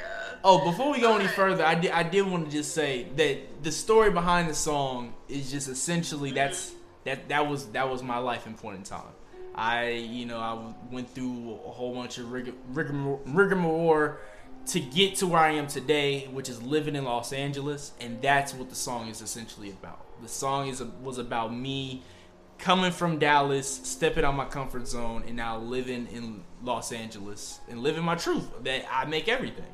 Oh, 0.44 0.64
before 0.70 0.92
we 0.92 1.00
go 1.00 1.16
any 1.16 1.26
further, 1.26 1.64
I 1.64 1.74
did, 1.74 1.90
I 1.90 2.04
did 2.04 2.22
want 2.24 2.44
to 2.44 2.50
just 2.52 2.72
say 2.72 3.08
that 3.16 3.64
the 3.64 3.72
story 3.72 4.12
behind 4.12 4.48
the 4.48 4.54
song 4.54 5.14
is 5.28 5.50
just 5.50 5.68
essentially 5.68 6.30
that's 6.30 6.72
that 7.04 7.28
that 7.28 7.48
was 7.48 7.66
that 7.70 7.90
was 7.90 8.00
my 8.02 8.18
life 8.18 8.46
in 8.46 8.54
point 8.54 8.76
in 8.76 8.82
time. 8.84 9.02
I 9.54 9.90
you 9.90 10.26
know 10.26 10.38
I 10.38 10.92
went 10.92 11.10
through 11.10 11.58
a 11.66 11.70
whole 11.70 11.94
bunch 11.94 12.18
of 12.18 12.32
rig- 12.32 12.54
rigor- 12.72 14.18
to 14.66 14.80
get 14.80 15.16
to 15.16 15.26
where 15.26 15.40
I 15.40 15.52
am 15.52 15.66
today, 15.66 16.28
which 16.30 16.48
is 16.48 16.62
living 16.62 16.94
in 16.94 17.04
Los 17.04 17.32
Angeles, 17.32 17.92
and 18.00 18.22
that's 18.22 18.54
what 18.54 18.70
the 18.70 18.76
song 18.76 19.08
is 19.08 19.20
essentially 19.20 19.70
about. 19.70 20.06
The 20.22 20.28
song 20.28 20.68
is 20.68 20.82
was 21.02 21.18
about 21.18 21.54
me 21.54 22.02
coming 22.58 22.92
from 22.92 23.18
Dallas, 23.18 23.68
stepping 23.68 24.24
out 24.24 24.36
my 24.36 24.44
comfort 24.44 24.86
zone, 24.86 25.24
and 25.26 25.36
now 25.36 25.58
living 25.58 26.06
in 26.12 26.44
Los 26.62 26.92
Angeles 26.92 27.60
and 27.68 27.80
living 27.80 28.04
my 28.04 28.14
truth 28.14 28.48
that 28.62 28.84
I 28.90 29.04
make 29.04 29.28
everything. 29.28 29.66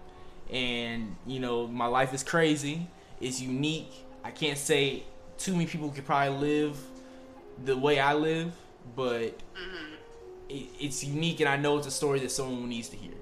And 0.50 1.16
you 1.26 1.38
know, 1.38 1.66
my 1.66 1.86
life 1.86 2.14
is 2.14 2.22
crazy. 2.22 2.88
It's 3.20 3.40
unique. 3.40 3.92
I 4.24 4.30
can't 4.30 4.58
say 4.58 5.04
too 5.36 5.52
many 5.52 5.66
people 5.66 5.90
could 5.90 6.06
probably 6.06 6.38
live 6.38 6.78
the 7.64 7.76
way 7.76 8.00
I 8.00 8.14
live, 8.14 8.52
but 8.96 9.40
it, 10.48 10.68
it's 10.80 11.04
unique, 11.04 11.40
and 11.40 11.48
I 11.48 11.56
know 11.56 11.78
it's 11.78 11.86
a 11.86 11.90
story 11.90 12.20
that 12.20 12.30
someone 12.30 12.68
needs 12.68 12.88
to 12.90 12.96
hear, 12.96 13.14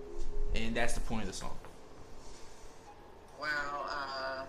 and 0.55 0.75
that's 0.75 0.95
the 0.95 1.01
point 1.01 1.23
of 1.23 1.29
the 1.29 1.35
song. 1.35 1.57
Well, 3.41 3.87
uh, 3.89 4.45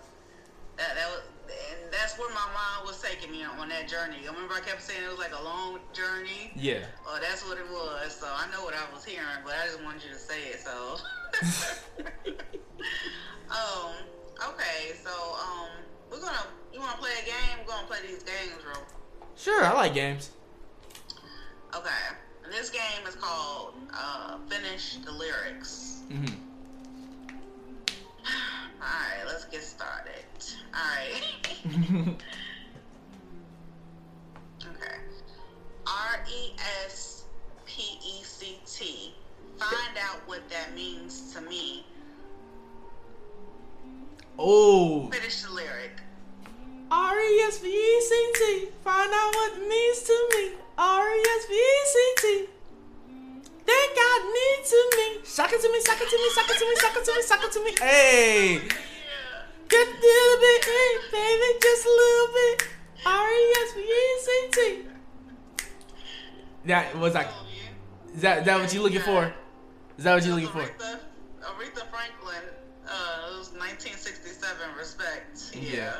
that 0.78 0.95
that 0.95 1.09
was, 1.09 1.22
and 1.47 1.91
that's 1.91 2.18
where 2.18 2.30
my 2.30 2.47
mind 2.53 2.86
was 2.86 3.01
taking 3.01 3.32
me 3.32 3.43
on, 3.43 3.57
on 3.59 3.70
that 3.70 3.88
journey. 3.88 4.18
I 4.24 4.32
remember 4.32 4.53
I 4.53 4.61
kept 4.61 4.82
saying 4.82 5.03
it 5.03 5.09
was 5.09 5.20
like 5.20 5.34
a 5.38 5.43
long 5.43 5.80
journey. 5.93 6.51
Yeah. 6.55 6.86
Oh, 7.07 7.20
that's 7.22 7.47
what 7.47 7.57
it 7.57 7.70
was. 7.70 8.15
So 8.15 8.28
I 8.28 8.49
know 8.51 8.63
what 8.63 8.74
I 8.74 8.93
was 8.93 9.03
hearing, 9.03 9.28
but 9.43 9.53
I 9.53 9.68
just 9.68 9.84
wanted 9.84 10.03
you 10.03 10.09
to 10.11 10.20
say 10.20 10.39
it. 10.49 10.59
So, 10.59 10.97
um, 13.49 13.93
okay. 14.49 14.93
So, 15.03 15.11
um, 15.11 15.70
we're 16.11 16.22
gonna. 16.22 16.45
You 16.74 16.80
want 16.80 16.93
to 16.93 16.97
play 16.99 17.11
a 17.22 17.26
game? 17.26 17.65
We're 17.65 17.74
gonna 17.74 17.88
play 17.88 17.99
these 18.05 18.24
games, 18.24 18.61
bro. 18.63 18.74
Sure, 19.36 19.63
I 19.63 19.74
like 19.74 19.93
games. 19.93 20.32
Okay. 21.76 21.89
And 22.43 22.53
this 22.53 22.70
game 22.70 23.07
is 23.07 23.15
called 23.15 23.74
uh, 23.93 24.38
Finish 24.47 24.97
the 25.05 25.11
Lyrics. 25.11 26.01
hmm 26.11 26.26
All 28.82 28.88
right, 28.88 29.26
let's 29.26 29.45
get 29.45 29.63
started. 29.63 30.13
All 30.74 30.82
right. 30.95 32.15
Okay. 34.65 34.95
R 35.86 36.20
E 36.30 36.53
S 36.86 37.24
P 37.65 37.82
E 38.03 38.24
C 38.24 38.59
T. 38.65 39.13
Find 39.57 39.97
out 39.97 40.20
what 40.28 40.47
that 40.49 40.74
means 40.76 41.34
to 41.34 41.41
me. 41.41 41.86
Oh, 44.39 45.09
Finish 45.11 45.43
the 45.43 45.51
lyric. 45.53 45.91
R 46.91 47.20
E 47.20 47.39
S 47.41 47.59
V 47.59 47.68
E 47.68 48.01
C 48.01 48.32
T. 48.36 48.68
Find 48.84 49.11
out 49.13 49.34
what 49.36 49.53
it 49.57 49.68
means 49.68 50.01
to 50.03 50.30
me. 50.36 50.51
R 50.78 51.15
E 51.15 51.21
S 51.21 51.45
V 51.47 51.53
E 51.53 51.86
C 51.86 52.13
T. 52.17 52.45
That 53.65 53.88
God 53.95 54.21
needs 54.38 54.69
to 54.69 54.80
me. 54.97 55.25
Suck 55.25 55.51
it 55.51 55.61
to 55.61 55.71
me, 55.71 55.80
suck 55.82 55.99
it 55.99 56.09
to 56.09 56.17
me, 56.17 56.30
suck 56.30 56.49
it 56.49 56.57
to 56.57 56.65
me, 56.65 56.75
suck 56.75 56.95
it 56.95 57.05
to 57.05 57.13
me, 57.15 57.21
suck 57.21 57.43
it 57.43 57.51
to 57.51 57.63
me. 57.63 57.75
Hey, 57.80 58.59
just 59.67 59.91
a 59.91 59.99
little 59.99 60.38
bit, 60.39 60.65
hey, 60.65 60.97
baby, 61.11 61.59
just 61.61 61.86
a 61.86 61.89
little 61.89 62.28
bit. 62.34 62.67
R 63.05 63.30
E 63.30 63.53
S 63.63 63.73
V 63.73 63.82
E 63.82 64.19
C 64.19 64.47
T. 64.51 64.88
That 66.65 66.95
was 66.97 67.13
like, 67.13 67.30
is 68.13 68.21
that, 68.21 68.45
that 68.45 68.59
what 68.59 68.73
you 68.73 68.82
looking 68.82 69.01
for? 69.01 69.34
Is 69.97 70.03
that 70.03 70.13
what 70.13 70.25
you 70.25 70.34
looking 70.34 70.49
for? 70.49 70.59
Aretha, 70.59 70.99
Aretha 71.41 71.88
Franklin. 71.89 72.43
Uh, 72.88 73.34
it 73.34 73.38
was 73.38 73.51
1967. 73.51 74.75
Respect. 74.78 75.55
Yeah. 75.55 75.73
Yeah. 75.73 75.93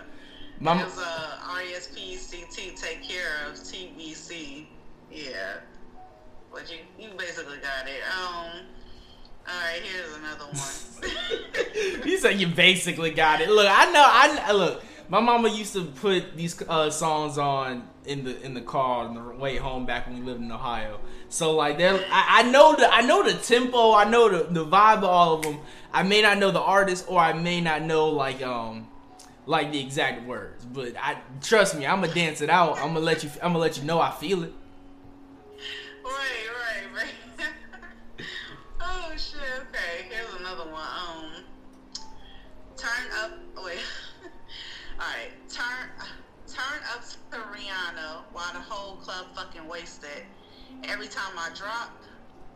It 0.59 0.65
was 0.65 0.97
uh, 0.97 1.37
R-E-S-P-E-C-T. 1.51 2.71
Take 2.75 3.03
care 3.03 3.47
of 3.47 3.55
TBC. 3.55 4.65
Yeah. 5.11 5.57
But 6.51 6.71
you, 6.71 6.77
you 6.99 7.13
basically 7.17 7.57
got 7.57 7.87
it. 7.87 8.01
Um. 8.11 8.65
All 9.47 9.61
right. 9.61 9.81
Here's 9.83 10.15
another 10.17 10.45
one. 10.45 12.05
you 12.07 12.17
said 12.17 12.39
you 12.39 12.47
basically 12.47 13.11
got 13.11 13.41
it. 13.41 13.49
Look, 13.49 13.67
I 13.69 13.91
know. 13.91 14.03
I 14.05 14.51
look. 14.51 14.83
My 15.09 15.21
mama 15.21 15.49
used 15.49 15.73
to 15.73 15.83
put 15.85 16.35
these 16.35 16.61
uh, 16.67 16.89
songs 16.89 17.37
on 17.37 17.87
in 18.05 18.23
the 18.23 18.41
in 18.41 18.53
the 18.53 18.61
car 18.61 19.05
on 19.05 19.13
the 19.15 19.21
way 19.21 19.57
home 19.57 19.85
back 19.85 20.07
when 20.07 20.19
we 20.19 20.25
lived 20.25 20.41
in 20.41 20.51
Ohio. 20.51 20.99
So 21.29 21.55
like, 21.55 21.77
there, 21.77 21.93
I, 22.11 22.39
I 22.39 22.43
know 22.43 22.75
the 22.75 22.91
I 22.91 23.01
know 23.01 23.23
the 23.23 23.33
tempo. 23.33 23.93
I 23.93 24.05
know 24.09 24.27
the 24.29 24.51
the 24.51 24.65
vibe 24.65 24.99
of 24.99 25.03
all 25.05 25.35
of 25.35 25.43
them. 25.43 25.59
I 25.93 26.03
may 26.03 26.21
not 26.21 26.39
know 26.39 26.51
the 26.51 26.61
artist, 26.61 27.05
or 27.07 27.19
I 27.19 27.33
may 27.33 27.61
not 27.61 27.83
know 27.83 28.09
like 28.09 28.41
um 28.41 28.87
like 29.47 29.71
the 29.71 29.79
exact 29.79 30.27
words. 30.27 30.65
But 30.65 30.95
I 30.97 31.17
trust 31.41 31.75
me, 31.75 31.87
I'm 31.87 32.01
gonna 32.01 32.13
dance 32.13 32.41
it 32.41 32.49
out. 32.49 32.77
I'm 32.77 32.93
gonna 32.93 32.99
let 32.99 33.23
you. 33.23 33.31
I'm 33.41 33.53
gonna 33.53 33.59
let 33.59 33.77
you 33.77 33.83
know 33.83 33.99
I 33.99 34.11
feel 34.11 34.43
it. 34.43 34.53
Right, 36.03 36.93
right, 36.93 37.09
right. 37.39 37.47
oh 38.81 39.11
shit. 39.17 39.39
Okay, 39.61 40.07
here's 40.09 40.33
another 40.39 40.69
one. 40.69 40.83
Um, 40.83 41.43
turn 42.75 43.11
up. 43.15 43.31
Wait. 43.63 43.77
All 44.99 45.05
right, 45.07 45.31
turn 45.49 45.89
turn 46.47 46.81
up 46.93 47.03
to 47.31 47.37
Rihanna 47.37 48.23
while 48.31 48.53
the 48.53 48.59
whole 48.59 48.97
club 48.97 49.27
fucking 49.35 49.67
wasted. 49.67 50.23
Every 50.83 51.07
time 51.07 51.37
I 51.37 51.49
drop, 51.55 52.03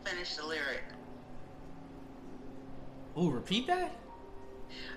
finish 0.04 0.36
the 0.36 0.46
lyric. 0.46 0.84
Ooh, 3.18 3.30
repeat 3.30 3.66
that. 3.66 3.96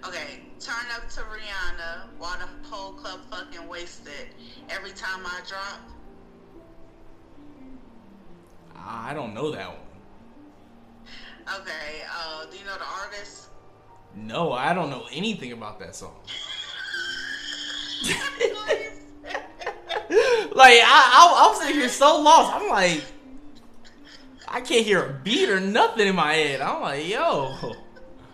Okay, 0.07 0.41
turn 0.59 0.85
up 0.95 1.09
to 1.09 1.21
Rihanna 1.21 2.09
while 2.17 2.37
the 2.37 2.67
whole 2.67 2.93
club 2.93 3.21
fucking 3.29 3.67
wasted. 3.67 4.29
Every 4.69 4.91
time 4.91 5.25
I 5.25 5.41
drop. 5.47 5.79
I 8.75 9.13
don't 9.13 9.33
know 9.33 9.51
that 9.51 9.67
one. 9.67 9.79
Okay, 11.61 12.03
uh, 12.11 12.45
do 12.45 12.57
you 12.57 12.65
know 12.65 12.77
the 12.77 12.85
artist? 13.03 13.49
No, 14.15 14.53
I 14.53 14.73
don't 14.73 14.89
know 14.89 15.05
anything 15.11 15.51
about 15.51 15.79
that 15.79 15.95
song. 15.95 16.15
like 20.55 20.79
I, 20.83 20.85
I, 20.85 21.49
I'm 21.49 21.55
sitting 21.61 21.81
here 21.81 21.89
so 21.89 22.21
lost. 22.21 22.53
I'm 22.53 22.69
like, 22.69 23.03
I 24.47 24.61
can't 24.61 24.85
hear 24.85 25.05
a 25.05 25.13
beat 25.23 25.49
or 25.49 25.59
nothing 25.59 26.07
in 26.07 26.15
my 26.15 26.33
head. 26.33 26.61
I'm 26.61 26.81
like, 26.81 27.07
yo. 27.07 27.55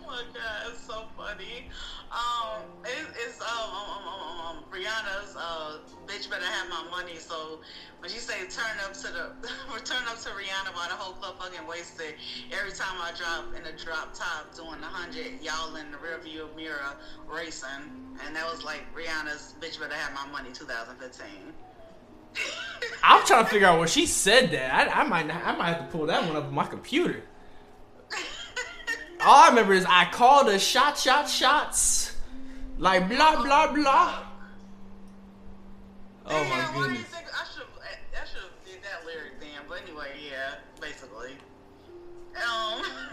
Oh 0.04 0.16
my 0.16 0.22
god, 0.34 0.70
it's 0.70 0.86
so 0.86 1.04
Um, 1.32 2.60
it, 2.84 3.06
it's 3.24 3.40
um, 3.40 3.48
um, 3.48 4.04
um, 4.04 4.56
um, 4.58 4.64
Rihanna's 4.70 5.34
uh, 5.34 5.78
"Bitch 6.06 6.28
Better 6.28 6.44
Have 6.44 6.68
My 6.68 6.84
Money." 6.90 7.16
So 7.16 7.60
when 8.00 8.10
she 8.10 8.18
say 8.18 8.46
"Turn 8.48 8.76
up 8.84 8.92
to 8.92 9.08
the," 9.08 9.48
"Turn 9.84 10.04
up 10.08 10.20
to 10.20 10.28
Rihanna" 10.28 10.74
while 10.74 10.88
the 10.88 10.94
whole 10.94 11.14
club 11.14 11.40
fucking 11.40 11.66
wasted. 11.66 12.14
Every 12.52 12.72
time 12.72 13.00
I 13.00 13.12
drop 13.16 13.54
in 13.56 13.64
a 13.64 13.76
drop 13.78 14.12
top 14.12 14.54
doing 14.54 14.80
the 14.80 14.86
hundred, 14.86 15.40
y'all 15.40 15.74
in 15.76 15.90
the 15.90 15.96
rearview 15.98 16.54
mirror 16.54 16.96
racing, 17.26 17.88
and 18.26 18.36
that 18.36 18.44
was 18.50 18.62
like 18.62 18.82
Rihanna's 18.94 19.54
"Bitch 19.58 19.80
Better 19.80 19.94
Have 19.94 20.12
My 20.12 20.30
Money" 20.30 20.52
2015. 20.52 21.26
I'm 23.02 23.26
trying 23.26 23.44
to 23.44 23.50
figure 23.50 23.68
out 23.68 23.78
where 23.78 23.88
she 23.88 24.06
said 24.06 24.50
that. 24.52 24.88
I, 24.88 25.00
I 25.00 25.04
might, 25.04 25.26
not, 25.26 25.44
I 25.44 25.56
might 25.56 25.68
have 25.68 25.78
to 25.78 25.84
pull 25.96 26.06
that 26.06 26.26
one 26.26 26.36
up 26.36 26.44
on 26.44 26.54
my 26.54 26.66
computer. 26.66 27.22
All 29.24 29.44
I 29.44 29.48
remember 29.50 29.72
is 29.72 29.86
I 29.88 30.06
called 30.06 30.50
her 30.50 30.58
shot, 30.58 30.98
shot, 30.98 31.28
shots, 31.28 32.16
like 32.76 33.08
blah, 33.08 33.40
blah, 33.40 33.72
blah. 33.72 34.18
Oh 36.26 36.44
my 36.44 36.68
goodness. 36.74 37.02
think 37.04 37.26
I 37.32 37.44
should? 37.54 37.62
I 37.80 38.26
should 38.26 38.42
have 38.42 38.64
did 38.64 38.82
that 38.82 39.06
lyric 39.06 39.38
then. 39.38 39.48
But 39.68 39.82
anyway, 39.86 40.08
yeah, 40.28 40.54
basically. 40.80 41.36
Um. 42.34 42.82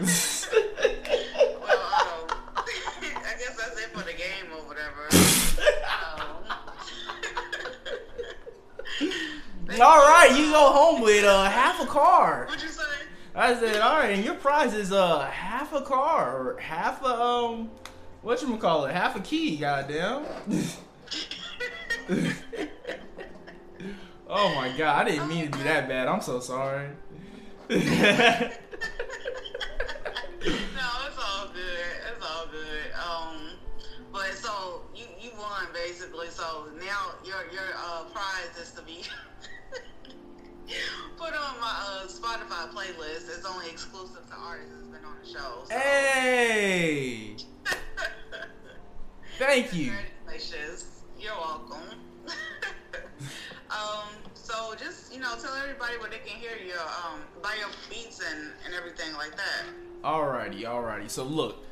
well, 1.60 1.78
um, 2.00 2.26
I 2.56 3.34
guess 3.38 3.56
that's 3.56 3.78
it 3.78 3.90
for 3.92 4.02
the 4.02 4.12
game 4.12 4.50
or 4.52 4.66
whatever. 4.66 5.08
Um, 9.00 9.80
All 9.80 9.98
right, 9.98 10.34
you 10.36 10.50
go 10.50 10.72
home 10.72 11.00
with 11.02 11.24
uh, 11.24 11.44
half 11.44 11.80
a 11.80 11.86
car. 11.86 12.46
What'd 12.48 12.62
you? 12.62 12.79
I 13.34 13.54
said, 13.54 13.80
all 13.80 13.98
right, 13.98 14.10
and 14.10 14.24
your 14.24 14.34
prize 14.34 14.74
is 14.74 14.92
uh 14.92 15.20
half 15.26 15.72
a 15.72 15.82
car 15.82 16.36
or 16.36 16.58
half 16.58 17.02
a 17.02 17.06
um, 17.06 17.70
what 18.22 18.42
you 18.42 18.56
call 18.56 18.86
it, 18.86 18.94
half 18.94 19.16
a 19.16 19.20
key, 19.20 19.56
goddamn. 19.56 20.24
oh 24.28 24.54
my 24.54 24.74
god, 24.76 25.06
I 25.06 25.10
didn't 25.10 25.28
mean 25.28 25.50
to 25.50 25.58
do 25.58 25.64
that 25.64 25.88
bad. 25.88 26.08
I'm 26.08 26.20
so 26.20 26.40
sorry. 26.40 26.88
No, 30.42 30.88
it's 31.06 31.18
all 31.18 31.48
good. 31.48 31.86
It's 32.10 32.26
all 32.26 32.46
good. 32.46 32.92
Um, 32.96 33.50
but 34.10 34.32
so 34.32 34.82
you 34.94 35.04
you 35.20 35.30
won 35.38 35.66
basically. 35.74 36.28
So 36.28 36.68
now 36.80 37.12
your 37.24 37.44
your 37.52 37.74
uh, 37.76 38.04
prize 38.04 38.56
is 38.60 38.72
to 38.72 38.82
be 38.82 39.02
put 41.20 41.34
on 41.34 41.60
my 41.60 41.84
uh, 41.86 42.06
Spotify 42.06 42.72
playlist. 42.72 43.28
It's 43.28 43.44
only 43.44 43.68
exclusive 43.68 44.26
to 44.30 44.34
artists 44.34 44.72
that's 44.72 44.86
been 44.86 45.04
on 45.04 45.16
the 45.22 45.28
show. 45.28 45.64
So. 45.64 45.78
hey, 45.78 47.36
thank 49.38 49.74
you. 49.74 49.92
Congratulations. 49.92 51.02
You're 51.20 51.34
welcome. 51.34 51.82
um, 53.70 54.08
so 54.32 54.74
just 54.78 55.12
you 55.12 55.20
know, 55.20 55.34
tell 55.42 55.54
everybody 55.56 55.98
where 55.98 56.08
they 56.08 56.20
can 56.26 56.40
hear 56.40 56.56
you, 56.56 56.72
um, 57.04 57.20
buy 57.42 57.54
your 57.58 57.68
beats 57.90 58.22
and 58.26 58.50
and 58.64 58.74
everything 58.74 59.12
like 59.14 59.36
that. 59.36 59.66
Alrighty, 60.02 60.62
alrighty. 60.62 61.10
So 61.10 61.24
look, 61.24 61.62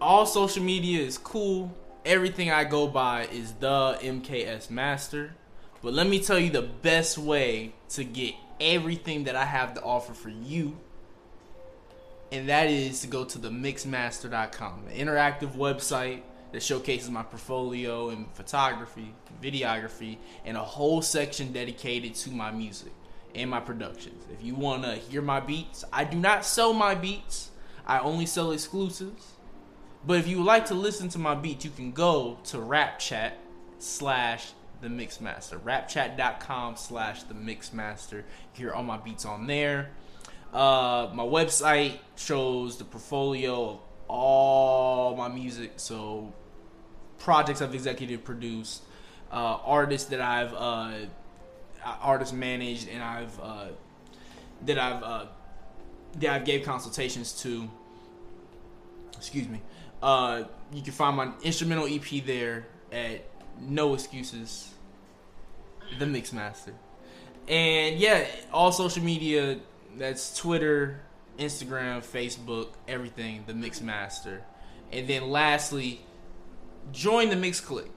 all 0.00 0.24
social 0.24 0.62
media 0.62 1.02
is 1.02 1.18
cool. 1.18 1.70
Everything 2.06 2.50
I 2.50 2.64
go 2.64 2.86
by 2.86 3.26
is 3.26 3.52
the 3.52 3.98
MKS 4.00 4.70
Master. 4.70 5.34
But 5.82 5.92
let 5.92 6.06
me 6.06 6.18
tell 6.18 6.38
you 6.38 6.48
the 6.48 6.62
best 6.62 7.18
way 7.18 7.74
to 7.90 8.04
get 8.04 8.34
everything 8.60 9.24
that 9.24 9.36
I 9.36 9.44
have 9.44 9.74
to 9.74 9.82
offer 9.82 10.14
for 10.14 10.30
you. 10.30 10.76
And 12.32 12.48
that 12.48 12.68
is 12.68 13.00
to 13.02 13.06
go 13.06 13.24
to 13.24 13.38
the 13.38 13.50
mixmaster.com, 13.50 14.86
an 14.88 14.96
interactive 14.96 15.56
website 15.56 16.22
that 16.52 16.62
showcases 16.62 17.10
my 17.10 17.22
portfolio 17.22 18.10
in 18.10 18.26
photography, 18.34 19.14
videography, 19.42 20.18
and 20.44 20.56
a 20.56 20.62
whole 20.62 21.02
section 21.02 21.52
dedicated 21.52 22.14
to 22.14 22.30
my 22.30 22.50
music 22.50 22.92
and 23.34 23.50
my 23.50 23.60
productions. 23.60 24.24
If 24.32 24.44
you 24.44 24.54
want 24.54 24.84
to 24.84 24.94
hear 24.94 25.20
my 25.20 25.40
beats, 25.40 25.84
I 25.92 26.04
do 26.04 26.16
not 26.16 26.44
sell 26.44 26.72
my 26.72 26.94
beats. 26.94 27.50
I 27.86 27.98
only 27.98 28.26
sell 28.26 28.52
exclusives. 28.52 29.32
But 30.06 30.18
if 30.18 30.28
you 30.28 30.38
would 30.38 30.46
like 30.46 30.66
to 30.66 30.74
listen 30.74 31.08
to 31.10 31.18
my 31.18 31.34
beats, 31.34 31.64
you 31.64 31.70
can 31.70 31.92
go 31.92 32.38
to 32.44 32.58
RapChat 32.58 33.32
slash 33.78 34.52
the 34.84 34.90
Mixmaster. 34.90 35.58
RapChat.com 35.60 36.76
slash 36.76 37.24
the 37.24 37.34
Mixmaster. 37.34 38.22
Hear 38.52 38.72
all 38.72 38.84
my 38.84 38.98
beats 38.98 39.24
on 39.24 39.46
there. 39.46 39.90
Uh, 40.52 41.10
my 41.12 41.24
website 41.24 41.98
shows 42.14 42.78
the 42.78 42.84
portfolio 42.84 43.70
of 43.70 43.80
all 44.06 45.16
my 45.16 45.28
music. 45.28 45.72
So 45.76 46.32
projects 47.18 47.62
I've 47.62 47.74
executive 47.74 48.22
produced, 48.22 48.82
uh, 49.32 49.58
artists 49.64 50.10
that 50.10 50.20
I've 50.20 50.54
uh, 50.54 51.06
artists 52.00 52.34
managed, 52.34 52.88
and 52.88 53.02
I've 53.02 53.40
uh, 53.40 53.66
that 54.66 54.78
I've 54.78 55.02
uh, 55.02 55.26
that 56.16 56.30
I've 56.30 56.44
gave 56.44 56.64
consultations 56.64 57.32
to. 57.42 57.68
Excuse 59.16 59.48
me. 59.48 59.62
Uh, 60.02 60.44
you 60.72 60.82
can 60.82 60.92
find 60.92 61.16
my 61.16 61.30
instrumental 61.42 61.86
EP 61.86 62.24
there 62.26 62.66
at 62.92 63.24
No 63.58 63.94
Excuses, 63.94 64.73
the 65.98 66.04
Mixmaster, 66.04 66.72
and 67.48 67.98
yeah, 67.98 68.26
all 68.52 68.72
social 68.72 69.02
media. 69.02 69.58
That's 69.96 70.36
Twitter, 70.36 71.00
Instagram, 71.38 72.04
Facebook, 72.04 72.68
everything. 72.88 73.44
The 73.46 73.52
Mixmaster, 73.52 74.40
and 74.92 75.06
then 75.06 75.30
lastly, 75.30 76.00
join 76.92 77.30
the 77.30 77.36
Mix 77.36 77.60
Click. 77.60 77.90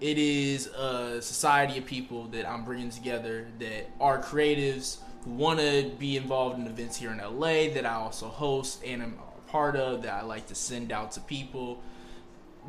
It 0.00 0.18
is 0.18 0.66
a 0.66 1.22
society 1.22 1.78
of 1.78 1.86
people 1.86 2.24
that 2.28 2.48
I'm 2.48 2.64
bringing 2.64 2.90
together 2.90 3.46
that 3.58 3.90
are 4.00 4.20
creatives 4.20 4.98
who 5.24 5.30
want 5.30 5.60
to 5.60 5.90
be 5.98 6.16
involved 6.16 6.58
in 6.58 6.66
events 6.66 6.96
here 6.96 7.10
in 7.10 7.18
LA 7.18 7.72
that 7.72 7.86
I 7.86 7.94
also 7.94 8.26
host 8.26 8.82
and 8.84 9.02
I'm 9.02 9.18
a 9.38 9.50
part 9.50 9.76
of 9.76 10.02
that 10.02 10.12
I 10.12 10.22
like 10.22 10.46
to 10.48 10.54
send 10.54 10.92
out 10.92 11.12
to 11.12 11.20
people. 11.20 11.82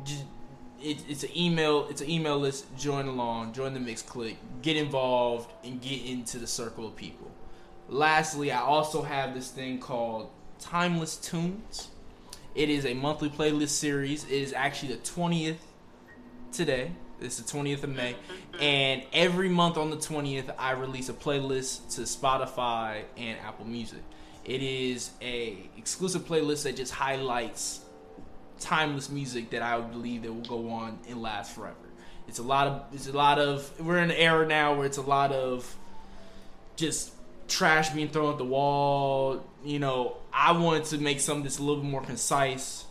Just, 0.04 0.24
it, 0.80 1.04
it's 1.08 1.24
an 1.24 1.36
email. 1.36 1.86
It's 1.88 2.00
an 2.00 2.10
email 2.10 2.38
list. 2.38 2.66
Join 2.76 3.06
along. 3.06 3.52
Join 3.52 3.74
the 3.74 3.80
Mix 3.80 4.02
Click. 4.02 4.36
Get 4.62 4.76
involved 4.76 5.50
and 5.64 5.80
get 5.80 6.04
into 6.04 6.38
the 6.38 6.46
circle 6.46 6.86
of 6.86 6.96
people. 6.96 7.30
Lastly, 7.88 8.50
I 8.50 8.60
also 8.60 9.02
have 9.02 9.34
this 9.34 9.50
thing 9.50 9.78
called 9.78 10.30
Timeless 10.58 11.16
Tunes. 11.16 11.88
It 12.54 12.70
is 12.70 12.86
a 12.86 12.94
monthly 12.94 13.28
playlist 13.28 13.70
series. 13.70 14.24
It 14.24 14.32
is 14.32 14.52
actually 14.52 14.94
the 14.94 15.00
20th 15.00 15.58
today. 16.52 16.92
It's 17.20 17.38
the 17.38 17.58
20th 17.58 17.82
of 17.84 17.90
May. 17.90 18.16
And 18.60 19.02
every 19.12 19.50
month 19.50 19.76
on 19.76 19.90
the 19.90 19.98
20th, 19.98 20.54
I 20.58 20.70
release 20.70 21.10
a 21.10 21.12
playlist 21.12 21.94
to 21.96 22.02
Spotify 22.02 23.02
and 23.18 23.38
Apple 23.40 23.66
Music. 23.66 24.02
It 24.46 24.62
is 24.62 25.10
a 25.20 25.58
exclusive 25.76 26.26
playlist 26.26 26.62
that 26.62 26.74
just 26.74 26.92
highlights 26.92 27.80
timeless 28.58 29.10
music 29.10 29.50
that 29.50 29.62
I 29.62 29.80
believe 29.80 30.22
that 30.22 30.32
will 30.32 30.42
go 30.42 30.70
on 30.70 30.98
and 31.08 31.20
last 31.22 31.54
forever. 31.54 31.76
It's 32.28 32.38
a 32.38 32.42
lot 32.42 32.66
of 32.66 32.82
it's 32.92 33.06
a 33.06 33.12
lot 33.12 33.38
of 33.38 33.70
we're 33.80 33.98
in 33.98 34.10
an 34.10 34.16
era 34.16 34.46
now 34.46 34.74
where 34.74 34.86
it's 34.86 34.98
a 34.98 35.02
lot 35.02 35.32
of 35.32 35.74
just 36.76 37.12
trash 37.48 37.90
being 37.90 38.08
thrown 38.08 38.32
at 38.32 38.38
the 38.38 38.44
wall. 38.44 39.44
You 39.64 39.78
know, 39.78 40.16
I 40.32 40.52
wanted 40.52 40.84
to 40.86 40.98
make 40.98 41.20
something 41.20 41.44
that's 41.44 41.58
a 41.58 41.62
little 41.62 41.82
bit 41.82 41.90
more 41.90 42.02
concise. 42.02 42.84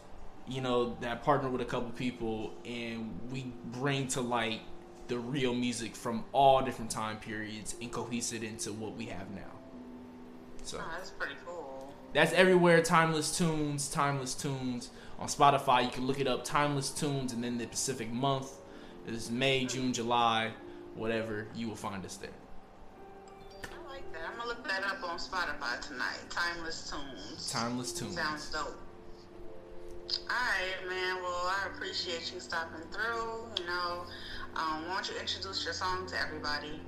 You 0.47 0.61
know, 0.61 0.95
that 1.01 1.11
I 1.11 1.16
partner 1.16 1.49
with 1.49 1.61
a 1.61 1.66
couple 1.66 1.89
people 1.91 2.53
and 2.66 3.20
we 3.32 3.51
bring 3.66 4.07
to 4.09 4.22
light 4.22 4.61
the 5.07 5.18
real 5.18 5.53
music 5.55 5.95
from 5.95 6.24
all 6.34 6.61
different 6.61 6.91
time 6.91 7.18
periods 7.18 7.76
and 7.82 7.91
cohese 7.91 8.32
it 8.32 8.43
into 8.43 8.72
what 8.72 8.95
we 8.95 9.05
have 9.07 9.30
now. 9.32 9.41
So 10.63 10.78
Oh, 10.80 10.86
that's 10.97 11.09
pretty 11.09 11.34
cool. 11.45 11.93
that's 12.13 12.32
everywhere. 12.34 12.82
Timeless 12.84 13.36
Tunes, 13.38 13.89
Timeless 13.89 14.36
Tunes 14.36 14.91
on 15.20 15.28
Spotify. 15.28 15.84
You 15.84 15.91
can 15.91 16.05
look 16.07 16.20
it 16.20 16.28
up, 16.28 16.43
Timeless 16.43 16.89
Tunes, 16.91 17.34
and 17.34 17.43
then 17.43 17.57
the 17.57 17.66
Pacific 17.68 18.11
month 18.11 18.51
is 19.07 19.30
May, 19.32 19.66
June, 19.66 19.93
July, 19.93 20.51
whatever. 20.95 21.47
You 21.55 21.68
will 21.68 21.76
find 21.76 22.03
us 22.05 22.18
there. 22.18 22.30
I 23.63 23.89
like 23.89 24.11
that. 24.13 24.22
I'm 24.30 24.38
gonna 24.38 24.49
look 24.49 24.68
that 24.68 24.84
up 24.84 25.03
on 25.03 25.18
Spotify 25.18 25.80
tonight. 25.82 26.20
Timeless 26.30 26.91
Tunes. 26.91 27.51
Timeless 27.51 27.93
Tunes. 27.93 28.16
Sounds 28.16 28.49
dope. 28.51 28.80
Alright, 30.30 30.88
man. 30.88 31.22
Well, 31.22 31.51
I 31.51 31.68
appreciate 31.74 32.32
you 32.34 32.39
stopping 32.39 32.82
through. 32.91 33.45
You 33.59 33.66
know, 33.66 34.05
um, 34.55 34.88
why 34.88 34.95
don't 34.95 35.09
you 35.09 35.20
introduce 35.20 35.63
your 35.63 35.74
song 35.74 36.07
to 36.07 36.20
everybody? 36.20 36.80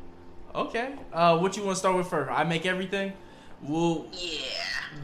Okay. 0.54 0.96
Uh, 1.12 1.38
what 1.38 1.58
you 1.58 1.64
want 1.64 1.76
to 1.76 1.80
start 1.80 1.98
with 1.98 2.08
first? 2.08 2.32
I 2.32 2.44
make 2.44 2.66
everything. 2.66 3.14
Well, 3.62 4.08
yeah. 4.14 4.40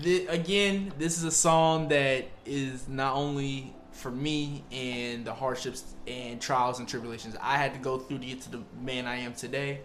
Th- 0.01 0.27
again, 0.29 0.93
this 0.97 1.17
is 1.17 1.23
a 1.23 1.31
song 1.31 1.89
that 1.89 2.25
is 2.45 2.87
not 2.87 3.15
only 3.15 3.73
for 3.91 4.11
me 4.11 4.63
and 4.71 5.23
the 5.23 5.33
hardships 5.33 5.83
and 6.07 6.41
trials 6.41 6.79
and 6.79 6.87
tribulations 6.87 7.37
I 7.41 7.57
had 7.57 7.73
to 7.73 7.79
go 7.79 7.99
through 7.99 8.19
to 8.19 8.25
get 8.25 8.41
to 8.41 8.51
the 8.51 8.61
man 8.81 9.05
I 9.07 9.17
am 9.17 9.33
today, 9.33 9.81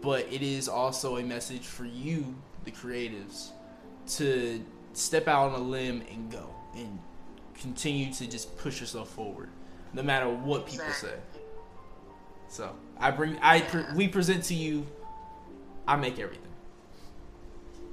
but 0.00 0.32
it 0.32 0.42
is 0.42 0.68
also 0.68 1.16
a 1.16 1.22
message 1.22 1.66
for 1.66 1.84
you, 1.84 2.34
the 2.64 2.70
creatives, 2.70 3.50
to 4.16 4.64
step 4.92 5.26
out 5.26 5.52
on 5.52 5.60
a 5.60 5.62
limb 5.62 6.02
and 6.10 6.30
go 6.30 6.48
and 6.76 6.98
continue 7.60 8.12
to 8.12 8.26
just 8.26 8.56
push 8.58 8.80
yourself 8.80 9.08
forward, 9.10 9.48
no 9.92 10.02
matter 10.02 10.28
what 10.28 10.66
people 10.66 10.86
exactly. 10.86 11.10
say. 11.10 11.40
So 12.48 12.76
I 12.98 13.10
bring 13.10 13.38
I 13.40 13.62
pre- 13.62 13.84
we 13.94 14.08
present 14.08 14.44
to 14.44 14.54
you. 14.54 14.86
I 15.86 15.96
make 15.96 16.18
everything. 16.18 16.53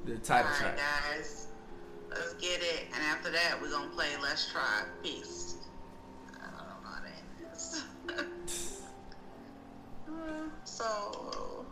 The 0.05 0.17
title. 0.17 0.47
All 0.47 0.51
right, 0.51 0.75
track. 0.75 0.79
guys. 1.13 1.47
Let's 2.09 2.33
get 2.33 2.61
it. 2.61 2.87
And 2.93 3.03
after 3.03 3.31
that, 3.31 3.61
we're 3.61 3.69
going 3.69 3.89
to 3.89 3.95
play 3.95 4.07
Let's 4.21 4.51
Try 4.51 4.83
Peace. 5.03 5.55
I 6.41 6.45
don't 6.45 6.53
know 6.53 6.81
how 6.83 6.99
to 6.99 7.07
end 7.07 8.25
this. 8.41 8.81
so, 10.63 11.65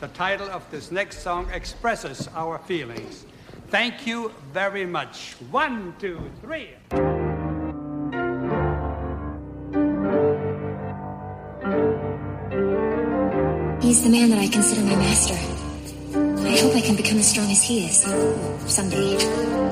The 0.00 0.08
title 0.08 0.48
of 0.48 0.64
this 0.70 0.90
next 0.90 1.18
song 1.18 1.50
expresses 1.52 2.26
our 2.34 2.56
feelings. 2.56 3.26
Thank 3.68 4.06
you 4.06 4.32
very 4.50 4.86
much. 4.86 5.36
One, 5.50 5.94
two, 5.98 6.30
three. 6.40 6.70
He's 13.82 14.02
the 14.02 14.08
man 14.08 14.30
that 14.30 14.38
I 14.38 14.48
consider 14.50 14.80
my 14.86 14.96
master. 14.96 15.34
I 15.34 16.56
hope 16.56 16.74
I 16.74 16.80
can 16.80 16.96
become 16.96 17.18
as 17.18 17.28
strong 17.28 17.50
as 17.50 17.62
he 17.62 17.84
is 17.84 18.00
someday. 18.72 19.69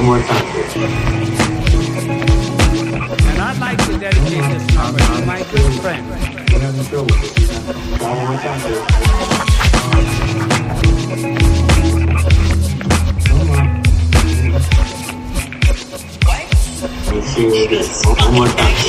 one 0.00 0.06
more 0.06 0.22
time. 0.22 0.46
And 3.28 3.40
I'd 3.42 3.58
like 3.60 3.78
to 3.84 3.98
dedicate 3.98 4.44
this 4.50 4.74
number 4.74 4.98
to 4.98 5.26
my 5.26 5.42
good 5.52 5.80
friend. 5.80 6.06
One 8.00 8.16
more 8.16 8.36
time, 8.40 8.60
dude. 8.60 8.78
Let's 17.12 17.26
see 17.34 17.44
what 17.44 17.54
it 17.54 17.72
is. 17.72 18.04
One 18.06 18.34
more 18.34 18.48
time. 18.48 18.79